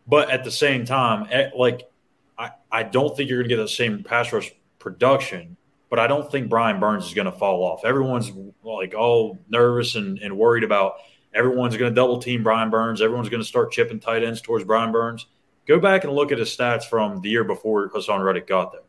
but 0.05 0.29
at 0.29 0.43
the 0.43 0.51
same 0.51 0.85
time, 0.85 1.27
eh, 1.31 1.49
like 1.57 1.89
I, 2.37 2.51
I 2.71 2.83
don't 2.83 3.17
think 3.17 3.31
you're 3.31 3.39
going 3.39 3.49
to 3.49 3.55
get 3.55 3.61
the 3.63 3.67
same 3.67 4.03
pass 4.03 4.31
rush 4.31 4.53
production, 4.77 5.57
but 5.89 5.97
I 5.97 6.05
don't 6.05 6.31
think 6.31 6.51
Brian 6.51 6.79
Burns 6.79 7.07
is 7.07 7.15
going 7.15 7.25
to 7.25 7.31
fall 7.31 7.63
off. 7.63 7.83
Everyone's 7.83 8.31
like 8.61 8.93
all 8.93 9.39
nervous 9.49 9.95
and, 9.95 10.19
and 10.19 10.37
worried 10.37 10.63
about 10.63 10.97
everyone's 11.33 11.77
going 11.77 11.89
to 11.89 11.95
double 11.95 12.19
team 12.19 12.43
Brian 12.43 12.69
Burns. 12.69 13.01
Everyone's 13.01 13.29
going 13.29 13.41
to 13.41 13.47
start 13.47 13.71
chipping 13.71 13.99
tight 13.99 14.23
ends 14.23 14.39
towards 14.39 14.65
Brian 14.65 14.91
Burns. 14.91 15.25
Go 15.65 15.79
back 15.79 16.03
and 16.03 16.13
look 16.13 16.31
at 16.31 16.37
his 16.37 16.55
stats 16.55 16.83
from 16.83 17.21
the 17.21 17.29
year 17.29 17.43
before 17.43 17.89
Haason 17.89 18.23
Reddick 18.23 18.45
got 18.45 18.71
there. 18.71 18.81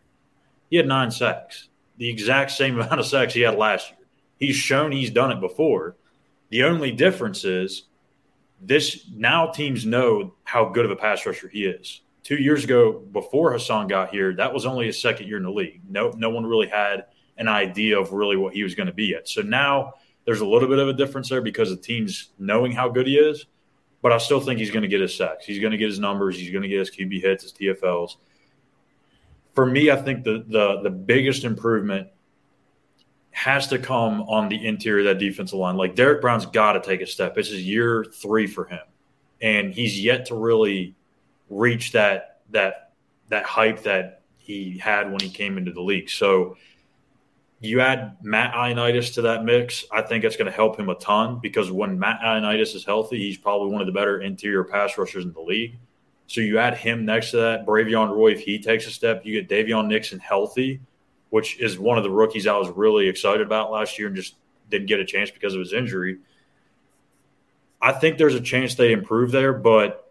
He 0.70 0.76
had 0.76 0.87
nine 0.87 1.11
sacks, 1.11 1.68
the 1.96 2.09
exact 2.09 2.50
same 2.50 2.74
amount 2.81 3.00
of 3.00 3.07
sacks 3.07 3.35
he 3.35 3.42
had 3.42 3.57
last 3.57 3.90
year. 3.90 3.98
He's 4.38 4.57
shown 4.57 4.92
he's 4.92 5.11
done 5.11 5.33
it 5.33 5.40
before. 5.40 5.96
The 6.50 6.64
only 6.64 6.92
difference 6.92 7.44
is 7.44 7.85
this 8.61 9.07
now 9.14 9.48
teams 9.48 9.85
know 9.85 10.35
how 10.44 10.66
good 10.66 10.85
of 10.85 10.90
a 10.90 10.96
pass 10.96 11.26
rusher 11.26 11.48
he 11.48 11.64
is 11.64 12.00
two 12.26 12.42
years 12.42 12.64
ago, 12.64 13.05
before 13.12 13.52
Haason 13.52 13.88
got 13.88 14.11
here, 14.11 14.35
that 14.35 14.52
was 14.52 14.66
only 14.66 14.87
his 14.87 15.00
second 15.00 15.29
year 15.29 15.37
in 15.37 15.44
the 15.44 15.50
league. 15.50 15.81
No, 15.88 16.11
no 16.16 16.29
one 16.29 16.44
really 16.44 16.66
had 16.66 17.05
an 17.38 17.46
idea 17.46 18.00
of 18.00 18.12
really 18.12 18.37
what 18.37 18.52
he 18.52 18.64
was 18.64 18.74
going 18.74 18.88
to 18.88 18.92
be 18.92 19.14
at. 19.14 19.29
So 19.29 19.42
now 19.42 19.92
there's 20.24 20.40
a 20.40 20.46
little 20.46 20.68
bit 20.68 20.81
of 20.81 20.88
a 20.88 20.92
difference 20.92 21.29
there 21.29 21.40
because 21.40 21.70
the 21.70 21.76
team's 21.76 22.31
knowing 22.37 22.72
how 22.72 22.88
good 22.88 23.07
he 23.07 23.16
is. 23.16 23.46
But 24.02 24.11
I 24.11 24.18
still 24.18 24.40
think 24.40 24.59
he's 24.59 24.72
going 24.72 24.83
to 24.83 24.88
get 24.88 25.00
his 25.00 25.14
sacks. 25.14 25.46
He's 25.46 25.61
going 25.61 25.70
to 25.70 25.79
get 25.79 25.88
his 25.88 26.00
numbers. 26.00 26.37
He's 26.37 26.50
going 26.50 26.62
to 26.62 26.68
get 26.68 26.81
his 26.81 26.90
QB 26.90 27.22
hits, 27.22 27.44
his 27.44 27.52
TFLs. 27.52 28.16
For 29.56 29.66
me, 29.66 29.90
I 29.90 29.96
think 29.96 30.22
the 30.22 30.44
the 30.46 30.82
the 30.82 30.90
biggest 30.90 31.42
improvement 31.42 32.08
has 33.30 33.66
to 33.68 33.78
come 33.78 34.22
on 34.22 34.48
the 34.48 34.66
interior 34.66 35.00
of 35.00 35.06
that 35.06 35.18
defensive 35.18 35.58
line. 35.58 35.76
Like 35.76 35.96
Derrick 35.96 36.20
Brown's 36.20 36.46
got 36.46 36.74
to 36.74 36.80
take 36.80 37.00
a 37.00 37.06
step. 37.06 37.34
This 37.34 37.50
is 37.50 37.62
year 37.64 38.04
three 38.04 38.46
for 38.46 38.66
him, 38.66 38.82
and 39.42 39.74
he's 39.74 40.00
yet 40.00 40.26
to 40.26 40.36
really 40.36 40.94
reach 41.50 41.90
that 41.92 42.42
that 42.50 42.92
that 43.30 43.44
hype 43.44 43.82
that 43.82 44.22
he 44.38 44.78
had 44.78 45.10
when 45.10 45.20
he 45.20 45.28
came 45.28 45.58
into 45.58 45.72
the 45.72 45.82
league. 45.82 46.08
So 46.08 46.56
you 47.60 47.80
add 47.80 48.16
Matt 48.22 48.54
Ioannidis 48.54 49.14
to 49.14 49.22
that 49.22 49.44
mix, 49.44 49.84
I 49.90 50.02
think 50.02 50.24
it's 50.24 50.36
going 50.36 50.50
to 50.50 50.56
help 50.56 50.78
him 50.78 50.88
a 50.88 50.94
ton 50.96 51.38
because 51.40 51.70
when 51.70 51.98
Matt 51.98 52.20
Ioannidis 52.20 52.74
is 52.74 52.84
healthy, 52.84 53.18
he's 53.18 53.38
probably 53.38 53.72
one 53.72 53.80
of 53.80 53.86
the 53.86 53.92
better 53.92 54.20
interior 54.20 54.64
pass 54.64 54.98
rushers 54.98 55.24
in 55.24 55.32
the 55.32 55.40
league. 55.40 55.78
So 56.26 56.40
you 56.40 56.58
add 56.58 56.76
him 56.76 57.04
next 57.04 57.30
to 57.30 57.36
that, 57.38 57.66
Bravvion 57.66 58.10
Roy, 58.10 58.32
if 58.32 58.40
he 58.40 58.58
takes 58.58 58.86
a 58.86 58.90
step, 58.90 59.24
you 59.24 59.40
get 59.40 59.48
Daviyon 59.48 59.86
Nixon 59.86 60.18
healthy, 60.18 60.80
which 61.30 61.60
is 61.60 61.78
one 61.78 61.98
of 61.98 62.04
the 62.04 62.10
rookies 62.10 62.46
I 62.46 62.56
was 62.56 62.68
really 62.70 63.08
excited 63.08 63.46
about 63.46 63.70
last 63.70 63.98
year 63.98 64.08
and 64.08 64.16
just 64.16 64.34
didn't 64.70 64.86
get 64.86 64.98
a 64.98 65.04
chance 65.04 65.30
because 65.30 65.54
of 65.54 65.60
his 65.60 65.72
injury. 65.72 66.18
I 67.80 67.92
think 67.92 68.18
there's 68.18 68.34
a 68.34 68.40
chance 68.40 68.74
they 68.74 68.92
improve 68.92 69.30
there, 69.30 69.52
but 69.52 70.10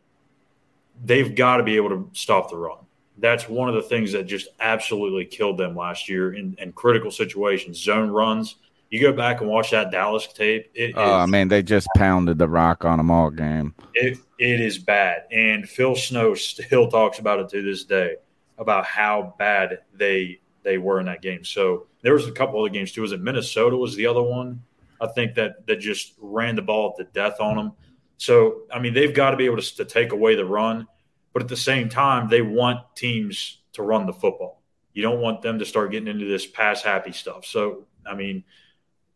they've 1.03 1.35
got 1.35 1.57
to 1.57 1.63
be 1.63 1.75
able 1.75 1.89
to 1.89 2.09
stop 2.13 2.49
the 2.49 2.57
run. 2.57 2.77
that's 3.17 3.49
one 3.49 3.69
of 3.69 3.75
the 3.75 3.81
things 3.81 4.11
that 4.11 4.25
just 4.25 4.47
absolutely 4.59 5.25
killed 5.25 5.57
them 5.57 5.75
last 5.75 6.09
year 6.09 6.33
in, 6.33 6.55
in 6.59 6.71
critical 6.73 7.11
situations, 7.11 7.81
zone 7.81 8.09
runs. 8.09 8.55
You 8.95 9.01
go 9.01 9.11
back 9.11 9.41
and 9.41 9.49
watch 9.49 9.71
that 9.71 9.91
Dallas 9.91 10.25
tape. 10.25 10.71
It 10.73 10.93
oh, 10.95 11.25
is, 11.25 11.29
man, 11.29 11.49
they 11.49 11.61
just 11.61 11.85
pounded 11.97 12.37
the 12.37 12.47
rock 12.47 12.85
on 12.85 12.97
them 12.97 13.11
all 13.11 13.29
game. 13.29 13.75
It, 13.93 14.19
it 14.39 14.61
is 14.61 14.77
bad. 14.77 15.23
And 15.33 15.67
Phil 15.67 15.97
Snow 15.97 16.33
still 16.33 16.87
talks 16.89 17.19
about 17.19 17.41
it 17.41 17.49
to 17.49 17.61
this 17.61 17.83
day 17.83 18.15
about 18.57 18.85
how 18.85 19.35
bad 19.37 19.79
they 19.93 20.39
they 20.63 20.77
were 20.77 21.01
in 21.01 21.07
that 21.07 21.21
game. 21.21 21.43
So 21.43 21.87
there 22.03 22.13
was 22.13 22.25
a 22.25 22.31
couple 22.31 22.57
other 22.57 22.69
games 22.69 22.93
too. 22.93 23.01
Was 23.01 23.11
it 23.11 23.19
Minnesota 23.19 23.75
was 23.75 23.97
the 23.97 24.07
other 24.07 24.23
one? 24.23 24.63
I 25.01 25.07
think 25.07 25.35
that 25.35 25.67
that 25.67 25.81
just 25.81 26.13
ran 26.17 26.55
the 26.55 26.61
ball 26.61 26.95
to 26.95 27.03
death 27.03 27.41
on 27.41 27.57
them. 27.57 27.73
So 28.15 28.61
I 28.73 28.79
mean, 28.79 28.93
they've 28.93 29.13
got 29.13 29.31
to 29.31 29.37
be 29.37 29.45
able 29.45 29.57
to, 29.57 29.75
to 29.75 29.83
take 29.83 30.13
away 30.13 30.35
the 30.35 30.45
run, 30.45 30.87
but 31.33 31.41
at 31.41 31.49
the 31.49 31.57
same 31.57 31.89
time, 31.89 32.29
they 32.29 32.41
want 32.41 32.79
teams 32.95 33.57
to 33.73 33.83
run 33.83 34.05
the 34.05 34.13
football. 34.13 34.61
You 34.93 35.01
don't 35.01 35.19
want 35.19 35.41
them 35.41 35.59
to 35.59 35.65
start 35.65 35.91
getting 35.91 36.07
into 36.07 36.27
this 36.27 36.45
pass 36.45 36.81
happy 36.81 37.11
stuff. 37.11 37.43
So 37.43 37.87
I 38.05 38.15
mean, 38.15 38.45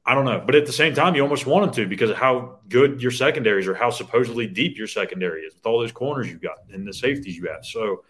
I 0.09 0.15
don't 0.15 0.25
know, 0.25 0.41
but 0.43 0.55
at 0.55 0.65
the 0.65 0.71
same 0.71 0.95
time, 0.95 1.13
you 1.13 1.21
almost 1.21 1.45
want 1.45 1.65
them 1.65 1.83
to 1.83 1.87
because 1.87 2.09
of 2.09 2.15
how 2.15 2.57
good 2.67 2.99
your 2.99 3.11
secondaries 3.11 3.67
are, 3.67 3.75
how 3.75 3.91
supposedly 3.91 4.47
deep 4.47 4.75
your 4.75 4.87
secondary 4.87 5.43
is 5.43 5.53
with 5.53 5.63
all 5.67 5.79
those 5.79 5.91
corners 5.91 6.27
you've 6.27 6.41
got 6.41 6.57
and 6.73 6.87
the 6.87 6.91
safeties 6.91 7.37
you 7.37 7.47
have. 7.47 7.63
So 7.63 8.03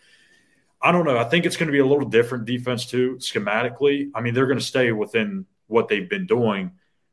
I 0.81 0.93
don't 0.93 1.03
know. 1.03 1.17
I 1.17 1.25
think 1.25 1.45
it's 1.45 1.57
going 1.57 1.67
to 1.67 1.73
be 1.73 1.79
a 1.79 1.85
little 1.85 2.07
different 2.07 2.45
defense 2.45 2.85
too, 2.85 3.17
schematically. 3.19 4.11
I 4.15 4.21
mean, 4.21 4.33
they're 4.33 4.45
going 4.45 4.59
to 4.59 4.63
stay 4.63 4.93
within 4.93 5.45
what 5.67 5.89
they've 5.89 6.09
been 6.09 6.25
doing, 6.25 6.71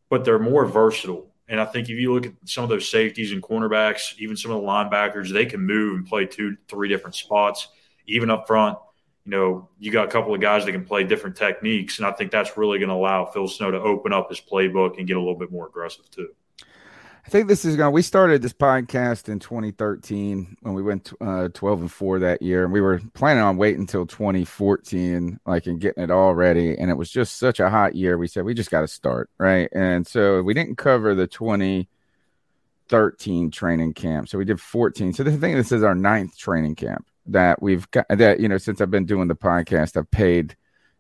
but 0.09 0.25
they're 0.25 0.38
more 0.38 0.64
versatile. 0.64 1.35
And 1.49 1.61
I 1.61 1.64
think 1.64 1.88
if 1.88 1.99
you 1.99 2.14
look 2.14 2.27
at 2.27 2.35
some 2.44 2.62
of 2.62 2.70
those 2.70 2.88
safeties 2.88 3.33
and 3.33 3.42
cornerbacks, 3.42 4.16
even 4.18 4.37
some 4.37 4.53
of 4.53 4.62
the 4.62 4.68
linebackers, 4.68 5.33
they 5.33 5.46
can 5.46 5.62
move 5.62 5.96
and 5.96 6.07
play 6.07 6.27
two, 6.27 6.57
three 6.68 6.88
different 6.88 7.16
spots, 7.16 7.66
even 8.07 8.31
up 8.31 8.46
front. 8.46 8.79
You 9.26 9.32
know, 9.32 9.68
you 9.80 9.90
got 9.90 10.06
a 10.06 10.10
couple 10.10 10.32
of 10.32 10.40
guys 10.40 10.64
that 10.64 10.72
can 10.72 10.84
play 10.84 11.02
different 11.02 11.36
techniques, 11.36 11.98
and 11.98 12.06
I 12.06 12.12
think 12.12 12.30
that's 12.30 12.56
really 12.56 12.78
going 12.78 12.90
to 12.90 12.94
allow 12.94 13.24
Phil 13.24 13.48
Snow 13.48 13.72
to 13.72 13.80
open 13.80 14.12
up 14.12 14.28
his 14.28 14.40
playbook 14.40 14.98
and 14.98 15.06
get 15.06 15.16
a 15.16 15.20
little 15.20 15.34
bit 15.34 15.50
more 15.50 15.66
aggressive 15.66 16.08
too. 16.12 16.28
I 17.26 17.28
think 17.28 17.48
this 17.48 17.64
is 17.64 17.74
going. 17.74 17.92
We 17.92 18.02
started 18.02 18.40
this 18.40 18.52
podcast 18.52 19.28
in 19.28 19.40
2013 19.40 20.58
when 20.60 20.74
we 20.74 20.82
went 20.82 21.12
uh, 21.20 21.48
12 21.48 21.80
and 21.80 21.90
four 21.90 22.20
that 22.20 22.40
year, 22.40 22.62
and 22.62 22.72
we 22.72 22.80
were 22.80 23.00
planning 23.14 23.42
on 23.42 23.56
waiting 23.56 23.80
until 23.80 24.06
2014, 24.06 25.40
like 25.44 25.66
and 25.66 25.80
getting 25.80 26.04
it 26.04 26.12
all 26.12 26.36
ready. 26.36 26.78
And 26.78 26.88
it 26.88 26.96
was 26.96 27.10
just 27.10 27.38
such 27.38 27.58
a 27.58 27.68
hot 27.68 27.96
year. 27.96 28.16
We 28.16 28.28
said 28.28 28.44
we 28.44 28.54
just 28.54 28.70
got 28.70 28.82
to 28.82 28.88
start 28.88 29.28
right, 29.38 29.68
and 29.72 30.06
so 30.06 30.40
we 30.40 30.54
didn't 30.54 30.76
cover 30.76 31.16
the 31.16 31.26
2013 31.26 33.50
training 33.50 33.94
camp. 33.94 34.28
So 34.28 34.38
we 34.38 34.44
did 34.44 34.60
14. 34.60 35.14
So 35.14 35.24
the 35.24 35.36
thing 35.36 35.56
this 35.56 35.72
is 35.72 35.82
our 35.82 35.96
ninth 35.96 36.38
training 36.38 36.76
camp 36.76 37.08
that 37.28 37.62
we've 37.62 37.90
got. 37.90 38.06
That 38.08 38.40
you 38.40 38.48
know, 38.48 38.58
since 38.58 38.80
I've 38.80 38.90
been 38.90 39.06
doing 39.06 39.28
the 39.28 39.36
podcast, 39.36 39.96
I've 39.96 40.10
paid. 40.10 40.56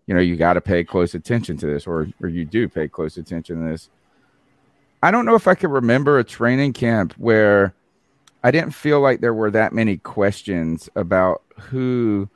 You 0.06 0.14
know, 0.14 0.20
you 0.20 0.36
got 0.36 0.52
to 0.52 0.60
pay 0.60 0.84
close 0.84 1.14
attention 1.14 1.56
to 1.58 1.66
this, 1.66 1.86
or 1.86 2.08
or 2.22 2.28
you 2.28 2.44
do 2.44 2.68
pay 2.68 2.86
close 2.86 3.16
attention 3.16 3.60
to 3.60 3.70
this 3.70 3.90
I 5.02 5.10
don't 5.10 5.26
know 5.26 5.34
if 5.34 5.46
I 5.46 5.54
can 5.54 5.70
remember 5.70 6.18
a 6.18 6.24
training 6.24 6.72
camp 6.72 7.12
where 7.14 7.74
I 8.42 8.50
didn't 8.50 8.72
feel 8.72 9.00
like 9.00 9.20
there 9.20 9.34
were 9.34 9.50
that 9.50 9.72
many 9.72 9.98
questions 9.98 10.88
about 10.96 11.42
who 11.58 12.28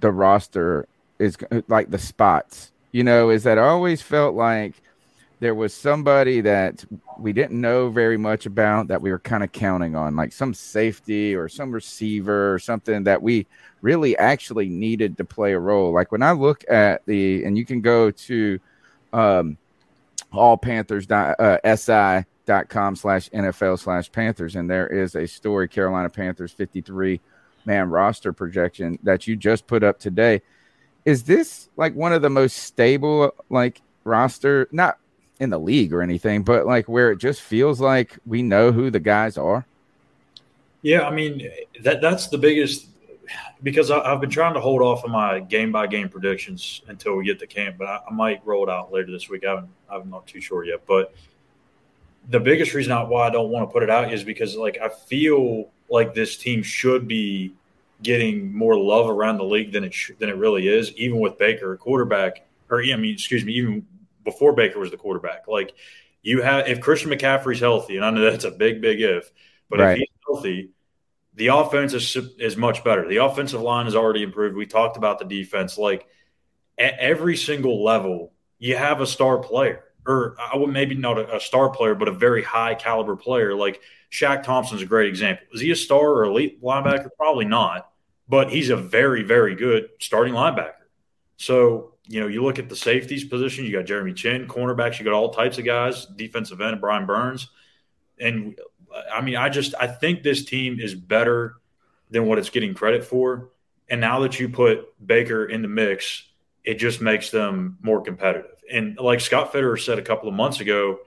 the 0.00 0.10
roster 0.10 0.88
is 1.18 1.36
like 1.68 1.90
the 1.90 1.98
spots. 1.98 2.72
You 2.92 3.04
know, 3.04 3.30
is 3.30 3.42
that 3.44 3.58
I 3.58 3.62
always 3.68 4.02
felt 4.02 4.34
like 4.34 4.74
there 5.40 5.54
was 5.54 5.74
somebody 5.74 6.40
that 6.40 6.84
we 7.18 7.32
didn't 7.32 7.60
know 7.60 7.90
very 7.90 8.16
much 8.16 8.46
about 8.46 8.88
that 8.88 9.02
we 9.02 9.10
were 9.10 9.18
kind 9.18 9.42
of 9.42 9.52
counting 9.52 9.94
on, 9.94 10.16
like 10.16 10.32
some 10.32 10.54
safety 10.54 11.34
or 11.34 11.48
some 11.48 11.70
receiver 11.72 12.54
or 12.54 12.58
something 12.58 13.04
that 13.04 13.20
we 13.20 13.46
really 13.82 14.16
actually 14.16 14.68
needed 14.68 15.18
to 15.18 15.24
play 15.24 15.52
a 15.52 15.58
role. 15.58 15.92
Like 15.92 16.12
when 16.12 16.22
I 16.22 16.32
look 16.32 16.64
at 16.68 17.04
the, 17.06 17.44
and 17.44 17.58
you 17.58 17.64
can 17.64 17.80
go 17.80 18.10
to, 18.10 18.60
um, 19.12 19.58
all 20.32 20.56
Panthers 20.56 21.10
uh, 21.10 21.58
slash 21.76 22.24
NFL 22.46 23.78
slash 23.78 24.12
Panthers. 24.12 24.56
And 24.56 24.68
there 24.68 24.86
is 24.86 25.14
a 25.14 25.26
story, 25.26 25.68
Carolina 25.68 26.08
Panthers 26.08 26.52
53 26.52 27.20
man 27.66 27.88
roster 27.88 28.32
projection 28.32 28.98
that 29.02 29.26
you 29.26 29.36
just 29.36 29.66
put 29.66 29.82
up 29.82 29.98
today. 29.98 30.42
Is 31.04 31.24
this 31.24 31.68
like 31.76 31.94
one 31.94 32.12
of 32.12 32.22
the 32.22 32.30
most 32.30 32.58
stable, 32.58 33.32
like 33.50 33.80
roster, 34.04 34.68
not 34.72 34.98
in 35.40 35.50
the 35.50 35.58
league 35.58 35.92
or 35.92 36.02
anything, 36.02 36.42
but 36.42 36.66
like 36.66 36.88
where 36.88 37.10
it 37.10 37.18
just 37.18 37.40
feels 37.40 37.80
like 37.80 38.18
we 38.24 38.42
know 38.42 38.72
who 38.72 38.90
the 38.90 39.00
guys 39.00 39.36
are? 39.36 39.66
Yeah, 40.82 41.06
I 41.06 41.10
mean 41.10 41.50
that 41.82 42.00
that's 42.00 42.28
the 42.28 42.38
biggest 42.38 42.88
because 43.62 43.90
I, 43.90 44.10
have 44.10 44.20
been 44.20 44.30
trying 44.30 44.54
to 44.54 44.60
hold 44.60 44.82
off 44.82 45.04
on 45.04 45.10
my 45.10 45.40
game 45.40 45.72
by 45.72 45.86
game 45.86 46.08
predictions 46.08 46.82
until 46.88 47.16
we 47.16 47.24
get 47.24 47.38
to 47.40 47.46
camp, 47.46 47.76
but 47.78 47.86
I, 47.86 48.00
I, 48.08 48.12
might 48.12 48.44
roll 48.44 48.64
it 48.64 48.70
out 48.70 48.92
later 48.92 49.10
this 49.10 49.28
week. 49.30 49.44
I 49.46 49.50
haven't, 49.50 49.70
I'm 49.90 50.10
not 50.10 50.26
too 50.26 50.40
sure 50.40 50.64
yet. 50.64 50.86
But 50.86 51.14
the 52.28 52.40
biggest 52.40 52.74
reason 52.74 52.94
why 53.08 53.26
I 53.26 53.30
don't 53.30 53.50
want 53.50 53.68
to 53.68 53.72
put 53.72 53.82
it 53.82 53.90
out 53.90 54.12
is 54.12 54.24
because 54.24 54.56
like 54.56 54.78
I 54.82 54.88
feel 54.88 55.70
like 55.88 56.14
this 56.14 56.36
team 56.36 56.62
should 56.62 57.08
be 57.08 57.54
getting 58.02 58.52
more 58.52 58.76
love 58.76 59.08
around 59.08 59.38
the 59.38 59.44
league 59.44 59.72
than 59.72 59.84
it 59.84 59.94
sh- 59.94 60.12
than 60.18 60.28
it 60.28 60.36
really 60.36 60.68
is, 60.68 60.92
even 60.96 61.18
with 61.18 61.38
Baker, 61.38 61.76
quarterback, 61.76 62.46
or 62.70 62.82
I 62.82 62.96
mean, 62.96 63.14
excuse 63.14 63.44
me, 63.44 63.54
even 63.54 63.86
before 64.24 64.54
Baker 64.54 64.78
was 64.78 64.90
the 64.90 64.96
quarterback. 64.96 65.46
Like 65.48 65.74
you 66.22 66.42
have, 66.42 66.68
if 66.68 66.80
Christian 66.80 67.10
McCaffrey's 67.10 67.60
healthy, 67.60 67.96
and 67.96 68.04
I 68.04 68.10
know 68.10 68.30
that's 68.30 68.44
a 68.44 68.50
big, 68.50 68.80
big 68.80 69.00
if, 69.00 69.30
but 69.68 69.80
right. 69.80 69.92
if 69.92 69.98
he's 69.98 70.08
healthy 70.26 70.70
the 71.36 71.48
offense 71.48 71.92
is 71.94 72.16
is 72.38 72.56
much 72.56 72.84
better. 72.84 73.08
The 73.08 73.16
offensive 73.16 73.60
line 73.60 73.86
has 73.86 73.96
already 73.96 74.22
improved. 74.22 74.56
We 74.56 74.66
talked 74.66 74.96
about 74.96 75.18
the 75.18 75.24
defense. 75.24 75.76
Like 75.76 76.06
at 76.78 76.98
every 76.98 77.36
single 77.36 77.82
level, 77.82 78.32
you 78.58 78.76
have 78.76 79.00
a 79.00 79.06
star 79.06 79.38
player, 79.38 79.84
or 80.06 80.36
I 80.38 80.56
would 80.56 80.70
maybe 80.70 80.94
not 80.94 81.18
a, 81.18 81.36
a 81.36 81.40
star 81.40 81.70
player, 81.70 81.94
but 81.94 82.08
a 82.08 82.12
very 82.12 82.42
high 82.42 82.74
caliber 82.74 83.16
player. 83.16 83.54
Like 83.54 83.80
Shaq 84.12 84.44
Thompson's 84.44 84.82
a 84.82 84.86
great 84.86 85.08
example. 85.08 85.46
Is 85.52 85.60
he 85.60 85.70
a 85.72 85.76
star 85.76 86.12
or 86.12 86.24
elite 86.24 86.62
linebacker? 86.62 87.08
Probably 87.16 87.46
not, 87.46 87.90
but 88.28 88.50
he's 88.50 88.70
a 88.70 88.76
very 88.76 89.22
very 89.22 89.56
good 89.56 89.88
starting 89.98 90.34
linebacker. 90.34 90.74
So 91.36 91.93
you 92.06 92.20
know, 92.20 92.26
you 92.26 92.42
look 92.42 92.58
at 92.58 92.68
the 92.68 92.76
safeties 92.76 93.24
position. 93.24 93.64
You 93.64 93.72
got 93.72 93.86
Jeremy 93.86 94.12
Chinn, 94.12 94.46
cornerbacks. 94.46 94.98
You 94.98 95.04
got 95.04 95.14
all 95.14 95.30
types 95.30 95.58
of 95.58 95.64
guys. 95.64 96.06
Defensive 96.06 96.60
end, 96.60 96.80
Brian 96.80 97.06
Burns, 97.06 97.48
and 98.18 98.58
I 99.12 99.20
mean, 99.20 99.36
I 99.36 99.48
just 99.48 99.74
I 99.80 99.86
think 99.86 100.22
this 100.22 100.44
team 100.44 100.78
is 100.80 100.94
better 100.94 101.56
than 102.10 102.26
what 102.26 102.38
it's 102.38 102.50
getting 102.50 102.74
credit 102.74 103.04
for. 103.04 103.50
And 103.88 104.00
now 104.00 104.20
that 104.20 104.38
you 104.38 104.48
put 104.48 104.86
Baker 105.04 105.46
in 105.46 105.62
the 105.62 105.68
mix, 105.68 106.24
it 106.62 106.74
just 106.74 107.00
makes 107.00 107.30
them 107.30 107.78
more 107.82 108.00
competitive. 108.00 108.50
And 108.70 108.98
like 108.98 109.20
Scott 109.20 109.52
Fitterer 109.52 109.82
said 109.82 109.98
a 109.98 110.02
couple 110.02 110.28
of 110.28 110.34
months 110.34 110.60
ago, 110.60 111.00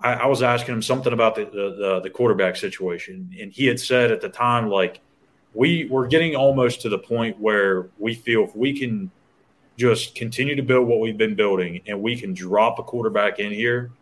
I, 0.00 0.14
I 0.14 0.26
was 0.26 0.42
asking 0.42 0.74
him 0.74 0.82
something 0.82 1.12
about 1.12 1.34
the, 1.34 1.44
the, 1.44 2.00
the 2.04 2.10
quarterback 2.10 2.56
situation, 2.56 3.34
and 3.38 3.52
he 3.52 3.66
had 3.66 3.80
said 3.80 4.10
at 4.10 4.20
the 4.20 4.28
time 4.28 4.68
like 4.68 5.00
we 5.54 5.86
we're 5.86 6.06
getting 6.06 6.36
almost 6.36 6.82
to 6.82 6.88
the 6.88 6.98
point 6.98 7.38
where 7.40 7.90
we 7.98 8.14
feel 8.14 8.44
if 8.44 8.54
we 8.54 8.78
can 8.78 9.10
just 9.78 10.16
continue 10.16 10.56
to 10.56 10.62
build 10.62 10.88
what 10.88 10.98
we've 10.98 11.16
been 11.16 11.36
building 11.36 11.80
and 11.86 12.02
we 12.02 12.18
can 12.18 12.34
drop 12.34 12.80
a 12.80 12.82
quarterback 12.82 13.38
in 13.38 13.52
here, 13.52 13.92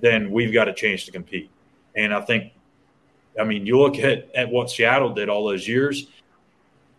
then 0.00 0.32
we've 0.32 0.52
got 0.52 0.66
a 0.66 0.72
chance 0.72 1.04
to 1.04 1.12
compete. 1.12 1.50
And 1.94 2.12
I 2.12 2.22
think, 2.22 2.52
I 3.38 3.44
mean, 3.44 3.66
you 3.66 3.78
look 3.78 3.98
at, 3.98 4.34
at 4.34 4.48
what 4.48 4.70
Seattle 4.70 5.12
did 5.12 5.28
all 5.28 5.46
those 5.46 5.68
years, 5.68 6.08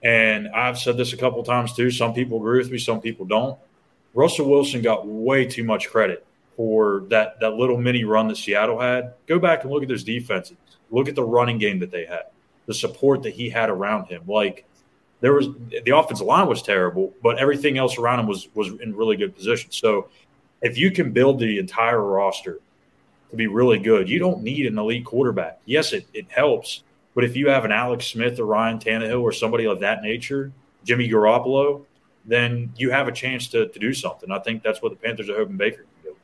and 0.03 0.47
I've 0.49 0.77
said 0.77 0.97
this 0.97 1.13
a 1.13 1.17
couple 1.17 1.43
times 1.43 1.73
too. 1.73 1.89
Some 1.89 2.13
people 2.13 2.37
agree 2.37 2.59
with 2.59 2.71
me, 2.71 2.77
some 2.77 3.01
people 3.01 3.25
don't. 3.25 3.57
Russell 4.13 4.49
Wilson 4.49 4.81
got 4.81 5.07
way 5.07 5.45
too 5.45 5.63
much 5.63 5.89
credit 5.89 6.25
for 6.55 7.05
that 7.09 7.39
that 7.39 7.55
little 7.55 7.77
mini 7.77 8.03
run 8.03 8.27
that 8.27 8.37
Seattle 8.37 8.79
had. 8.79 9.13
Go 9.27 9.39
back 9.39 9.63
and 9.63 9.71
look 9.71 9.83
at 9.83 9.89
those 9.89 10.03
defenses. 10.03 10.57
Look 10.91 11.07
at 11.07 11.15
the 11.15 11.23
running 11.23 11.57
game 11.57 11.79
that 11.79 11.91
they 11.91 12.05
had, 12.05 12.23
the 12.65 12.73
support 12.73 13.23
that 13.23 13.33
he 13.33 13.49
had 13.49 13.69
around 13.69 14.05
him. 14.05 14.23
Like 14.27 14.65
there 15.21 15.33
was 15.33 15.47
the 15.85 15.95
offensive 15.95 16.25
line 16.25 16.47
was 16.47 16.61
terrible, 16.61 17.13
but 17.21 17.37
everything 17.39 17.77
else 17.77 17.97
around 17.97 18.19
him 18.19 18.27
was 18.27 18.47
was 18.55 18.69
in 18.81 18.95
really 18.95 19.17
good 19.17 19.35
position. 19.35 19.71
So 19.71 20.09
if 20.61 20.77
you 20.77 20.91
can 20.91 21.11
build 21.11 21.39
the 21.39 21.59
entire 21.59 22.03
roster 22.03 22.59
to 23.29 23.35
be 23.35 23.47
really 23.47 23.79
good. 23.79 24.09
You 24.09 24.19
don't 24.19 24.41
need 24.41 24.65
an 24.65 24.77
elite 24.77 25.05
quarterback. 25.05 25.59
Yes, 25.65 25.93
it, 25.93 26.07
it 26.13 26.29
helps, 26.29 26.83
but 27.13 27.23
if 27.23 27.35
you 27.35 27.49
have 27.49 27.65
an 27.65 27.71
Alex 27.71 28.07
Smith 28.07 28.39
or 28.39 28.45
Ryan 28.45 28.79
Tannehill 28.79 29.21
or 29.21 29.31
somebody 29.31 29.65
of 29.65 29.79
that 29.81 30.01
nature, 30.01 30.51
Jimmy 30.83 31.07
Garoppolo, 31.09 31.85
then 32.25 32.71
you 32.75 32.91
have 32.91 33.07
a 33.07 33.11
chance 33.11 33.47
to, 33.49 33.67
to 33.67 33.79
do 33.79 33.93
something. 33.93 34.31
I 34.31 34.39
think 34.39 34.63
that's 34.63 34.81
what 34.81 34.91
the 34.91 34.95
Panthers 34.95 35.29
are 35.29 35.37
hoping 35.37 35.57
Baker 35.57 35.83
can 36.03 36.11
do. 36.11 36.15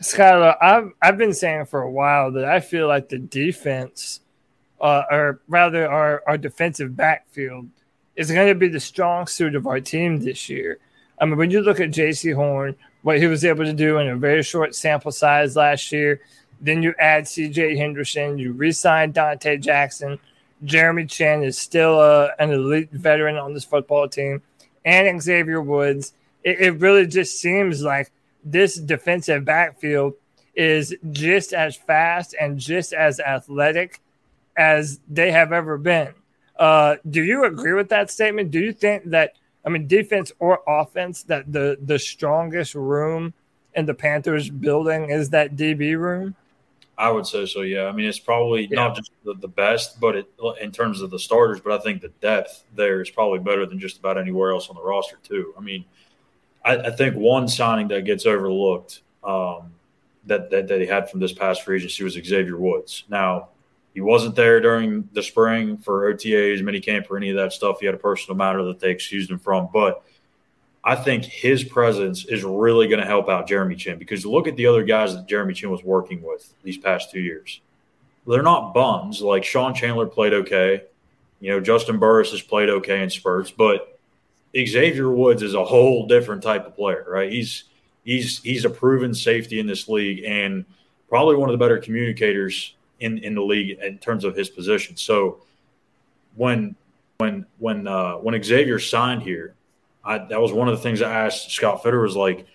Schuyler, 0.00 0.56
I've, 0.62 0.92
I've 1.00 1.18
been 1.18 1.32
saying 1.34 1.66
for 1.66 1.82
a 1.82 1.90
while 1.90 2.32
that 2.32 2.44
I 2.44 2.60
feel 2.60 2.88
like 2.88 3.08
the 3.08 3.18
defense, 3.18 4.20
uh, 4.80 5.02
or 5.10 5.40
rather 5.48 5.90
our, 5.90 6.22
our 6.26 6.38
defensive 6.38 6.96
backfield, 6.96 7.68
is 8.16 8.30
going 8.30 8.48
to 8.48 8.54
be 8.54 8.68
the 8.68 8.80
strong 8.80 9.26
suit 9.26 9.54
of 9.54 9.66
our 9.66 9.80
team 9.80 10.18
this 10.18 10.48
year. 10.48 10.78
I 11.20 11.24
mean, 11.24 11.36
when 11.36 11.50
you 11.50 11.60
look 11.60 11.80
at 11.80 11.90
Jaycee 11.90 12.34
Horn, 12.34 12.76
what 13.04 13.18
he 13.18 13.26
was 13.26 13.44
able 13.44 13.64
to 13.64 13.72
do 13.72 13.98
in 13.98 14.08
a 14.08 14.16
very 14.16 14.42
short 14.42 14.74
sample 14.74 15.12
size 15.12 15.56
last 15.56 15.92
year. 15.92 16.20
Then 16.60 16.82
you 16.82 16.94
add 16.98 17.24
CJ 17.24 17.76
Henderson, 17.76 18.38
you 18.38 18.52
re 18.52 18.72
sign 18.72 19.12
Donte 19.12 19.60
Jackson, 19.60 20.18
Jeremy 20.64 21.04
Chinn 21.04 21.42
is 21.42 21.58
still 21.58 22.00
uh, 22.00 22.28
an 22.38 22.50
elite 22.50 22.90
veteran 22.90 23.36
on 23.36 23.52
this 23.52 23.64
football 23.64 24.08
team, 24.08 24.42
and 24.84 25.22
Xavier 25.22 25.60
Woods. 25.60 26.14
It, 26.42 26.60
it 26.60 26.70
really 26.80 27.06
just 27.06 27.38
seems 27.40 27.82
like 27.82 28.10
this 28.42 28.76
defensive 28.76 29.44
backfield 29.44 30.14
is 30.54 30.94
just 31.10 31.52
as 31.52 31.76
fast 31.76 32.34
and 32.40 32.58
just 32.58 32.94
as 32.94 33.20
athletic 33.20 34.00
as 34.56 35.00
they 35.08 35.30
have 35.30 35.52
ever 35.52 35.78
been. 35.78 36.14
Uh, 36.58 36.96
do 37.08 37.22
you 37.22 37.44
agree 37.44 37.72
with 37.72 37.88
that 37.88 38.10
statement? 38.10 38.50
Do 38.50 38.60
you 38.60 38.72
think 38.72 39.04
that 39.10 39.34
I 39.64 39.70
mean 39.70 39.86
defense 39.86 40.32
or 40.38 40.60
offense 40.68 41.24
that 41.24 41.52
the 41.52 41.78
the 41.82 41.98
strongest 41.98 42.74
room 42.74 43.34
in 43.74 43.86
the 43.86 43.94
Panthers 43.94 44.48
building 44.50 45.10
is 45.10 45.30
that 45.30 45.56
DB 45.56 45.98
room? 45.98 46.36
I 46.96 47.10
would 47.10 47.26
say 47.26 47.46
so. 47.46 47.62
Yeah. 47.62 47.86
I 47.86 47.92
mean, 47.92 48.06
it's 48.06 48.18
probably 48.18 48.68
yeah. 48.70 48.76
not 48.76 48.96
just 48.96 49.10
the, 49.24 49.34
the, 49.34 49.48
best, 49.48 49.98
but 49.98 50.14
it, 50.14 50.30
in 50.60 50.70
terms 50.70 51.00
of 51.00 51.10
the 51.10 51.18
starters, 51.18 51.60
but 51.60 51.72
I 51.72 51.82
think 51.82 52.00
the 52.00 52.12
depth 52.20 52.64
there 52.74 53.00
is 53.00 53.10
probably 53.10 53.40
better 53.40 53.66
than 53.66 53.80
just 53.80 53.98
about 53.98 54.16
anywhere 54.16 54.52
else 54.52 54.68
on 54.68 54.76
the 54.76 54.82
roster 54.82 55.18
too. 55.22 55.54
I 55.58 55.60
mean, 55.60 55.84
I, 56.64 56.76
I 56.76 56.90
think 56.90 57.16
one 57.16 57.48
signing 57.48 57.88
that 57.88 58.04
gets 58.04 58.26
overlooked 58.26 59.02
um, 59.24 59.72
that, 60.26 60.50
that, 60.50 60.68
that 60.68 60.80
he 60.80 60.86
had 60.86 61.10
from 61.10 61.20
this 61.20 61.32
past 61.32 61.62
free 61.62 61.78
agency 61.78 62.04
was 62.04 62.14
Xavier 62.14 62.56
Woods. 62.56 63.04
Now, 63.08 63.48
he 63.94 64.00
wasn't 64.00 64.34
there 64.34 64.60
during 64.60 65.08
the 65.12 65.22
spring 65.22 65.78
for 65.78 66.12
OTAs, 66.12 66.60
minicamp, 66.60 67.08
or 67.08 67.16
any 67.16 67.30
of 67.30 67.36
that 67.36 67.52
stuff. 67.52 67.78
He 67.78 67.86
had 67.86 67.94
a 67.94 67.98
personal 67.98 68.36
matter 68.36 68.64
that 68.64 68.80
they 68.80 68.90
excused 68.90 69.30
him 69.30 69.38
from. 69.38 69.68
But 69.72 70.02
I 70.82 70.96
think 70.96 71.24
his 71.24 71.62
presence 71.62 72.24
is 72.24 72.42
really 72.42 72.88
going 72.88 73.00
to 73.00 73.06
help 73.06 73.28
out 73.28 73.46
Jeremy 73.46 73.76
Chinn 73.76 73.98
because 73.98 74.26
look 74.26 74.48
at 74.48 74.56
the 74.56 74.66
other 74.66 74.82
guys 74.82 75.14
that 75.14 75.28
Jeremy 75.28 75.54
Chinn 75.54 75.70
was 75.70 75.84
working 75.84 76.22
with 76.22 76.52
these 76.64 76.76
past 76.76 77.12
two 77.12 77.20
years. 77.20 77.60
They're 78.26 78.42
not 78.42 78.74
bums. 78.74 79.22
Like 79.22 79.44
Sean 79.44 79.74
Chandler 79.74 80.06
played 80.06 80.32
okay. 80.32 80.82
You 81.40 81.52
know, 81.52 81.60
Juston 81.60 82.00
Burris 82.00 82.32
has 82.32 82.42
played 82.42 82.70
okay 82.70 83.02
in 83.02 83.10
spurts, 83.10 83.50
but 83.50 83.98
Xavier 84.56 85.10
Woods 85.10 85.42
is 85.42 85.54
a 85.54 85.64
whole 85.64 86.06
different 86.06 86.42
type 86.42 86.66
of 86.66 86.74
player, 86.74 87.04
right? 87.08 87.30
He's 87.30 87.64
he's 88.04 88.40
he's 88.42 88.64
a 88.64 88.70
proven 88.70 89.14
safety 89.14 89.60
in 89.60 89.66
this 89.66 89.88
league 89.88 90.24
and 90.24 90.64
probably 91.08 91.36
one 91.36 91.48
of 91.48 91.52
the 91.52 91.62
better 91.62 91.78
communicators 91.78 92.74
in 93.00 93.18
in 93.18 93.34
the 93.34 93.42
league 93.42 93.78
in 93.78 93.98
terms 93.98 94.24
of 94.24 94.36
his 94.36 94.48
position. 94.48 94.96
So 94.96 95.42
when 96.34 96.76
when 97.18 97.46
when 97.58 97.86
uh, 97.86 98.14
when 98.14 98.40
Xavier 98.42 98.78
signed 98.78 99.22
here, 99.22 99.54
I, 100.04 100.18
that 100.18 100.40
was 100.40 100.52
one 100.52 100.68
of 100.68 100.76
the 100.76 100.82
things 100.82 101.02
I 101.02 101.26
asked 101.26 101.50
Scott 101.50 101.82
Fitterer 101.82 102.02
was 102.02 102.16
like, 102.16 102.46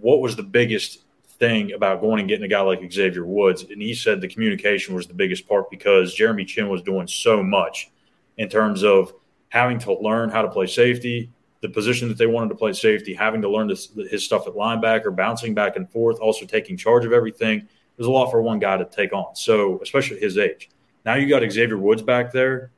what 0.00 0.20
was 0.20 0.36
the 0.36 0.42
biggest 0.42 1.04
thing 1.38 1.72
about 1.72 2.00
going 2.00 2.20
and 2.20 2.28
getting 2.28 2.44
a 2.44 2.48
guy 2.48 2.60
like 2.60 2.92
Xavier 2.92 3.24
Woods? 3.24 3.64
And 3.64 3.82
he 3.82 3.94
said 3.94 4.20
the 4.20 4.28
communication 4.28 4.94
was 4.94 5.06
the 5.06 5.14
biggest 5.14 5.48
part 5.48 5.70
because 5.70 6.14
Jeremy 6.14 6.44
Chinn 6.44 6.68
was 6.68 6.82
doing 6.82 7.06
so 7.06 7.42
much 7.42 7.90
in 8.36 8.48
terms 8.48 8.82
of 8.82 9.12
having 9.48 9.78
to 9.80 9.94
learn 10.00 10.30
how 10.30 10.42
to 10.42 10.48
play 10.48 10.66
safety, 10.66 11.30
the 11.60 11.68
position 11.68 12.08
that 12.08 12.18
they 12.18 12.26
wanted 12.26 12.48
to 12.48 12.54
play 12.54 12.72
safety, 12.72 13.14
having 13.14 13.40
to 13.40 13.48
learn 13.48 13.68
this, 13.68 13.90
his 14.10 14.24
stuff 14.24 14.46
at 14.46 14.54
linebacker, 14.54 15.14
bouncing 15.14 15.54
back 15.54 15.76
and 15.76 15.88
forth, 15.90 16.18
also 16.20 16.44
taking 16.44 16.76
charge 16.76 17.04
of 17.04 17.12
everything. 17.12 17.68
There's 17.96 18.06
a 18.06 18.10
lot 18.10 18.30
for 18.30 18.42
one 18.42 18.58
guy 18.58 18.76
to 18.76 18.84
take 18.84 19.12
on. 19.12 19.34
So, 19.34 19.80
especially 19.82 20.18
his 20.18 20.36
age. 20.38 20.70
Now 21.04 21.14
you 21.14 21.28
got 21.28 21.48
Xavier 21.50 21.78
Woods 21.78 22.02
back 22.02 22.32
there. 22.32 22.70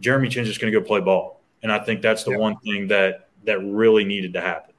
Jeremy 0.00 0.28
Chinn's 0.28 0.48
just 0.48 0.60
going 0.60 0.72
to 0.72 0.78
go 0.78 0.84
play 0.84 1.00
ball. 1.00 1.40
And 1.62 1.72
I 1.72 1.78
think 1.78 2.02
that's 2.02 2.24
the 2.24 2.32
yeah. 2.32 2.38
one 2.38 2.56
thing 2.58 2.88
that 2.88 3.28
that 3.44 3.60
really 3.60 4.04
needed 4.04 4.32
to 4.34 4.40
happen. 4.40 4.74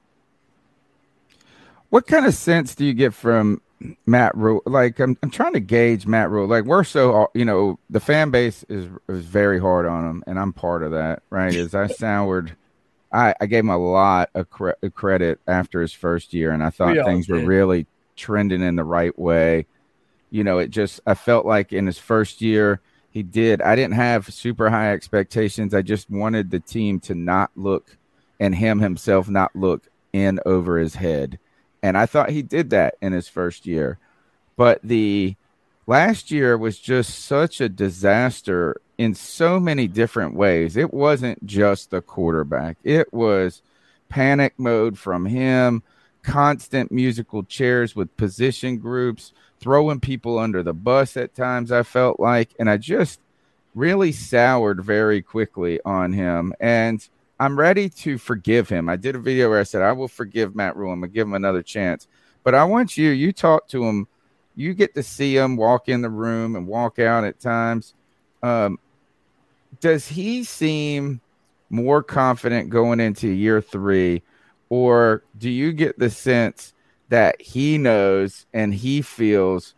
What 1.89 2.07
kind 2.07 2.25
of 2.25 2.33
sense 2.33 2.75
do 2.75 2.85
you 2.85 2.93
get 2.93 3.13
from 3.13 3.61
Matt 4.05 4.35
Rhule? 4.35 4.61
Like, 4.65 4.99
I'm, 4.99 5.17
I'm 5.23 5.29
trying 5.29 5.53
to 5.53 5.59
gauge 5.59 6.05
Matt 6.05 6.29
Rhule. 6.29 6.47
Like, 6.47 6.65
we're 6.65 6.83
so, 6.83 7.29
you 7.33 7.45
know, 7.45 7.79
the 7.89 7.99
fan 7.99 8.31
base 8.31 8.65
is 8.69 8.89
is 9.07 9.25
very 9.25 9.59
hard 9.59 9.85
on 9.85 10.07
him, 10.07 10.23
and 10.27 10.37
I'm 10.39 10.51
part 10.53 10.83
of 10.83 10.91
that, 10.91 11.23
right? 11.29 11.55
As 11.55 11.73
I 11.73 11.87
soured, 11.87 12.55
I, 13.11 13.33
I 13.39 13.45
gave 13.45 13.63
him 13.63 13.69
a 13.69 13.77
lot 13.77 14.29
of 14.35 14.49
cre- 14.49 14.71
credit 14.93 15.39
after 15.47 15.81
his 15.81 15.93
first 15.93 16.33
year, 16.33 16.51
and 16.51 16.63
I 16.63 16.69
thought 16.69 16.95
things 17.05 17.29
were 17.29 17.39
really 17.39 17.87
trending 18.15 18.61
in 18.61 18.75
the 18.75 18.83
right 18.83 19.17
way. 19.17 19.65
You 20.29 20.43
know, 20.43 20.57
it 20.57 20.69
just 20.69 20.99
I 21.05 21.13
felt 21.13 21.45
like 21.45 21.73
in 21.73 21.85
his 21.85 21.97
first 21.97 22.41
year 22.41 22.81
he 23.09 23.23
did. 23.23 23.61
I 23.61 23.75
didn't 23.75 23.95
have 23.95 24.33
super 24.33 24.69
high 24.69 24.91
expectations. 24.91 25.73
I 25.73 25.81
just 25.81 26.09
wanted 26.09 26.51
the 26.51 26.59
team 26.59 26.99
to 27.01 27.15
not 27.15 27.51
look 27.55 27.97
and 28.39 28.53
him 28.53 28.79
himself 28.79 29.29
not 29.29 29.55
look 29.55 29.89
in 30.11 30.39
over 30.45 30.77
his 30.77 30.95
head. 30.95 31.39
And 31.81 31.97
I 31.97 32.05
thought 32.05 32.31
he 32.31 32.41
did 32.41 32.71
that 32.71 32.95
in 33.01 33.13
his 33.13 33.27
first 33.27 33.65
year. 33.65 33.99
But 34.57 34.81
the 34.83 35.35
last 35.87 36.31
year 36.31 36.57
was 36.57 36.79
just 36.79 37.25
such 37.25 37.61
a 37.61 37.69
disaster 37.69 38.81
in 38.97 39.13
so 39.13 39.59
many 39.59 39.87
different 39.87 40.33
ways. 40.35 40.77
It 40.77 40.93
wasn't 40.93 41.45
just 41.45 41.91
the 41.91 42.01
quarterback, 42.01 42.77
it 42.83 43.13
was 43.13 43.61
panic 44.09 44.53
mode 44.57 44.97
from 44.97 45.25
him 45.25 45.83
constant 46.25 46.91
musical 46.91 47.43
chairs 47.43 47.95
with 47.95 48.15
position 48.17 48.77
groups, 48.77 49.31
throwing 49.59 49.99
people 49.99 50.39
under 50.39 50.63
the 50.63 50.73
bus 50.73 51.15
at 51.15 51.35
times, 51.35 51.71
I 51.71 51.83
felt 51.83 52.19
like. 52.19 52.49
And 52.59 52.69
I 52.69 52.77
just 52.77 53.19
really 53.75 54.11
soured 54.11 54.83
very 54.83 55.21
quickly 55.21 55.79
on 55.85 56.13
him. 56.13 56.53
And 56.59 57.07
I'm 57.39 57.57
ready 57.59 57.89
to 57.89 58.17
forgive 58.17 58.69
him. 58.69 58.89
I 58.89 58.95
did 58.95 59.15
a 59.15 59.19
video 59.19 59.49
where 59.49 59.59
I 59.59 59.63
said, 59.63 59.81
I 59.81 59.91
will 59.91 60.07
forgive 60.07 60.55
Matt 60.55 60.75
Rhule. 60.75 60.91
I'm 60.91 60.99
going 60.99 61.11
to 61.11 61.13
give 61.13 61.27
him 61.27 61.33
another 61.33 61.61
chance. 61.61 62.07
But 62.43 62.55
I 62.55 62.63
want 62.63 62.97
you, 62.97 63.09
you 63.11 63.31
talk 63.31 63.67
to 63.69 63.83
him. 63.83 64.07
You 64.55 64.73
get 64.73 64.95
to 64.95 65.03
see 65.03 65.37
him 65.37 65.57
walk 65.57 65.89
in 65.89 66.01
the 66.01 66.09
room 66.09 66.55
and 66.55 66.65
walk 66.65 66.97
out 66.97 67.25
at 67.25 67.39
times. 67.39 67.93
Um, 68.41 68.79
does 69.81 70.07
he 70.07 70.43
seem 70.43 71.19
more 71.69 72.01
confident 72.01 72.69
going 72.69 72.99
into 72.99 73.27
year 73.27 73.61
three? 73.61 74.23
Or 74.69 75.23
do 75.37 75.49
you 75.49 75.71
get 75.71 75.99
the 75.99 76.09
sense 76.09 76.73
that 77.09 77.41
he 77.41 77.77
knows 77.77 78.45
and 78.53 78.73
he 78.73 79.01
feels 79.01 79.75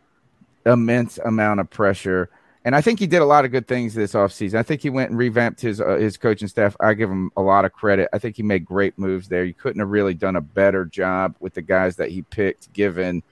immense 0.65 1.17
amount 1.17 1.59
of 1.59 1.69
pressure? 1.69 2.29
And 2.63 2.75
I 2.75 2.81
think 2.81 2.99
he 2.99 3.07
did 3.07 3.21
a 3.21 3.25
lot 3.25 3.45
of 3.45 3.51
good 3.51 3.67
things 3.67 3.93
this 3.93 4.13
offseason. 4.13 4.55
I 4.55 4.63
think 4.63 4.81
he 4.81 4.89
went 4.89 5.09
and 5.09 5.17
revamped 5.17 5.61
his 5.61 5.79
uh, 5.79 5.95
his 5.95 6.17
coaching 6.17 6.49
staff. 6.49 6.75
I 6.81 6.93
give 6.95 7.09
him 7.09 7.31
a 7.38 7.41
lot 7.41 7.63
of 7.63 7.71
credit. 7.71 8.09
I 8.11 8.19
think 8.19 8.35
he 8.35 8.43
made 8.43 8.65
great 8.65 8.97
moves 8.97 9.29
there. 9.29 9.45
You 9.45 9.53
couldn't 9.53 9.79
have 9.79 9.89
really 9.89 10.13
done 10.13 10.35
a 10.35 10.41
better 10.41 10.83
job 10.83 11.35
with 11.39 11.53
the 11.53 11.61
guys 11.61 11.95
that 11.95 12.09
he 12.09 12.23
picked, 12.23 12.73
given 12.73 13.23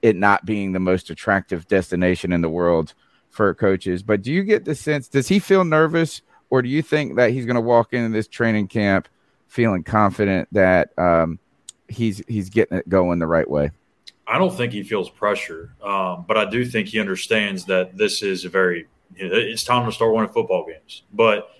it 0.00 0.16
not 0.16 0.46
being 0.46 0.72
the 0.72 0.80
most 0.80 1.10
attractive 1.10 1.66
destination 1.68 2.32
in 2.32 2.40
the 2.40 2.48
world 2.48 2.94
for 3.30 3.54
coaches. 3.54 4.02
But 4.02 4.22
do 4.22 4.32
you 4.32 4.44
get 4.44 4.64
the 4.64 4.74
sense? 4.74 5.08
Does 5.08 5.28
he 5.28 5.38
feel 5.38 5.64
nervous, 5.64 6.22
or 6.50 6.62
do 6.62 6.68
you 6.68 6.82
think 6.82 7.16
that 7.16 7.30
he's 7.30 7.46
going 7.46 7.56
to 7.56 7.60
walk 7.60 7.92
into 7.92 8.10
this 8.10 8.28
training 8.28 8.68
camp 8.68 9.08
feeling 9.52 9.82
confident 9.82 10.48
that 10.50 10.98
um, 10.98 11.38
he's 11.86 12.22
he's 12.26 12.48
getting 12.48 12.78
it 12.78 12.88
going 12.88 13.18
the 13.18 13.26
right 13.26 13.48
way? 13.48 13.70
I 14.26 14.38
don't 14.38 14.54
think 14.54 14.72
he 14.72 14.82
feels 14.82 15.10
pressure, 15.10 15.74
um, 15.82 16.24
but 16.26 16.38
I 16.38 16.48
do 16.48 16.64
think 16.64 16.88
he 16.88 16.98
understands 16.98 17.66
that 17.66 17.96
this 17.96 18.22
is 18.22 18.46
a 18.46 18.48
very 18.48 18.86
it's 19.14 19.62
time 19.62 19.84
to 19.84 19.92
start 19.92 20.14
winning 20.14 20.32
football 20.32 20.66
games. 20.66 21.02
But 21.12 21.50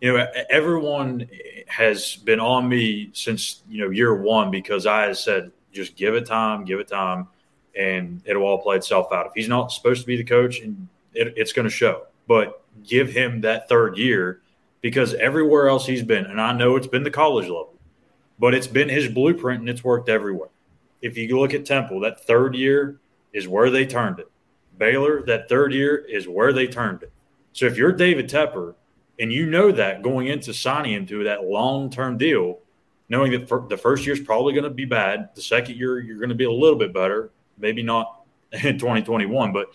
you 0.00 0.16
know, 0.16 0.26
everyone 0.50 1.28
has 1.68 2.16
been 2.16 2.40
on 2.40 2.68
me 2.68 3.10
since 3.12 3.62
you 3.68 3.84
know 3.84 3.90
year 3.90 4.20
one 4.20 4.50
because 4.50 4.84
I 4.84 5.12
said 5.12 5.52
just 5.72 5.94
give 5.94 6.16
it 6.16 6.26
time, 6.26 6.64
give 6.64 6.80
it 6.80 6.88
time, 6.88 7.28
and 7.78 8.20
it'll 8.24 8.42
all 8.42 8.60
play 8.60 8.76
itself 8.76 9.12
out. 9.12 9.26
If 9.26 9.32
he's 9.36 9.48
not 9.48 9.70
supposed 9.70 10.00
to 10.00 10.06
be 10.08 10.16
the 10.16 10.24
coach, 10.24 10.58
and 10.58 10.88
it, 11.14 11.34
it's 11.36 11.52
going 11.52 11.68
to 11.68 11.70
show, 11.70 12.06
but 12.26 12.64
give 12.84 13.10
him 13.10 13.42
that 13.42 13.68
third 13.68 13.96
year 13.96 14.40
because 14.80 15.14
everywhere 15.14 15.68
else 15.68 15.86
he's 15.86 16.02
been, 16.02 16.26
and 16.26 16.40
I 16.40 16.52
know 16.52 16.76
it's 16.76 16.86
been 16.86 17.02
the 17.02 17.10
college 17.10 17.46
level, 17.46 17.74
but 18.38 18.54
it's 18.54 18.66
been 18.66 18.88
his 18.88 19.08
blueprint 19.08 19.60
and 19.60 19.68
it's 19.68 19.84
worked 19.84 20.08
everywhere. 20.08 20.50
If 21.02 21.16
you 21.16 21.38
look 21.38 21.54
at 21.54 21.64
Temple, 21.64 22.00
that 22.00 22.24
third 22.24 22.54
year 22.54 23.00
is 23.32 23.48
where 23.48 23.70
they 23.70 23.86
turned 23.86 24.18
it. 24.20 24.30
Baylor, 24.78 25.22
that 25.26 25.48
third 25.48 25.72
year 25.72 25.96
is 25.96 26.28
where 26.28 26.52
they 26.52 26.66
turned 26.66 27.02
it. 27.02 27.12
So 27.52 27.66
if 27.66 27.76
you're 27.76 27.92
David 27.92 28.28
Tepper 28.28 28.74
and 29.18 29.32
you 29.32 29.46
know 29.46 29.72
that 29.72 30.02
going 30.02 30.28
into 30.28 30.54
signing 30.54 30.92
him 30.92 31.06
to 31.06 31.24
that 31.24 31.44
long 31.44 31.90
term 31.90 32.16
deal, 32.16 32.60
knowing 33.08 33.32
that 33.32 33.48
the 33.68 33.76
first 33.76 34.06
year 34.06 34.14
is 34.14 34.20
probably 34.20 34.52
going 34.52 34.64
to 34.64 34.70
be 34.70 34.84
bad, 34.84 35.30
the 35.34 35.42
second 35.42 35.76
year 35.76 35.98
you're 35.98 36.18
going 36.18 36.28
to 36.28 36.34
be 36.34 36.44
a 36.44 36.52
little 36.52 36.78
bit 36.78 36.92
better, 36.92 37.30
maybe 37.58 37.82
not 37.82 38.22
in 38.52 38.78
2021, 38.78 39.52
but 39.52 39.68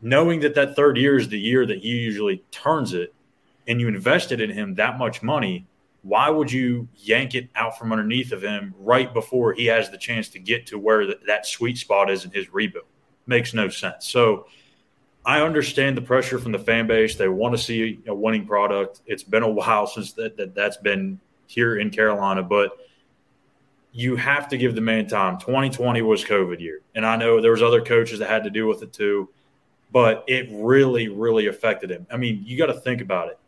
knowing 0.00 0.40
that 0.40 0.54
that 0.54 0.76
third 0.76 0.96
year 0.96 1.18
is 1.18 1.28
the 1.28 1.38
year 1.38 1.66
that 1.66 1.78
he 1.78 1.88
usually 1.88 2.44
turns 2.50 2.92
it 2.92 3.12
and 3.66 3.80
you 3.80 3.88
invested 3.88 4.40
in 4.40 4.50
him 4.50 4.74
that 4.74 4.98
much 4.98 5.22
money, 5.22 5.66
why 6.02 6.30
would 6.30 6.50
you 6.50 6.88
yank 6.96 7.34
it 7.34 7.48
out 7.56 7.78
from 7.78 7.92
underneath 7.92 8.32
of 8.32 8.42
him 8.42 8.74
right 8.78 9.12
before 9.12 9.52
he 9.52 9.66
has 9.66 9.90
the 9.90 9.98
chance 9.98 10.28
to 10.30 10.38
get 10.38 10.66
to 10.68 10.78
where 10.78 11.06
the, 11.06 11.18
that 11.26 11.46
sweet 11.46 11.78
spot 11.78 12.10
is 12.10 12.24
in 12.24 12.30
his 12.30 12.52
rebuild? 12.52 12.86
Makes 13.26 13.54
no 13.54 13.68
sense. 13.68 14.06
So 14.06 14.46
I 15.24 15.40
understand 15.40 15.96
the 15.96 16.02
pressure 16.02 16.38
from 16.38 16.52
the 16.52 16.58
fan 16.58 16.86
base. 16.86 17.16
They 17.16 17.28
want 17.28 17.56
to 17.56 17.62
see 17.62 18.00
a 18.06 18.14
winning 18.14 18.46
product. 18.46 19.00
It's 19.06 19.24
been 19.24 19.42
a 19.42 19.50
while 19.50 19.86
since 19.86 20.12
that, 20.12 20.36
that 20.36 20.54
that's 20.54 20.76
been 20.76 21.18
here 21.48 21.76
in 21.78 21.90
Carolina, 21.90 22.42
but 22.42 22.78
you 23.90 24.14
have 24.14 24.48
to 24.48 24.58
give 24.58 24.74
the 24.74 24.80
man 24.80 25.08
time. 25.08 25.38
2020 25.38 26.02
was 26.02 26.24
COVID 26.24 26.60
year, 26.60 26.80
and 26.94 27.04
I 27.04 27.16
know 27.16 27.40
there 27.40 27.52
was 27.52 27.62
other 27.62 27.80
coaches 27.80 28.18
that 28.20 28.28
had 28.28 28.44
to 28.44 28.50
deal 28.50 28.68
with 28.68 28.82
it 28.82 28.92
too 28.92 29.28
but 29.92 30.24
it 30.26 30.48
really, 30.50 31.08
really 31.08 31.46
affected 31.46 31.90
him. 31.90 32.06
I 32.10 32.16
mean, 32.16 32.42
you 32.44 32.58
got 32.58 32.66
to 32.66 32.74
think 32.74 33.00
about 33.00 33.28
it. 33.28 33.38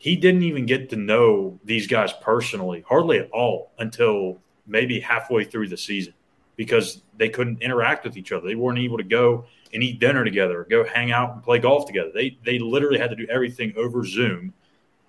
He 0.00 0.16
didn't 0.16 0.44
even 0.44 0.64
get 0.64 0.88
to 0.90 0.96
know 0.96 1.60
these 1.62 1.86
guys 1.86 2.10
personally, 2.22 2.82
hardly 2.88 3.18
at 3.18 3.30
all, 3.32 3.70
until 3.78 4.38
maybe 4.66 4.98
halfway 4.98 5.44
through 5.44 5.68
the 5.68 5.76
season 5.76 6.14
because 6.56 7.02
they 7.18 7.28
couldn't 7.28 7.60
interact 7.62 8.04
with 8.04 8.16
each 8.16 8.32
other. 8.32 8.46
They 8.48 8.54
weren't 8.54 8.78
able 8.78 8.96
to 8.96 9.04
go 9.04 9.44
and 9.74 9.82
eat 9.82 10.00
dinner 10.00 10.24
together, 10.24 10.66
go 10.70 10.84
hang 10.84 11.12
out 11.12 11.34
and 11.34 11.42
play 11.42 11.58
golf 11.58 11.86
together. 11.86 12.10
They 12.14 12.38
they 12.46 12.58
literally 12.58 12.98
had 12.98 13.10
to 13.10 13.16
do 13.16 13.26
everything 13.28 13.74
over 13.76 14.02
Zoom 14.06 14.54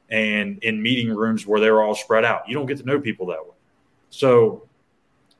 and 0.10 0.62
in 0.62 0.82
meeting 0.82 1.16
rooms 1.16 1.48
where 1.48 1.62
they 1.62 1.72
were 1.72 1.82
all 1.82 1.96
spread 1.96 2.26
out. 2.26 2.48
You 2.50 2.56
don't 2.56 2.66
get 2.66 2.80
to 2.80 2.86
know 2.86 3.00
people 3.00 3.28
that 3.28 3.42
way. 3.42 3.56
So, 4.10 4.68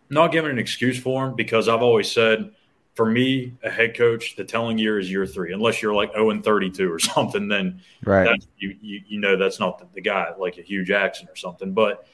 not 0.10 0.32
giving 0.32 0.52
an 0.52 0.60
excuse 0.60 0.98
for 0.98 1.28
him 1.28 1.36
because 1.36 1.68
I've 1.68 1.82
always 1.82 2.10
said, 2.10 2.54
for 3.02 3.10
me, 3.10 3.52
a 3.64 3.70
head 3.72 3.98
coach, 3.98 4.36
the 4.36 4.44
telling 4.44 4.78
year 4.78 5.00
is 5.00 5.10
year 5.10 5.26
three. 5.26 5.54
Unless 5.54 5.82
you're 5.82 5.92
like 5.92 6.12
0 6.12 6.30
and 6.30 6.44
32 6.44 6.94
or 6.94 7.00
something, 7.00 7.48
then 7.48 7.82
right. 8.06 8.40
you, 8.60 8.78
you 8.80 9.02
you 9.08 9.20
know 9.20 9.36
that's 9.36 9.60
not 9.60 9.80
the, 9.80 9.88
the 9.96 10.02
guy 10.02 10.32
like 10.38 10.60
a 10.60 10.62
Hue 10.62 10.86
Jackson 10.86 11.28
or 11.28 11.36
something. 11.36 11.74
But 11.74 12.06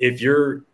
if 0.00 0.20
you're 0.20 0.64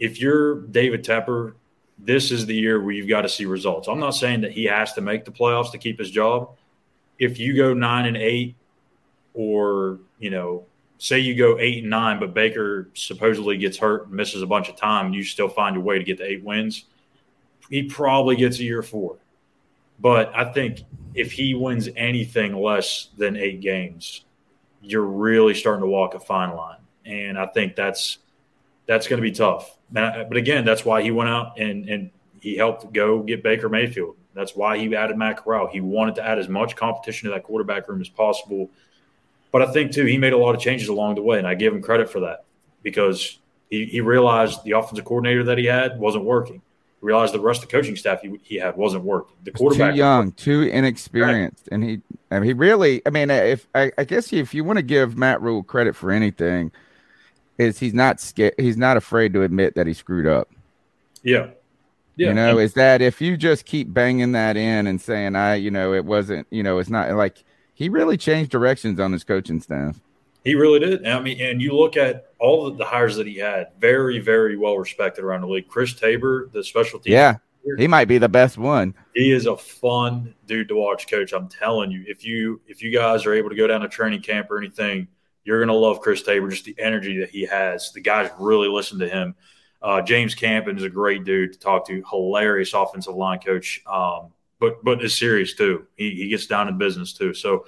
if 0.00 0.18
you're 0.18 0.62
David 0.62 1.04
Tepper, 1.04 1.56
this 1.98 2.30
is 2.30 2.46
the 2.46 2.54
year 2.54 2.80
where 2.80 2.92
you've 2.92 3.06
got 3.06 3.20
to 3.22 3.28
see 3.28 3.44
results. 3.44 3.86
I'm 3.86 4.00
not 4.00 4.12
saying 4.12 4.40
that 4.40 4.52
he 4.52 4.64
has 4.64 4.94
to 4.94 5.02
make 5.02 5.26
the 5.26 5.30
playoffs 5.30 5.72
to 5.72 5.78
keep 5.78 5.98
his 5.98 6.10
job. 6.10 6.56
If 7.18 7.38
you 7.38 7.54
go 7.54 7.74
nine 7.74 8.06
and 8.06 8.16
eight, 8.16 8.54
or 9.34 9.98
you 10.18 10.30
know, 10.30 10.64
say 10.96 11.18
you 11.18 11.34
go 11.34 11.58
eight 11.58 11.82
and 11.82 11.90
nine, 11.90 12.18
but 12.18 12.32
Baker 12.32 12.88
supposedly 12.94 13.58
gets 13.58 13.76
hurt 13.76 14.06
and 14.06 14.16
misses 14.16 14.40
a 14.40 14.46
bunch 14.46 14.70
of 14.70 14.76
time, 14.76 15.04
and 15.04 15.14
you 15.14 15.22
still 15.22 15.50
find 15.50 15.74
your 15.74 15.84
way 15.84 15.98
to 15.98 16.04
get 16.04 16.16
the 16.16 16.24
eight 16.24 16.42
wins, 16.42 16.86
he 17.70 17.84
probably 17.84 18.36
gets 18.36 18.58
a 18.58 18.64
year 18.64 18.82
four. 18.82 19.16
But 19.98 20.32
I 20.34 20.52
think 20.52 20.82
if 21.14 21.32
he 21.32 21.54
wins 21.54 21.88
anything 21.96 22.54
less 22.54 23.08
than 23.16 23.36
eight 23.36 23.60
games, 23.60 24.24
you're 24.82 25.06
really 25.06 25.54
starting 25.54 25.82
to 25.82 25.88
walk 25.88 26.14
a 26.14 26.20
fine 26.20 26.54
line, 26.54 26.78
and 27.04 27.38
I 27.38 27.46
think 27.46 27.74
that's 27.76 28.18
that's 28.86 29.08
going 29.08 29.20
to 29.20 29.22
be 29.22 29.32
tough. 29.32 29.76
But 29.90 30.36
again, 30.36 30.64
that's 30.64 30.84
why 30.84 31.02
he 31.02 31.10
went 31.10 31.30
out 31.30 31.58
and 31.58 31.88
and 31.88 32.10
he 32.40 32.56
helped 32.56 32.92
go 32.92 33.22
get 33.22 33.42
Baker 33.42 33.68
Mayfield. 33.68 34.16
That's 34.34 34.54
why 34.54 34.78
he 34.78 34.94
added 34.94 35.16
Matt 35.16 35.38
Corral. 35.38 35.66
He 35.66 35.80
wanted 35.80 36.14
to 36.16 36.24
add 36.24 36.38
as 36.38 36.48
much 36.48 36.76
competition 36.76 37.28
to 37.28 37.34
that 37.34 37.42
quarterback 37.42 37.88
room 37.88 38.02
as 38.02 38.08
possible. 38.08 38.70
But 39.50 39.62
I 39.62 39.72
think 39.72 39.92
too, 39.92 40.04
he 40.04 40.18
made 40.18 40.34
a 40.34 40.38
lot 40.38 40.54
of 40.54 40.60
changes 40.60 40.88
along 40.88 41.14
the 41.14 41.22
way, 41.22 41.38
and 41.38 41.46
I 41.46 41.54
give 41.54 41.72
him 41.74 41.80
credit 41.80 42.10
for 42.10 42.20
that 42.20 42.44
because 42.82 43.38
he, 43.70 43.86
he 43.86 44.00
realized 44.02 44.62
the 44.62 44.72
offensive 44.72 45.06
coordinator 45.06 45.44
that 45.44 45.56
he 45.56 45.64
had 45.64 45.98
wasn't 45.98 46.24
working. 46.24 46.60
He 47.06 47.08
realized 47.08 47.34
the 47.34 47.40
rest 47.40 47.62
of 47.62 47.68
the 47.68 47.72
coaching 47.76 47.96
staff 47.96 48.20
he, 48.22 48.38
he 48.42 48.56
had 48.56 48.76
wasn't 48.76 49.04
working. 49.04 49.36
The 49.44 49.52
quarterback 49.52 49.92
too 49.92 49.98
young, 49.98 50.32
too 50.32 50.62
inexperienced, 50.62 51.68
right. 51.70 51.74
and 51.74 51.84
he 51.84 52.02
I 52.30 52.40
mean, 52.40 52.44
he 52.44 52.52
really. 52.52 53.02
I 53.06 53.10
mean, 53.10 53.30
uh, 53.30 53.34
if 53.34 53.68
I, 53.74 53.92
I 53.96 54.04
guess 54.04 54.32
if 54.32 54.54
you 54.54 54.64
want 54.64 54.78
to 54.78 54.82
give 54.82 55.16
Matt 55.16 55.40
Rhule 55.40 55.62
credit 55.62 55.94
for 55.94 56.10
anything, 56.10 56.72
is 57.58 57.78
he's 57.78 57.94
not 57.94 58.20
scared. 58.20 58.54
He's 58.58 58.76
not 58.76 58.96
afraid 58.96 59.32
to 59.34 59.42
admit 59.42 59.74
that 59.76 59.86
he 59.86 59.94
screwed 59.94 60.26
up. 60.26 60.50
Yeah. 61.22 61.48
Yeah. 62.16 62.28
You 62.28 62.34
know, 62.34 62.58
is 62.58 62.74
that 62.74 63.02
if 63.02 63.20
you 63.20 63.36
just 63.36 63.66
keep 63.66 63.92
banging 63.92 64.32
that 64.32 64.56
in 64.56 64.86
and 64.86 65.00
saying, 65.00 65.36
I, 65.36 65.56
you 65.56 65.70
know, 65.70 65.92
it 65.92 66.04
wasn't, 66.04 66.46
you 66.50 66.62
know, 66.62 66.78
it's 66.78 66.88
not 66.88 67.12
like 67.12 67.44
he 67.74 67.90
really 67.90 68.16
changed 68.16 68.50
directions 68.50 68.98
on 68.98 69.12
his 69.12 69.22
coaching 69.22 69.60
staff. 69.60 70.00
He 70.46 70.54
really 70.54 70.78
did. 70.78 71.04
I 71.04 71.18
mean, 71.18 71.40
and 71.40 71.60
you 71.60 71.72
look 71.72 71.96
at 71.96 72.30
all 72.38 72.70
the 72.70 72.84
hires 72.84 73.16
that 73.16 73.26
he 73.26 73.36
had, 73.36 73.72
very, 73.80 74.20
very 74.20 74.56
well 74.56 74.78
respected 74.78 75.24
around 75.24 75.40
the 75.40 75.48
league. 75.48 75.66
Chris 75.66 75.92
Tabor, 75.92 76.48
the 76.52 76.62
special 76.62 77.00
team. 77.00 77.14
Yeah. 77.14 77.38
He 77.76 77.88
might 77.88 78.04
be 78.04 78.18
the 78.18 78.28
best 78.28 78.56
one. 78.56 78.94
He 79.12 79.32
is 79.32 79.46
a 79.46 79.56
fun 79.56 80.36
dude 80.46 80.68
to 80.68 80.76
watch, 80.76 81.08
coach. 81.08 81.32
I'm 81.32 81.48
telling 81.48 81.90
you, 81.90 82.04
if 82.06 82.24
you 82.24 82.60
if 82.68 82.80
you 82.80 82.92
guys 82.92 83.26
are 83.26 83.34
able 83.34 83.50
to 83.50 83.56
go 83.56 83.66
down 83.66 83.80
to 83.80 83.88
training 83.88 84.22
camp 84.22 84.48
or 84.48 84.58
anything, 84.58 85.08
you're 85.42 85.58
going 85.58 85.66
to 85.66 85.74
love 85.74 86.00
Chris 86.00 86.22
Tabor, 86.22 86.48
just 86.48 86.64
the 86.64 86.76
energy 86.78 87.18
that 87.18 87.30
he 87.30 87.44
has. 87.46 87.90
The 87.90 88.00
guys 88.00 88.30
really 88.38 88.68
listen 88.68 89.00
to 89.00 89.08
him. 89.08 89.34
Uh, 89.82 90.00
James 90.00 90.36
Campen 90.36 90.76
is 90.76 90.84
a 90.84 90.88
great 90.88 91.24
dude 91.24 91.54
to 91.54 91.58
talk 91.58 91.88
to, 91.88 92.04
hilarious 92.08 92.72
offensive 92.72 93.16
line 93.16 93.40
coach, 93.40 93.82
um, 93.92 94.32
but 94.60 94.84
but 94.84 95.02
is 95.02 95.18
serious 95.18 95.54
too. 95.54 95.88
He, 95.96 96.12
he 96.12 96.28
gets 96.28 96.46
down 96.46 96.68
in 96.68 96.78
business 96.78 97.14
too. 97.14 97.34
So 97.34 97.66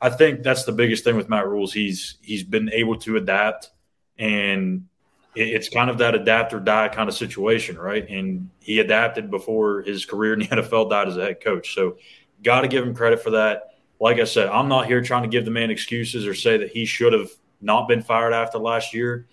I 0.00 0.10
think 0.10 0.42
that's 0.42 0.64
the 0.64 0.72
biggest 0.72 1.04
thing 1.04 1.16
with 1.16 1.28
Matt 1.28 1.46
Rhule's. 1.46 1.72
He's 1.72 2.16
he's 2.22 2.42
been 2.42 2.70
able 2.72 2.96
to 3.00 3.16
adapt, 3.16 3.70
and 4.18 4.86
it's 5.34 5.68
kind 5.68 5.90
of 5.90 5.98
that 5.98 6.14
adapt 6.14 6.52
or 6.52 6.60
die 6.60 6.88
kind 6.88 7.08
of 7.08 7.14
situation, 7.14 7.78
right? 7.78 8.08
And 8.08 8.50
he 8.60 8.80
adapted 8.80 9.30
before 9.30 9.82
his 9.82 10.04
career 10.04 10.32
in 10.32 10.40
the 10.40 10.46
NFL 10.56 10.90
died 10.90 11.08
as 11.08 11.16
a 11.16 11.22
head 11.22 11.40
coach. 11.40 11.74
So 11.74 11.98
got 12.42 12.62
to 12.62 12.68
give 12.68 12.84
him 12.84 12.94
credit 12.94 13.22
for 13.22 13.30
that 13.30 13.70
like 14.00 14.18
I 14.18 14.24
said, 14.24 14.48
I'm 14.48 14.68
not 14.68 14.86
here 14.86 15.02
trying 15.02 15.22
to 15.22 15.28
give 15.28 15.44
the 15.44 15.50
man 15.50 15.70
excuses 15.70 16.26
or 16.26 16.34
say 16.34 16.56
that 16.56 16.70
he 16.70 16.86
should 16.86 17.12
have 17.12 17.30
not 17.60 17.86
been 17.86 18.02
fired 18.02 18.32
after 18.32 18.58
last 18.58 18.94
year, 18.94 19.28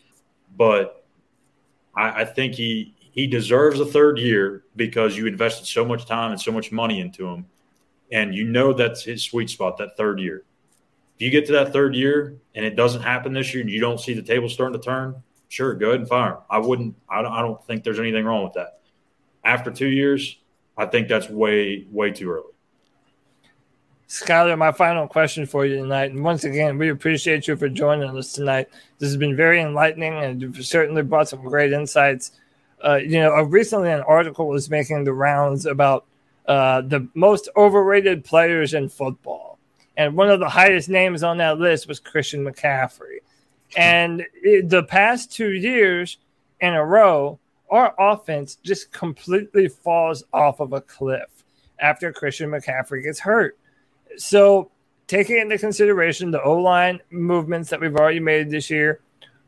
but 0.55 1.05
I, 1.95 2.21
I 2.21 2.25
think 2.25 2.53
he 2.53 2.93
he 2.99 3.25
deserves 3.25 3.79
a 3.79 3.85
third 3.85 4.19
year 4.19 4.63
because 4.75 5.17
you 5.17 5.25
invested 5.25 5.65
so 5.65 5.83
much 5.83 6.05
time 6.05 6.31
and 6.31 6.39
so 6.39 6.51
much 6.51 6.71
money 6.71 6.99
into 6.99 7.25
him, 7.25 7.47
and 8.11 8.35
you 8.35 8.43
know 8.43 8.73
that's 8.73 9.03
his 9.03 9.23
sweet 9.23 9.49
spot, 9.49 9.77
that 9.77 9.95
third 9.95 10.19
year. 10.19 10.43
If 11.17 11.23
you 11.23 11.31
get 11.31 11.47
to 11.47 11.53
that 11.53 11.73
third 11.73 11.95
year 11.95 12.37
and 12.53 12.63
it 12.63 12.75
doesn't 12.75 13.01
happen 13.01 13.33
this 13.33 13.51
year, 13.51 13.61
and 13.61 13.71
you 13.71 13.81
don't 13.81 13.99
see 13.99 14.13
the 14.13 14.21
table 14.21 14.49
starting 14.49 14.79
to 14.79 14.85
turn, 14.85 15.23
sure, 15.49 15.73
go 15.73 15.87
ahead 15.87 16.01
and 16.01 16.07
fire 16.07 16.33
him. 16.33 16.37
I 16.47 16.59
wouldn't. 16.59 16.95
I 17.09 17.23
don't, 17.23 17.31
I 17.31 17.41
don't 17.41 17.63
think 17.65 17.83
there's 17.83 17.99
anything 17.99 18.23
wrong 18.23 18.43
with 18.43 18.53
that. 18.53 18.81
After 19.43 19.71
two 19.71 19.87
years, 19.87 20.37
I 20.77 20.85
think 20.85 21.07
that's 21.07 21.27
way 21.27 21.87
way 21.89 22.11
too 22.11 22.29
early. 22.29 22.53
Schuyler, 24.05 24.55
my 24.55 24.71
final 24.71 25.07
question 25.07 25.45
for 25.45 25.65
you 25.65 25.77
tonight. 25.77 26.11
And 26.11 26.23
once 26.23 26.43
again, 26.45 26.77
we 26.77 26.89
appreciate 26.89 27.47
you 27.47 27.57
for 27.57 27.67
joining 27.67 28.15
us 28.15 28.31
tonight. 28.31 28.69
This 28.99 29.09
has 29.09 29.17
been 29.17 29.35
very 29.35 29.59
enlightening 29.59 30.13
and 30.13 30.41
you've 30.41 30.65
certainly 30.65 31.01
brought 31.01 31.27
some 31.27 31.43
great 31.43 31.73
insights. 31.73 32.31
Uh, 32.81 32.95
you 32.95 33.19
know, 33.19 33.35
uh, 33.35 33.41
recently 33.41 33.91
an 33.91 34.01
article 34.01 34.47
was 34.47 34.69
making 34.69 35.03
the 35.03 35.11
rounds 35.11 35.65
about 35.65 36.05
uh, 36.47 36.81
the 36.81 37.05
most 37.15 37.49
overrated 37.57 38.23
players 38.23 38.73
in 38.73 38.87
football. 38.87 39.46
And 39.97 40.15
one 40.15 40.29
of 40.29 40.39
the 40.39 40.47
highest 40.47 40.89
names 40.89 41.23
on 41.23 41.37
that 41.37 41.59
list 41.59 41.87
was 41.87 41.99
Christian 41.99 42.45
McCaffrey. 42.45 43.17
And 43.75 44.23
the 44.43 44.85
past 44.87 45.31
two 45.33 45.51
years 45.51 46.17
in 46.61 46.73
a 46.73 46.85
row, 46.85 47.39
our 47.69 47.93
offense 47.99 48.55
just 48.55 48.91
completely 48.91 49.67
falls 49.67 50.23
off 50.31 50.59
of 50.59 50.71
a 50.71 50.81
cliff 50.81 51.43
after 51.79 52.13
Christian 52.13 52.51
McCaffrey 52.51 53.03
gets 53.03 53.19
hurt. 53.19 53.57
So, 54.17 54.71
taking 55.07 55.37
into 55.37 55.57
consideration 55.57 56.31
the 56.31 56.41
O 56.41 56.53
line 56.57 57.01
movements 57.09 57.69
that 57.69 57.81
we've 57.81 57.95
already 57.95 58.19
made 58.19 58.49
this 58.49 58.69
year, 58.69 59.01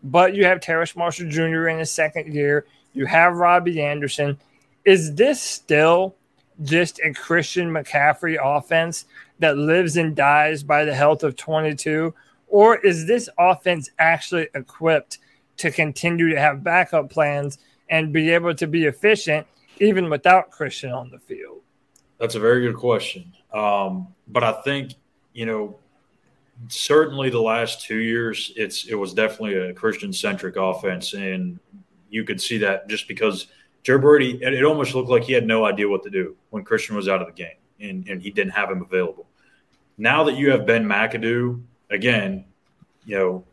but 0.03 0.35
you 0.35 0.45
have 0.45 0.59
Terrace 0.59 0.95
Marshall 0.95 1.29
Jr. 1.29 1.67
in 1.67 1.79
his 1.79 1.91
second 1.91 2.33
year, 2.33 2.65
you 2.93 3.05
have 3.05 3.37
Robbie 3.37 3.81
Anderson. 3.81 4.37
Is 4.83 5.13
this 5.15 5.41
still 5.41 6.15
just 6.63 6.99
a 6.99 7.13
Christian 7.13 7.69
McCaffrey 7.69 8.37
offense 8.41 9.05
that 9.39 9.57
lives 9.57 9.97
and 9.97 10.15
dies 10.15 10.63
by 10.63 10.85
the 10.85 10.93
health 10.93 11.23
of 11.23 11.35
22? 11.35 12.13
Or 12.47 12.77
is 12.77 13.07
this 13.07 13.29
offense 13.37 13.89
actually 13.99 14.47
equipped 14.53 15.19
to 15.57 15.71
continue 15.71 16.29
to 16.29 16.39
have 16.39 16.63
backup 16.63 17.09
plans 17.09 17.57
and 17.89 18.13
be 18.13 18.31
able 18.31 18.53
to 18.55 18.67
be 18.67 18.85
efficient 18.85 19.45
even 19.79 20.09
without 20.09 20.51
Christian 20.51 20.91
on 20.91 21.09
the 21.09 21.19
field? 21.19 21.61
That's 22.19 22.35
a 22.35 22.39
very 22.39 22.61
good 22.61 22.75
question. 22.75 23.33
Um, 23.53 24.07
but 24.27 24.43
I 24.43 24.61
think 24.61 24.93
you 25.33 25.45
know 25.45 25.79
certainly 26.67 27.29
the 27.29 27.41
last 27.41 27.85
two 27.85 27.97
years 27.97 28.51
it's 28.55 28.85
it 28.85 28.95
was 28.95 29.13
definitely 29.13 29.55
a 29.55 29.73
Christian 29.73 30.11
centric 30.11 30.55
offense, 30.57 31.13
and 31.13 31.59
you 32.09 32.23
could 32.23 32.41
see 32.41 32.57
that 32.59 32.87
just 32.89 33.07
because 33.07 33.47
Joe 33.83 33.97
Brady 33.97 34.39
it, 34.41 34.63
almost 34.63 34.93
looked 34.95 35.09
like 35.09 35.23
he 35.23 35.33
had 35.33 35.47
no 35.47 35.65
idea 35.65 35.87
what 35.87 36.03
to 36.03 36.09
do 36.09 36.35
when 36.49 36.63
Christian 36.63 36.95
was 36.95 37.07
out 37.07 37.21
of 37.21 37.27
the 37.27 37.33
game, 37.33 37.57
and 37.79 38.07
and 38.07 38.21
he 38.21 38.31
didn't 38.31 38.51
have 38.51 38.69
him 38.69 38.81
available. 38.81 39.27
Now 39.99 40.23
that 40.23 40.35
you 40.35 40.49
have 40.49 40.65
Ben 40.65 40.85
McAdoo 40.85 41.61
again, 41.91 42.45
you 43.05 43.17
know. 43.17 43.45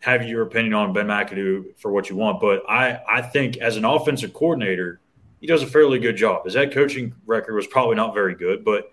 Have 0.00 0.28
your 0.28 0.42
opinion 0.42 0.74
on 0.74 0.92
Ben 0.92 1.08
McAdoo 1.08 1.76
for 1.76 1.90
what 1.90 2.08
you 2.08 2.14
want, 2.14 2.40
but 2.40 2.62
I, 2.70 3.00
I 3.10 3.20
think 3.20 3.56
as 3.56 3.76
an 3.76 3.84
offensive 3.84 4.32
coordinator, 4.32 5.00
he 5.40 5.48
does 5.48 5.64
a 5.64 5.66
fairly 5.66 5.98
good 5.98 6.16
job. 6.16 6.44
His 6.44 6.54
head 6.54 6.72
coaching 6.72 7.12
record 7.26 7.56
was 7.56 7.66
probably 7.66 7.96
not 7.96 8.14
very 8.14 8.36
good, 8.36 8.64
but 8.64 8.92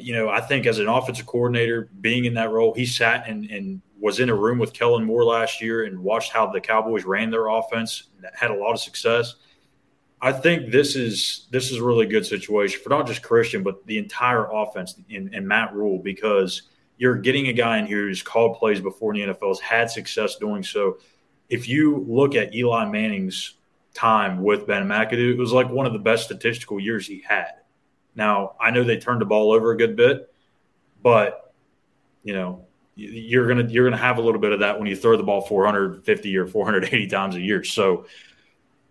you 0.00 0.12
know, 0.12 0.28
I 0.28 0.40
think 0.40 0.66
as 0.66 0.80
an 0.80 0.88
offensive 0.88 1.26
coordinator, 1.26 1.90
being 2.00 2.24
in 2.24 2.34
that 2.34 2.50
role, 2.50 2.74
he 2.74 2.86
sat 2.86 3.28
and, 3.28 3.48
and 3.50 3.80
was 4.00 4.18
in 4.18 4.28
a 4.28 4.34
room 4.34 4.58
with 4.58 4.72
Kellen 4.72 5.04
Moore 5.04 5.22
last 5.22 5.62
year 5.62 5.84
and 5.84 5.96
watched 5.96 6.32
how 6.32 6.48
the 6.48 6.60
Cowboys 6.60 7.04
ran 7.04 7.30
their 7.30 7.46
offense, 7.46 8.08
had 8.34 8.50
a 8.50 8.54
lot 8.54 8.72
of 8.72 8.80
success. 8.80 9.36
I 10.26 10.32
think 10.32 10.72
this 10.72 10.96
is 10.96 11.46
this 11.52 11.70
is 11.70 11.78
a 11.78 11.84
really 11.84 12.04
good 12.04 12.26
situation 12.26 12.80
for 12.82 12.88
not 12.88 13.06
just 13.06 13.22
Christian, 13.22 13.62
but 13.62 13.86
the 13.86 13.96
entire 13.96 14.50
offense 14.50 14.96
and, 15.08 15.46
Matt 15.46 15.72
Rhule 15.72 16.00
because 16.00 16.62
you're 16.98 17.14
getting 17.14 17.46
a 17.46 17.52
guy 17.52 17.78
in 17.78 17.86
here 17.86 18.08
who's 18.08 18.24
called 18.24 18.58
plays 18.58 18.80
before 18.80 19.14
in 19.14 19.20
the 19.20 19.34
NFL, 19.34 19.50
has 19.50 19.60
had 19.60 19.88
success 19.88 20.34
doing 20.34 20.64
so. 20.64 20.98
If 21.48 21.68
you 21.68 22.04
look 22.08 22.34
at 22.34 22.56
Eli 22.56 22.86
Manning's 22.86 23.54
time 23.94 24.42
with 24.42 24.66
Ben 24.66 24.88
McAdoo, 24.88 25.30
it 25.30 25.38
was 25.38 25.52
like 25.52 25.70
one 25.70 25.86
of 25.86 25.92
the 25.92 26.00
best 26.00 26.24
statistical 26.24 26.80
years 26.80 27.06
he 27.06 27.20
had. 27.24 27.60
Now, 28.16 28.56
I 28.60 28.72
know 28.72 28.82
they 28.82 28.98
turned 28.98 29.20
the 29.20 29.26
ball 29.26 29.52
over 29.52 29.70
a 29.70 29.76
good 29.76 29.94
bit, 29.94 30.34
but 31.04 31.54
you 32.24 32.34
know 32.34 32.64
you're 32.96 33.46
gonna 33.46 33.68
you're 33.68 33.88
gonna 33.88 34.02
have 34.02 34.18
a 34.18 34.22
little 34.22 34.40
bit 34.40 34.50
of 34.50 34.58
that 34.58 34.76
when 34.76 34.88
you 34.88 34.96
throw 34.96 35.16
the 35.16 35.22
ball 35.22 35.42
450 35.42 36.36
or 36.36 36.48
480 36.48 37.06
times 37.06 37.36
a 37.36 37.40
year. 37.40 37.62
So 37.62 38.06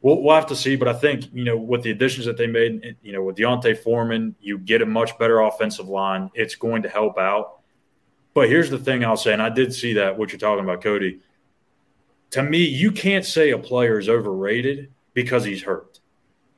we'll, 0.05 0.21
we'll 0.21 0.35
have 0.35 0.45
to 0.45 0.55
see. 0.55 0.75
But 0.75 0.87
I 0.87 0.93
think 0.93 1.33
you 1.33 1.43
know 1.43 1.57
with 1.57 1.81
the 1.81 1.91
additions 1.91 2.27
that 2.27 2.37
they 2.37 2.47
made, 2.47 2.95
you 3.01 3.11
know 3.11 3.23
with 3.23 3.35
D'Onta 3.35 3.75
Foreman, 3.75 4.35
you 4.39 4.59
get 4.59 4.81
a 4.81 4.85
much 4.85 5.17
better 5.17 5.41
offensive 5.41 5.89
line. 5.89 6.29
It's 6.35 6.55
going 6.55 6.83
to 6.83 6.89
help 6.89 7.17
out. 7.17 7.59
But 8.33 8.47
here's 8.47 8.69
the 8.69 8.77
thing 8.77 9.03
I'll 9.03 9.17
say, 9.17 9.33
and 9.33 9.41
I 9.41 9.49
did 9.49 9.73
see 9.73 9.93
that 9.93 10.17
what 10.17 10.31
you're 10.31 10.39
talking 10.39 10.63
about, 10.63 10.81
Cody. 10.81 11.19
To 12.31 12.43
me, 12.43 12.59
you 12.59 12.91
can't 12.91 13.25
say 13.25 13.51
a 13.51 13.57
player 13.57 13.97
is 13.97 14.09
overrated 14.09 14.91
because 15.13 15.43
he's 15.45 15.63
hurt. 15.63 15.99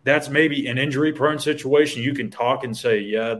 That's 0.03 0.27
maybe 0.27 0.67
an 0.67 0.77
injury 0.77 1.13
prone 1.13 1.37
situation. 1.37 2.01
You 2.01 2.13
can 2.13 2.31
talk 2.31 2.63
and 2.63 2.75
say, 2.75 2.99
yeah, 2.99 3.35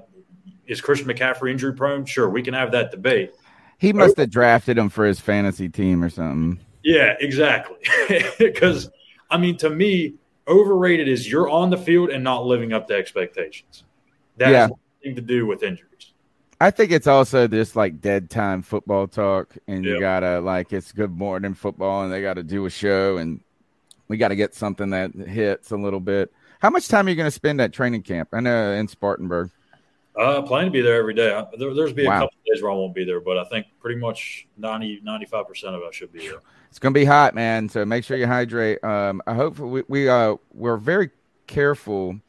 is 0.68 0.82
Christian 0.82 1.08
McCaffrey 1.08 1.50
injury 1.50 1.74
prone? 1.74 2.06
Sure, 2.06 2.30
we 2.30 2.44
can 2.44 2.54
have 2.54 2.72
that 2.74 2.92
debate. 2.92 3.34
He 3.80 3.92
must 3.92 4.18
have 4.18 4.30
drafted 4.30 4.78
him 4.78 4.90
for 4.90 5.06
his 5.06 5.20
fantasy 5.20 5.70
team 5.70 6.04
or 6.04 6.10
something. 6.10 6.60
Yeah, 6.84 7.16
exactly. 7.20 7.78
Because 8.38 8.92
I 9.30 9.38
mean, 9.38 9.58
to 9.58 9.70
me, 9.70 10.16
overrated 10.48 11.08
is 11.08 11.30
you're 11.30 11.50
on 11.50 11.70
the 11.70 11.78
field 11.78 12.10
and 12.10 12.24
not 12.24 12.46
living 12.46 12.74
up 12.74 12.88
to 12.88 12.94
expectations. 12.94 13.84
That 14.38 14.52
yeah. 14.52 14.62
has 14.62 14.72
nothing 15.02 15.16
to 15.16 15.22
do 15.22 15.46
with 15.46 15.64
injuries. 15.64 16.14
I 16.60 16.72
think 16.72 16.92
it's 16.92 17.08
also 17.08 17.46
this 17.46 17.76
like 17.76 18.02
dead 18.02 18.30
time 18.30 18.64
football 18.64 19.08
talk, 19.08 19.56
and 19.68 19.86
yep. 19.86 19.96
you 19.96 20.00
gotta 20.00 20.40
like 20.40 20.74
it's 20.74 20.92
good 20.92 21.16
morning 21.16 21.54
football, 21.54 22.04
and 22.04 22.12
they 22.12 22.22
got 22.22 22.34
to 22.36 22.44
do 22.44 22.66
a 22.66 22.70
show, 22.70 23.18
and 23.18 23.42
we 24.08 24.18
got 24.18 24.30
to 24.30 24.36
get 24.36 24.56
something 24.56 24.90
that 24.90 25.14
hits 25.14 25.72
a 25.72 25.78
little 25.78 26.00
bit. 26.00 26.32
How 26.60 26.72
much 26.72 26.88
time 26.88 27.06
are 27.06 27.10
you 27.10 27.16
going 27.16 27.28
to 27.28 27.32
spend 27.32 27.62
at 27.62 27.74
training 27.74 28.02
camp? 28.02 28.30
I 28.34 28.40
know 28.40 28.74
in 28.74 28.88
Spartanburg. 28.88 29.52
Uh, 30.18 30.40
I 30.40 30.48
plan 30.48 30.66
to 30.66 30.72
be 30.72 30.82
there 30.82 30.96
every 30.96 31.14
day. 31.14 31.30
There, 31.60 31.76
there's 31.76 31.94
be 31.94 32.06
a 32.06 32.10
wow. 32.10 32.22
couple 32.22 32.38
days 32.52 32.64
where 32.64 32.72
I 32.72 32.76
won't 32.76 32.96
be 32.96 33.06
there, 33.06 33.20
but 33.20 33.38
I 33.38 33.44
think 33.46 33.68
pretty 33.80 34.00
much 34.00 34.48
90, 34.58 35.02
95 35.04 35.48
percent 35.48 35.76
of 35.76 35.84
us 35.84 35.94
should 35.94 36.12
be 36.12 36.28
there. 36.28 36.40
It's 36.70 36.80
gonna 36.80 36.94
be 36.94 37.06
hot, 37.06 37.36
man. 37.36 37.70
So 37.70 37.86
make 37.86 38.04
sure 38.04 38.18
you 38.18 38.28
hydrate. 38.28 38.84
Um, 38.84 39.22
I 39.26 39.34
hope 39.34 39.60
we, 39.60 39.84
we 39.88 40.10
uh 40.10 40.36
we're 40.54 40.78
very 40.78 41.10
careful 41.48 42.20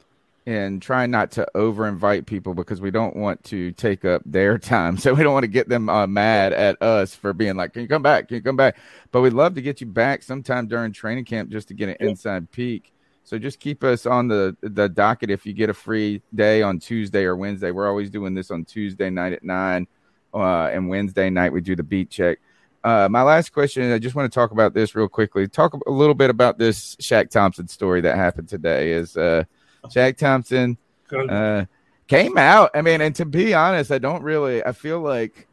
in 0.45 0.79
trying 0.79 1.11
not 1.11 1.29
to 1.29 1.45
over 1.53 1.87
invite 1.87 2.25
people 2.25 2.55
because 2.55 2.81
we 2.81 2.89
don't 2.89 3.15
want 3.15 3.43
to 3.43 3.71
take 3.73 4.03
up 4.03 4.23
their 4.25 4.57
time. 4.57 4.97
So 4.97 5.13
we 5.13 5.21
don't 5.23 5.33
want 5.33 5.43
to 5.43 5.49
get 5.49 5.69
them 5.69 5.89
uh, 5.89 6.07
mad 6.07 6.53
at 6.53 6.81
us 6.81 7.13
for 7.13 7.33
being 7.33 7.55
like, 7.55 7.73
"Can 7.73 7.83
you 7.83 7.87
come 7.87 8.01
back? 8.01 8.27
Can 8.27 8.35
you 8.37 8.43
come 8.43 8.57
back?" 8.57 8.77
But 9.11 9.21
we'd 9.21 9.33
love 9.33 9.53
to 9.55 9.61
get 9.61 9.81
you 9.81 9.87
back 9.87 10.23
sometime 10.23 10.67
during 10.67 10.91
training 10.91 11.25
camp 11.25 11.49
just 11.49 11.67
to 11.67 11.73
get 11.73 11.89
an 11.89 11.97
inside 11.99 12.51
peek. 12.51 12.91
So 13.23 13.37
just 13.37 13.59
keep 13.59 13.83
us 13.83 14.07
on 14.07 14.27
the 14.27 14.57
the 14.61 14.89
docket 14.89 15.29
if 15.29 15.45
you 15.45 15.53
get 15.53 15.69
a 15.69 15.73
free 15.73 16.23
day 16.33 16.63
on 16.63 16.79
Tuesday 16.79 17.25
or 17.25 17.35
Wednesday. 17.35 17.69
We're 17.69 17.87
always 17.87 18.09
doing 18.09 18.33
this 18.33 18.49
on 18.49 18.65
Tuesday 18.65 19.11
night 19.11 19.33
at 19.33 19.43
nine, 19.43 19.85
uh, 20.33 20.69
and 20.73 20.89
Wednesday 20.89 21.29
night 21.29 21.53
we 21.53 21.61
do 21.61 21.75
the 21.75 21.83
beat 21.83 22.09
check. 22.09 22.39
Uh, 22.83 23.09
my 23.09 23.21
last 23.21 23.51
question, 23.51 23.91
I 23.91 23.99
just 23.99 24.15
want 24.15 24.31
to 24.31 24.35
talk 24.35 24.51
about 24.51 24.73
this 24.73 24.95
real 24.95 25.09
quickly. 25.09 25.47
Talk 25.47 25.73
a 25.85 25.91
little 25.91 26.13
bit 26.13 26.29
about 26.29 26.57
this 26.57 26.95
Shaq 26.97 27.29
Thompson 27.29 27.67
story 27.67 28.01
that 28.01 28.15
happened 28.15 28.47
today. 28.47 28.93
Is 28.93 29.17
uh, 29.17 29.43
Shaq 29.85 30.17
Thompson 30.17 30.77
uh, 31.11 31.65
came 32.07 32.37
out? 32.37 32.71
I 32.73 32.81
mean, 32.81 33.01
and 33.01 33.15
to 33.15 33.25
be 33.25 33.53
honest, 33.53 33.91
I 33.91 33.97
don't 33.97 34.23
really. 34.23 34.63
I 34.63 34.71
feel 34.71 35.01
like 35.01 35.47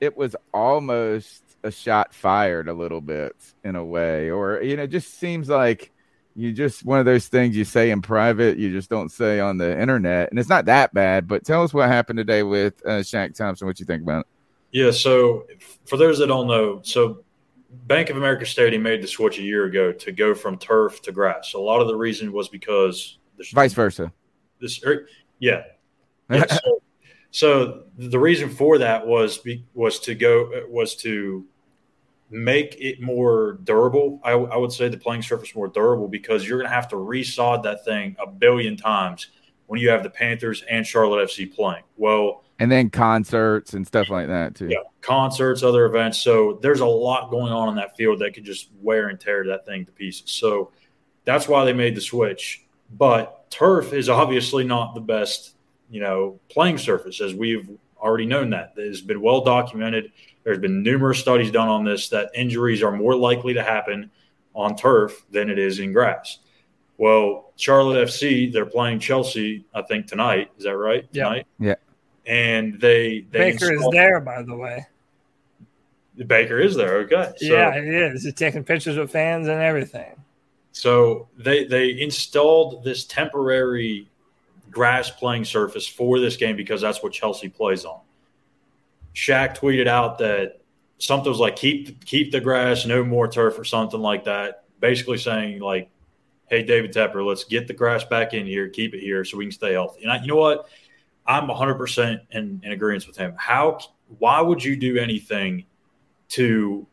it 0.00 0.16
was 0.16 0.34
almost 0.52 1.42
a 1.62 1.70
shot 1.70 2.14
fired 2.14 2.68
a 2.68 2.72
little 2.72 3.00
bit 3.00 3.36
in 3.62 3.76
a 3.76 3.84
way, 3.84 4.30
or 4.30 4.60
you 4.62 4.76
know, 4.76 4.86
just 4.86 5.18
seems 5.18 5.48
like 5.48 5.92
you 6.34 6.52
just 6.52 6.84
one 6.84 6.98
of 6.98 7.04
those 7.04 7.28
things 7.28 7.56
you 7.56 7.64
say 7.64 7.90
in 7.90 8.02
private, 8.02 8.58
you 8.58 8.72
just 8.72 8.90
don't 8.90 9.10
say 9.12 9.38
on 9.38 9.58
the 9.58 9.80
internet, 9.80 10.30
and 10.30 10.38
it's 10.38 10.48
not 10.48 10.64
that 10.64 10.92
bad. 10.92 11.28
But 11.28 11.44
tell 11.44 11.62
us 11.62 11.72
what 11.72 11.88
happened 11.88 12.16
today 12.16 12.42
with 12.42 12.84
uh, 12.84 13.00
Shaq 13.00 13.36
Thompson. 13.36 13.68
What 13.68 13.78
you 13.78 13.86
think 13.86 14.02
about 14.02 14.20
it? 14.20 14.26
Yeah. 14.70 14.90
So 14.90 15.46
for 15.86 15.96
those 15.96 16.18
that 16.18 16.26
don't 16.26 16.46
know, 16.46 16.80
so 16.82 17.24
Bank 17.86 18.10
of 18.10 18.16
America 18.16 18.46
Stadium 18.46 18.82
made 18.82 19.02
the 19.02 19.06
switch 19.06 19.38
a 19.38 19.42
year 19.42 19.64
ago 19.66 19.92
to 19.92 20.12
go 20.12 20.34
from 20.34 20.58
turf 20.58 21.02
to 21.02 21.12
grass. 21.12 21.52
So 21.52 21.60
a 21.60 21.64
lot 21.64 21.80
of 21.80 21.88
the 21.88 21.96
reason 21.96 22.32
was 22.32 22.48
because 22.48 23.18
vice 23.52 23.72
versa. 23.72 24.12
This, 24.60 24.82
er, 24.84 25.06
yeah. 25.38 25.62
yeah 26.30 26.46
so, 26.46 26.82
so, 27.30 27.84
the 27.96 28.18
reason 28.18 28.48
for 28.48 28.78
that 28.78 29.06
was 29.06 29.46
was 29.74 30.00
to 30.00 30.14
go 30.14 30.50
was 30.68 30.96
to 30.96 31.46
make 32.30 32.76
it 32.78 33.00
more 33.00 33.58
durable. 33.64 34.20
I, 34.24 34.32
I 34.32 34.56
would 34.56 34.72
say 34.72 34.88
the 34.88 34.98
playing 34.98 35.22
surface 35.22 35.54
more 35.54 35.68
durable 35.68 36.08
because 36.08 36.46
you're 36.46 36.58
going 36.58 36.68
to 36.68 36.74
have 36.74 36.88
to 36.88 36.96
resod 36.96 37.62
that 37.62 37.84
thing 37.84 38.16
a 38.18 38.26
billion 38.26 38.76
times 38.76 39.28
when 39.66 39.80
you 39.80 39.88
have 39.90 40.02
the 40.02 40.10
Panthers 40.10 40.62
and 40.68 40.86
Charlotte 40.86 41.28
FC 41.28 41.54
playing. 41.54 41.84
Well, 41.96 42.44
and 42.58 42.70
then 42.70 42.90
concerts 42.90 43.74
and 43.74 43.86
stuff 43.86 44.10
like 44.10 44.26
that 44.26 44.54
too. 44.54 44.68
Yeah, 44.68 44.78
concerts, 45.00 45.62
other 45.62 45.86
events. 45.86 46.18
So 46.18 46.58
there's 46.60 46.80
a 46.80 46.86
lot 46.86 47.30
going 47.30 47.52
on 47.52 47.68
in 47.68 47.76
that 47.76 47.96
field 47.96 48.18
that 48.20 48.34
could 48.34 48.44
just 48.44 48.68
wear 48.82 49.08
and 49.08 49.18
tear 49.18 49.44
that 49.46 49.64
thing 49.64 49.84
to 49.86 49.92
pieces. 49.92 50.30
So 50.30 50.72
that's 51.24 51.48
why 51.48 51.64
they 51.64 51.72
made 51.72 51.94
the 51.94 52.00
switch. 52.00 52.64
But 52.96 53.50
turf 53.50 53.92
is 53.92 54.08
obviously 54.08 54.64
not 54.64 54.94
the 54.94 55.00
best, 55.00 55.54
you 55.90 56.00
know, 56.00 56.40
playing 56.48 56.78
surface, 56.78 57.20
as 57.20 57.34
we've 57.34 57.68
already 57.98 58.26
known 58.26 58.50
that. 58.50 58.74
It 58.76 58.88
has 58.88 59.02
been 59.02 59.20
well 59.20 59.42
documented. 59.42 60.12
There's 60.42 60.58
been 60.58 60.82
numerous 60.82 61.18
studies 61.18 61.50
done 61.50 61.68
on 61.68 61.84
this 61.84 62.08
that 62.08 62.30
injuries 62.34 62.82
are 62.82 62.92
more 62.92 63.14
likely 63.14 63.54
to 63.54 63.62
happen 63.62 64.10
on 64.54 64.74
turf 64.74 65.24
than 65.30 65.50
it 65.50 65.58
is 65.58 65.78
in 65.78 65.92
grass. 65.92 66.38
Well, 66.96 67.52
Charlotte 67.54 68.08
FC, 68.08 68.52
they're 68.52 68.66
playing 68.66 68.98
Chelsea, 68.98 69.64
I 69.72 69.82
think 69.82 70.08
tonight. 70.08 70.50
Is 70.58 70.64
that 70.64 70.76
right? 70.76 71.06
Yeah. 71.12 71.24
Tonight? 71.24 71.46
Yeah 71.60 71.74
and 72.28 72.78
they, 72.78 73.26
they 73.30 73.52
Baker 73.52 73.72
is 73.72 73.88
there, 73.90 74.20
by 74.20 74.42
the 74.42 74.54
way. 74.54 74.86
The 76.16 76.24
Baker 76.24 76.58
is 76.58 76.74
there. 76.74 76.98
Okay. 76.98 77.32
So, 77.36 77.46
yeah, 77.46 77.80
he 77.80 77.88
is. 77.88 78.24
He's 78.24 78.34
taking 78.34 78.64
pictures 78.64 78.96
with 78.96 79.10
fans 79.10 79.48
and 79.48 79.60
everything. 79.60 80.14
So 80.72 81.28
they 81.36 81.64
they 81.64 82.00
installed 82.00 82.84
this 82.84 83.04
temporary 83.04 84.08
grass 84.70 85.10
playing 85.10 85.44
surface 85.44 85.86
for 85.86 86.20
this 86.20 86.36
game 86.36 86.56
because 86.56 86.80
that's 86.80 87.02
what 87.02 87.12
Chelsea 87.12 87.48
plays 87.48 87.84
on. 87.84 88.00
Shaq 89.14 89.56
tweeted 89.56 89.86
out 89.86 90.18
that 90.18 90.60
something 90.98 91.30
was 91.30 91.40
like 91.40 91.56
keep 91.56 92.04
keep 92.04 92.30
the 92.30 92.40
grass, 92.40 92.84
no 92.84 93.02
more 93.02 93.28
turf 93.28 93.58
or 93.58 93.64
something 93.64 94.00
like 94.00 94.24
that. 94.24 94.64
Basically 94.80 95.18
saying 95.18 95.60
like, 95.60 95.88
hey 96.48 96.62
David 96.62 96.92
Tepper, 96.92 97.26
let's 97.26 97.44
get 97.44 97.66
the 97.66 97.74
grass 97.74 98.04
back 98.04 98.34
in 98.34 98.44
here, 98.46 98.68
keep 98.68 98.94
it 98.94 99.00
here 99.00 99.24
so 99.24 99.38
we 99.38 99.46
can 99.46 99.52
stay 99.52 99.72
healthy. 99.72 100.02
And 100.02 100.12
I, 100.12 100.20
you 100.20 100.26
know 100.26 100.36
what? 100.36 100.68
I'm 101.28 101.46
100% 101.46 102.20
in, 102.30 102.60
in 102.64 102.72
agreement 102.72 103.06
with 103.06 103.18
him. 103.18 103.34
How, 103.36 103.78
why 104.18 104.40
would 104.40 104.64
you 104.64 104.76
do 104.76 104.96
anything 104.96 105.66
to 106.30 106.86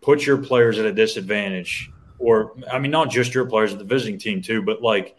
put 0.00 0.24
your 0.24 0.38
players 0.38 0.78
at 0.78 0.86
a 0.86 0.92
disadvantage? 0.92 1.90
Or, 2.18 2.54
I 2.72 2.78
mean, 2.78 2.90
not 2.90 3.10
just 3.10 3.34
your 3.34 3.44
players, 3.44 3.76
the 3.76 3.84
visiting 3.84 4.18
team 4.18 4.40
too, 4.40 4.62
but 4.62 4.80
like 4.80 5.14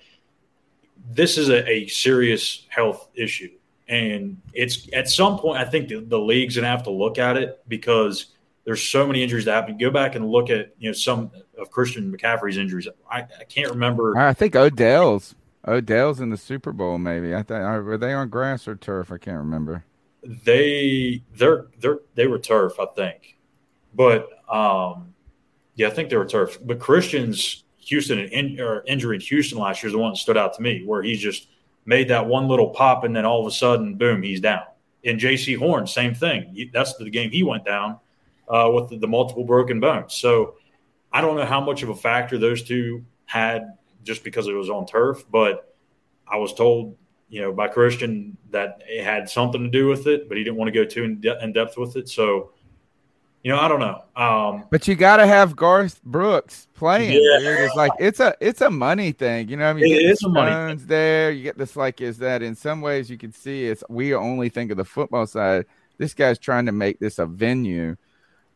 this 1.12 1.38
is 1.38 1.50
a, 1.50 1.70
a 1.70 1.88
serious 1.88 2.66
health 2.70 3.10
issue. 3.14 3.52
And 3.88 4.42
it's 4.54 4.88
at 4.92 5.08
some 5.08 5.38
point, 5.38 5.60
I 5.60 5.66
think 5.66 5.90
the, 5.90 6.00
the 6.00 6.20
league's 6.20 6.56
going 6.56 6.64
to 6.64 6.70
have 6.70 6.84
to 6.84 6.92
look 6.92 7.20
at 7.20 7.38
it 7.38 7.62
because 7.68 8.28
there's 8.64 8.82
so 8.82 9.06
many 9.06 9.22
injuries 9.22 9.46
that 9.46 9.54
happen. 9.54 9.78
Go 9.78 9.92
back 9.92 10.16
and 10.16 10.28
look 10.28 10.50
at, 10.50 10.74
you 10.80 10.90
know, 10.90 10.94
some 10.94 11.30
of 11.60 11.70
Christian 11.70 12.12
McCaffrey's 12.12 12.58
injuries. 12.58 12.88
I, 13.12 13.20
I 13.40 13.44
can't 13.48 13.70
remember. 13.70 14.18
I 14.18 14.34
think 14.34 14.56
Odell's. 14.56 15.36
Odell's 15.68 16.20
in 16.20 16.30
the 16.30 16.38
Super 16.38 16.72
Bowl, 16.72 16.98
maybe. 16.98 17.34
I 17.34 17.44
thought 17.44 17.84
were 17.84 17.98
they 17.98 18.14
on 18.14 18.30
grass 18.30 18.68
or 18.68 18.76
turf? 18.76 19.12
I 19.12 19.18
can't 19.18 19.38
remember. 19.38 19.86
They 20.24 21.24
they're 21.36 21.68
they're 21.80 22.00
they 22.16 22.28
were 22.28 22.40
turf, 22.40 22.80
I 22.80 22.86
think, 22.96 23.38
but 23.94 24.30
um, 24.50 25.14
yeah, 25.76 25.88
I 25.88 25.90
think 25.90 26.10
they 26.10 26.18
were 26.18 26.26
turf. 26.26 26.58
But 26.64 26.80
Christian's 26.80 27.64
Houston 27.78 28.20
in, 28.20 28.60
or 28.60 28.84
injury 28.86 29.16
in 29.16 29.22
Houston 29.22 29.58
last 29.58 29.84
year 29.84 29.88
is 29.88 29.94
the 29.94 30.00
one 30.00 30.12
that 30.12 30.18
stood 30.18 30.38
out 30.38 30.54
to 30.56 30.62
me, 30.62 30.84
where 30.86 31.02
he 31.04 31.16
just 31.16 31.48
made 31.86 32.10
that 32.10 32.26
one 32.26 32.48
little 32.48 32.70
pop, 32.70 33.04
and 33.04 33.16
then 33.16 33.26
all 33.26 33.42
of 33.42 33.48
a 33.48 33.56
sudden, 33.56 33.96
boom, 33.96 34.22
he's 34.22 34.40
down. 34.40 34.64
And 35.06 35.20
Jaycee 35.20 35.58
Horn, 35.58 35.86
same 35.86 36.14
thing. 36.14 36.70
That's 36.72 36.96
the 36.96 37.10
game 37.10 37.30
he 37.30 37.44
went 37.44 37.66
down 37.66 38.00
uh, 38.48 38.72
with 38.74 38.90
the, 38.90 38.98
the 38.98 39.08
multiple 39.08 39.44
broken 39.44 39.82
bones. 39.82 40.14
So 40.14 40.56
I 41.12 41.20
don't 41.20 41.36
know 41.36 41.46
how 41.46 41.60
much 41.60 41.84
of 41.84 41.90
a 41.90 41.96
factor 41.96 42.38
those 42.38 42.64
two 42.64 43.04
had 43.26 43.78
just 44.04 44.24
because 44.24 44.48
it 44.48 44.54
was 44.54 44.70
on 44.70 44.86
turf. 44.86 45.26
But 45.30 45.76
I 46.28 46.38
was 46.38 46.54
told, 46.54 46.98
you 47.30 47.42
know, 47.42 47.52
by 47.52 47.68
Christian 47.68 48.38
that 48.52 48.84
it 48.88 49.04
had 49.04 49.30
something 49.30 49.64
to 49.64 49.70
do 49.70 49.88
with 49.88 50.08
it, 50.08 50.28
but 50.28 50.38
he 50.38 50.44
didn't 50.44 50.58
want 50.58 50.74
to 50.74 50.80
go 50.80 50.86
too 50.86 51.04
in, 51.04 51.22
de- 51.22 51.44
in 51.44 51.54
depth 51.54 51.78
with 51.78 51.96
it. 51.96 52.10
So, 52.10 52.52
you 53.44 53.52
know, 53.52 53.60
I 53.60 53.68
don't 53.68 53.80
know. 53.80 54.04
Um, 54.16 54.66
but 54.72 54.88
you 54.88 54.96
got 54.96 55.18
to 55.18 55.28
have 55.28 55.56
Garth 55.56 56.02
Brooks 56.04 56.68
playing. 56.76 57.12
Yeah. 57.14 57.40
Dude. 57.40 57.60
It's 57.60 57.76
like 57.76 57.92
it's 58.00 58.20
a 58.22 58.34
it's 58.40 58.62
a 58.62 58.70
money 58.70 59.12
thing. 59.12 59.50
You 59.50 59.58
know, 59.58 59.66
I 59.66 59.74
mean, 59.74 59.86
it 59.86 60.06
is 60.06 60.24
a 60.24 60.30
money 60.30 60.76
there. 60.76 61.32
You 61.32 61.44
get 61.44 61.58
this 61.58 61.76
like 61.76 62.00
is 62.00 62.20
that 62.20 62.42
in 62.42 62.56
some 62.56 62.80
ways 62.80 63.10
you 63.10 63.18
can 63.18 63.34
see 63.34 63.66
it's 63.66 63.84
we 63.90 64.14
only 64.14 64.50
think 64.50 64.72
of 64.72 64.78
the 64.78 64.86
football 64.86 65.28
side. 65.28 65.66
This 65.98 66.14
guy's 66.14 66.40
trying 66.40 66.68
to 66.68 66.72
make 66.72 67.00
this 67.00 67.20
a 67.20 67.26
venue. 67.26 67.98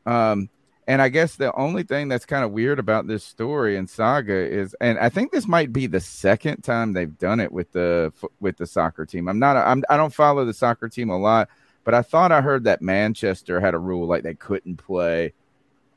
Um, 0.06 0.50
and 0.88 1.02
I 1.02 1.10
guess 1.10 1.36
the 1.36 1.54
only 1.56 1.84
thing 1.84 2.08
that's 2.08 2.26
kind 2.26 2.46
of 2.46 2.52
weird 2.52 2.80
about 2.80 3.08
this 3.08 3.24
story 3.24 3.76
and 3.76 3.90
saga 3.90 4.34
is, 4.34 4.74
and 4.80 4.98
I 4.98 5.10
think 5.10 5.32
this 5.34 5.46
might 5.48 5.74
be 5.74 5.86
the 5.86 6.00
second 6.00 6.64
time 6.64 6.94
they've 6.94 7.18
done 7.18 7.42
it 7.42 7.52
with 7.52 7.72
the 7.74 8.14
with 8.40 8.56
the 8.58 8.66
soccer 8.66 9.06
team. 9.06 9.28
I'm 9.28 9.38
not, 9.40 9.58
I'm, 9.58 9.84
I 9.90 9.98
don't 9.98 10.14
follow 10.14 10.46
the 10.46 10.54
soccer 10.54 10.88
team 10.88 11.10
a 11.10 11.18
lot, 11.18 11.50
But 11.88 11.94
I 11.94 12.02
thought 12.02 12.34
I 12.34 12.42
heard 12.42 12.66
that 12.66 12.82
Manchester 12.82 13.62
had 13.62 13.74
a 13.74 13.80
rule 13.80 14.08
like 14.08 14.24
they 14.24 14.34
couldn't 14.34 14.76
play 14.76 15.32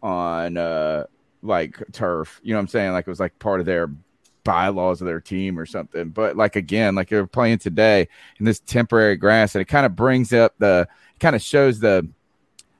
on 0.02 0.56
uh 0.56 1.06
like 1.42 1.82
turf. 1.90 2.40
You 2.44 2.52
know 2.52 2.58
what 2.58 2.62
I'm 2.62 2.68
saying? 2.68 2.92
Like 2.92 3.08
it 3.08 3.10
was 3.10 3.18
like 3.18 3.36
part 3.40 3.58
of 3.58 3.66
their 3.66 3.90
bylaws 4.44 5.00
of 5.00 5.06
their 5.06 5.20
team 5.20 5.58
or 5.58 5.66
something. 5.66 6.10
But 6.10 6.36
like 6.36 6.54
again, 6.54 6.94
like 6.94 7.08
they're 7.08 7.26
playing 7.26 7.58
today 7.58 8.06
in 8.38 8.44
this 8.44 8.60
temporary 8.60 9.16
grass, 9.16 9.56
and 9.56 9.62
it 9.62 9.64
kind 9.64 9.84
of 9.84 9.96
brings 9.96 10.32
up 10.32 10.54
the 10.58 10.86
kind 11.18 11.34
of 11.34 11.42
shows 11.42 11.80
the 11.80 12.08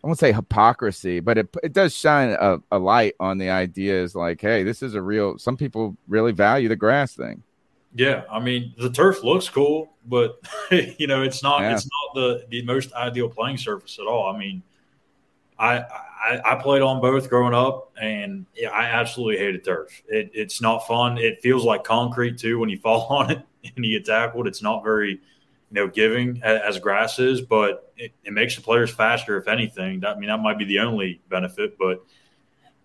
I 0.02 0.06
won't 0.06 0.18
say 0.18 0.32
hypocrisy, 0.32 1.20
but 1.20 1.36
it 1.36 1.54
it 1.62 1.72
does 1.72 1.94
shine 1.94 2.30
a, 2.30 2.58
a 2.70 2.78
light 2.78 3.14
on 3.20 3.38
the 3.38 3.50
ideas 3.50 4.14
like, 4.14 4.40
hey, 4.40 4.62
this 4.62 4.82
is 4.82 4.94
a 4.94 5.02
real. 5.02 5.38
Some 5.38 5.56
people 5.56 5.96
really 6.08 6.32
value 6.32 6.68
the 6.68 6.76
grass 6.76 7.14
thing. 7.14 7.42
Yeah, 7.94 8.22
I 8.30 8.38
mean 8.40 8.74
the 8.78 8.90
turf 8.90 9.22
looks 9.24 9.48
cool, 9.48 9.92
but 10.06 10.40
you 10.70 11.06
know 11.06 11.22
it's 11.22 11.42
not 11.42 11.60
yeah. 11.60 11.74
it's 11.74 11.86
not 11.86 12.14
the 12.14 12.46
the 12.48 12.62
most 12.62 12.92
ideal 12.94 13.28
playing 13.28 13.58
surface 13.58 13.98
at 13.98 14.06
all. 14.06 14.34
I 14.34 14.38
mean, 14.38 14.62
I, 15.58 15.78
I, 15.78 16.40
I 16.44 16.54
played 16.54 16.80
on 16.80 17.02
both 17.02 17.28
growing 17.28 17.52
up, 17.52 17.92
and 18.00 18.46
yeah, 18.54 18.70
I 18.70 18.84
absolutely 18.84 19.36
hated 19.36 19.64
turf. 19.64 20.02
It, 20.08 20.30
it's 20.32 20.62
not 20.62 20.86
fun. 20.86 21.18
It 21.18 21.42
feels 21.42 21.64
like 21.64 21.84
concrete 21.84 22.38
too 22.38 22.58
when 22.58 22.70
you 22.70 22.78
fall 22.82 23.06
on 23.10 23.30
it 23.30 23.42
and 23.76 23.84
you 23.84 23.98
get 23.98 24.06
tackled. 24.06 24.46
It's 24.46 24.62
not 24.62 24.82
very, 24.82 25.20
you 25.70 25.80
know, 25.80 25.88
giving 25.88 26.40
as, 26.42 26.60
as 26.62 26.78
grass 26.78 27.18
is, 27.18 27.40
but 27.40 27.92
it, 27.96 28.12
it, 28.24 28.32
makes 28.32 28.56
the 28.56 28.62
players 28.62 28.90
faster. 28.90 29.36
If 29.36 29.48
anything, 29.48 30.00
that, 30.00 30.16
I 30.16 30.18
mean 30.18 30.28
that 30.28 30.40
might 30.40 30.58
be 30.58 30.64
the 30.64 30.80
only 30.80 31.20
benefit. 31.28 31.78
But 31.78 32.04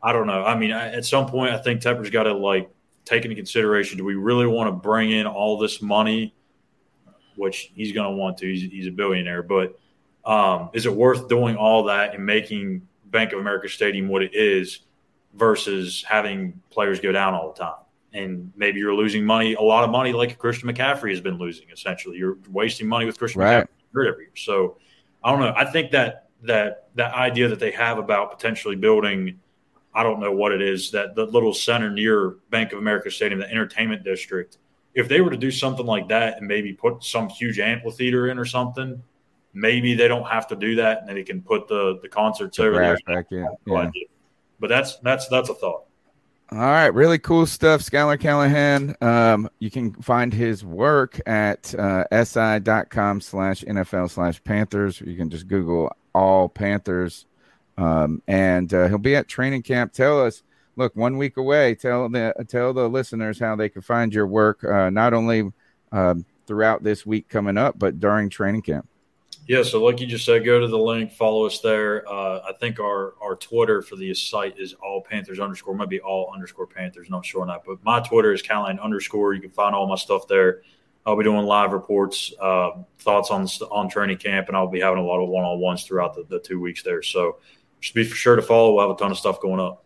I 0.02 0.14
don't 0.14 0.28
know. 0.28 0.46
I 0.46 0.56
mean, 0.56 0.72
I, 0.72 0.92
at 0.94 1.06
some 1.06 1.28
point, 1.28 1.54
I 1.54 1.58
think 1.58 1.82
Tepper's 1.82 2.10
got 2.10 2.24
to 2.24 2.34
like 2.34 2.70
take 3.04 3.24
into 3.24 3.36
consideration: 3.36 3.98
Do 3.98 4.06
we 4.06 4.16
really 4.16 4.48
want 4.48 4.68
to 4.68 4.72
bring 4.72 5.12
in 5.12 5.26
all 5.26 5.58
this 5.58 5.82
money? 5.82 6.34
Which 7.36 7.72
he's 7.76 7.92
going 7.92 8.10
to 8.10 8.16
want 8.16 8.38
to. 8.40 8.46
He's, 8.46 8.72
he's 8.72 8.88
a 8.88 8.92
billionaire, 8.92 9.44
but 9.44 9.78
um, 10.24 10.70
is 10.74 10.86
it 10.86 10.94
worth 10.94 11.28
doing 11.28 11.56
all 11.56 11.84
that 11.86 12.16
and 12.16 12.26
making 12.26 12.88
Bank 13.06 13.34
of 13.34 13.40
America 13.40 13.68
Stadium 13.68 14.08
what 14.08 14.22
it 14.22 14.34
is 14.34 14.82
versus 15.34 16.04
having 16.08 16.62
players 16.70 17.00
go 17.00 17.12
down 17.12 17.34
all 17.34 17.52
the 17.52 17.60
time? 17.60 17.85
And 18.16 18.54
maybe 18.56 18.80
you're 18.80 18.96
losing 18.96 19.26
money, 19.26 19.56
a 19.56 19.62
lot 19.62 19.84
of 19.84 19.90
money, 19.90 20.14
like 20.14 20.38
Christian 20.38 20.70
McCaffrey 20.70 21.10
has 21.10 21.20
been 21.20 21.38
losing. 21.38 21.70
Essentially, 21.70 22.18
you're 22.18 22.38
wasting 22.50 22.88
money 22.88 23.06
with 23.06 23.20
Christian 23.20 23.42
right. 23.42 23.68
McCaffrey 23.68 24.08
every 24.08 24.24
year. 24.24 24.36
So 24.38 24.78
I 25.22 25.32
don't 25.32 25.42
know. 25.42 25.54
I 25.56 25.66
think 25.66 25.92
that 25.92 26.30
that 26.44 26.88
that 26.96 27.14
idea 27.14 27.50
that 27.50 27.60
they 27.60 27.72
have 27.72 27.98
about 27.98 28.32
potentially 28.32 28.78
building, 28.78 29.40
I 29.94 30.02
don't 30.02 30.22
know 30.22 30.32
what 30.32 30.54
it 30.54 30.62
is, 30.62 30.92
that 30.92 31.16
the 31.16 31.26
little 31.26 31.54
center 31.54 31.90
near 31.90 32.38
Bank 32.52 32.72
of 32.72 32.80
America 32.80 33.12
Stadium, 33.12 33.42
the 33.42 33.52
entertainment 33.52 34.04
district. 34.04 34.60
If 34.94 35.10
they 35.10 35.20
were 35.20 35.32
to 35.32 35.38
do 35.38 35.52
something 35.52 35.86
like 35.86 36.08
that 36.08 36.38
and 36.38 36.48
maybe 36.48 36.72
put 36.72 37.04
some 37.04 37.28
huge 37.28 37.60
amphitheater 37.60 38.30
in 38.30 38.40
or 38.40 38.46
something, 38.46 39.04
maybe 39.54 39.94
they 39.94 40.08
don't 40.08 40.28
have 40.28 40.48
to 40.48 40.56
do 40.56 40.76
that 40.76 41.04
and 41.06 41.18
they 41.18 41.24
can 41.24 41.42
put 41.42 41.68
the 41.68 42.00
the 42.02 42.08
concerts 42.08 42.56
the 42.56 42.64
over 42.64 42.80
there. 42.80 42.98
Back 43.06 43.26
in. 43.32 43.46
Yeah. 43.66 43.90
But 44.58 44.70
that's 44.70 44.96
that's 45.00 45.28
that's 45.28 45.50
a 45.50 45.54
thought. 45.54 45.84
All 46.52 46.60
right, 46.60 46.94
really 46.94 47.18
cool 47.18 47.48
stuff, 47.48 47.82
Schuyler 47.82 48.18
Callihan. 48.18 49.02
Um, 49.02 49.50
you 49.58 49.72
can 49.72 49.94
find 49.94 50.32
his 50.32 50.64
work 50.64 51.20
at 51.26 51.74
uh, 51.74 52.24
si.com 52.24 53.20
slash 53.20 53.64
NFL 53.64 54.12
slash 54.12 54.44
Panthers. 54.44 55.02
You 55.02 55.18
can 55.18 55.32
just 55.32 55.48
Google 55.48 55.92
all 56.14 56.48
Panthers. 56.48 57.26
Um, 57.80 58.22
and 58.28 58.72
uh, 58.74 58.88
he'll 58.88 59.00
be 59.00 59.16
at 59.16 59.28
training 59.28 59.64
camp. 59.64 59.92
Tell 59.92 60.24
us, 60.24 60.44
look, 60.76 60.96
one 60.96 61.18
week 61.18 61.38
away. 61.38 61.74
Tell 61.74 62.08
the 62.10 62.34
tell 62.48 62.74
the 62.74 62.88
listeners 62.88 63.40
how 63.40 63.56
they 63.56 63.68
can 63.68 63.82
find 63.82 64.14
your 64.14 64.28
work, 64.28 64.64
uh, 64.64 64.92
not 64.92 65.16
only 65.16 65.52
um, 65.92 66.26
throughout 66.46 66.84
this 66.84 67.08
week 67.08 67.28
coming 67.28 67.58
up, 67.58 67.80
but 67.80 68.00
during 68.00 68.30
training 68.30 68.62
camp. 68.62 68.88
Yeah, 69.48 69.62
so 69.62 69.84
like 69.84 70.00
you 70.00 70.08
just 70.08 70.26
said, 70.26 70.44
go 70.44 70.60
to 70.60 70.68
the 70.68 70.78
link, 70.78 71.12
follow 71.12 71.46
us 71.46 71.60
there. 71.60 72.08
Uh, 72.10 72.42
I 72.50 72.54
think 72.60 72.80
our 72.80 73.14
our 73.22 73.36
Twitter 73.36 73.84
for 73.84 73.96
the 73.96 74.12
site 74.16 74.60
is 74.60 74.74
all 74.74 75.02
Panthers 75.02 75.40
underscore, 75.40 75.76
might 75.76 75.90
be 75.90 76.00
all 76.00 76.32
underscore 76.34 76.66
Panthers, 76.66 77.12
not 77.12 77.24
sure 77.24 77.42
on 77.42 77.48
that. 77.50 77.62
But 77.66 77.84
my 77.84 78.00
Twitter 78.00 78.34
is 78.34 78.42
Callihan 78.42 78.82
underscore. 78.82 79.34
You 79.34 79.42
can 79.42 79.52
find 79.52 79.76
all 79.76 79.88
my 79.88 79.96
stuff 79.96 80.28
there. 80.28 80.62
I'll 81.06 81.16
be 81.16 81.24
doing 81.24 81.46
live 81.46 81.74
reports, 81.74 82.34
uh, 82.42 82.72
thoughts 82.98 83.30
on 83.30 83.48
on 83.70 83.88
training 83.88 84.18
camp, 84.18 84.48
and 84.48 84.58
I'll 84.58 84.68
be 84.68 84.80
having 84.80 84.98
a 84.98 85.06
lot 85.06 85.22
of 85.22 85.30
one 85.30 85.44
on 85.44 85.60
ones 85.60 85.84
throughout 85.84 86.16
the, 86.16 86.24
the 86.24 86.40
two 86.40 86.60
weeks 86.60 86.82
there. 86.82 87.04
So 87.04 87.38
just 87.82 87.94
be 87.94 88.04
for 88.04 88.16
sure 88.16 88.36
to 88.36 88.42
follow. 88.42 88.74
We'll 88.74 88.88
have 88.88 88.96
a 88.96 89.00
ton 89.00 89.12
of 89.12 89.18
stuff 89.18 89.40
going 89.40 89.60
up. 89.60 89.84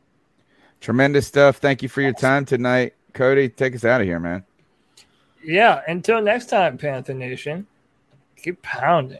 Tremendous 0.79 1.27
stuff. 1.27 1.57
Thank 1.57 1.83
you 1.83 1.89
for 1.89 1.99
your 1.99 2.13
time 2.13 2.45
tonight, 2.45 2.93
Cody. 3.11 3.49
Take 3.49 3.75
us 3.75 3.83
out 3.83 3.99
of 3.99 4.07
here, 4.07 4.21
man. 4.21 4.45
Yeah. 5.43 5.81
Until 5.85 6.21
next 6.21 6.45
time, 6.45 6.77
Panther 6.77 7.13
Nation. 7.13 7.67
Keep 8.37 8.61
pounding. 8.61 9.19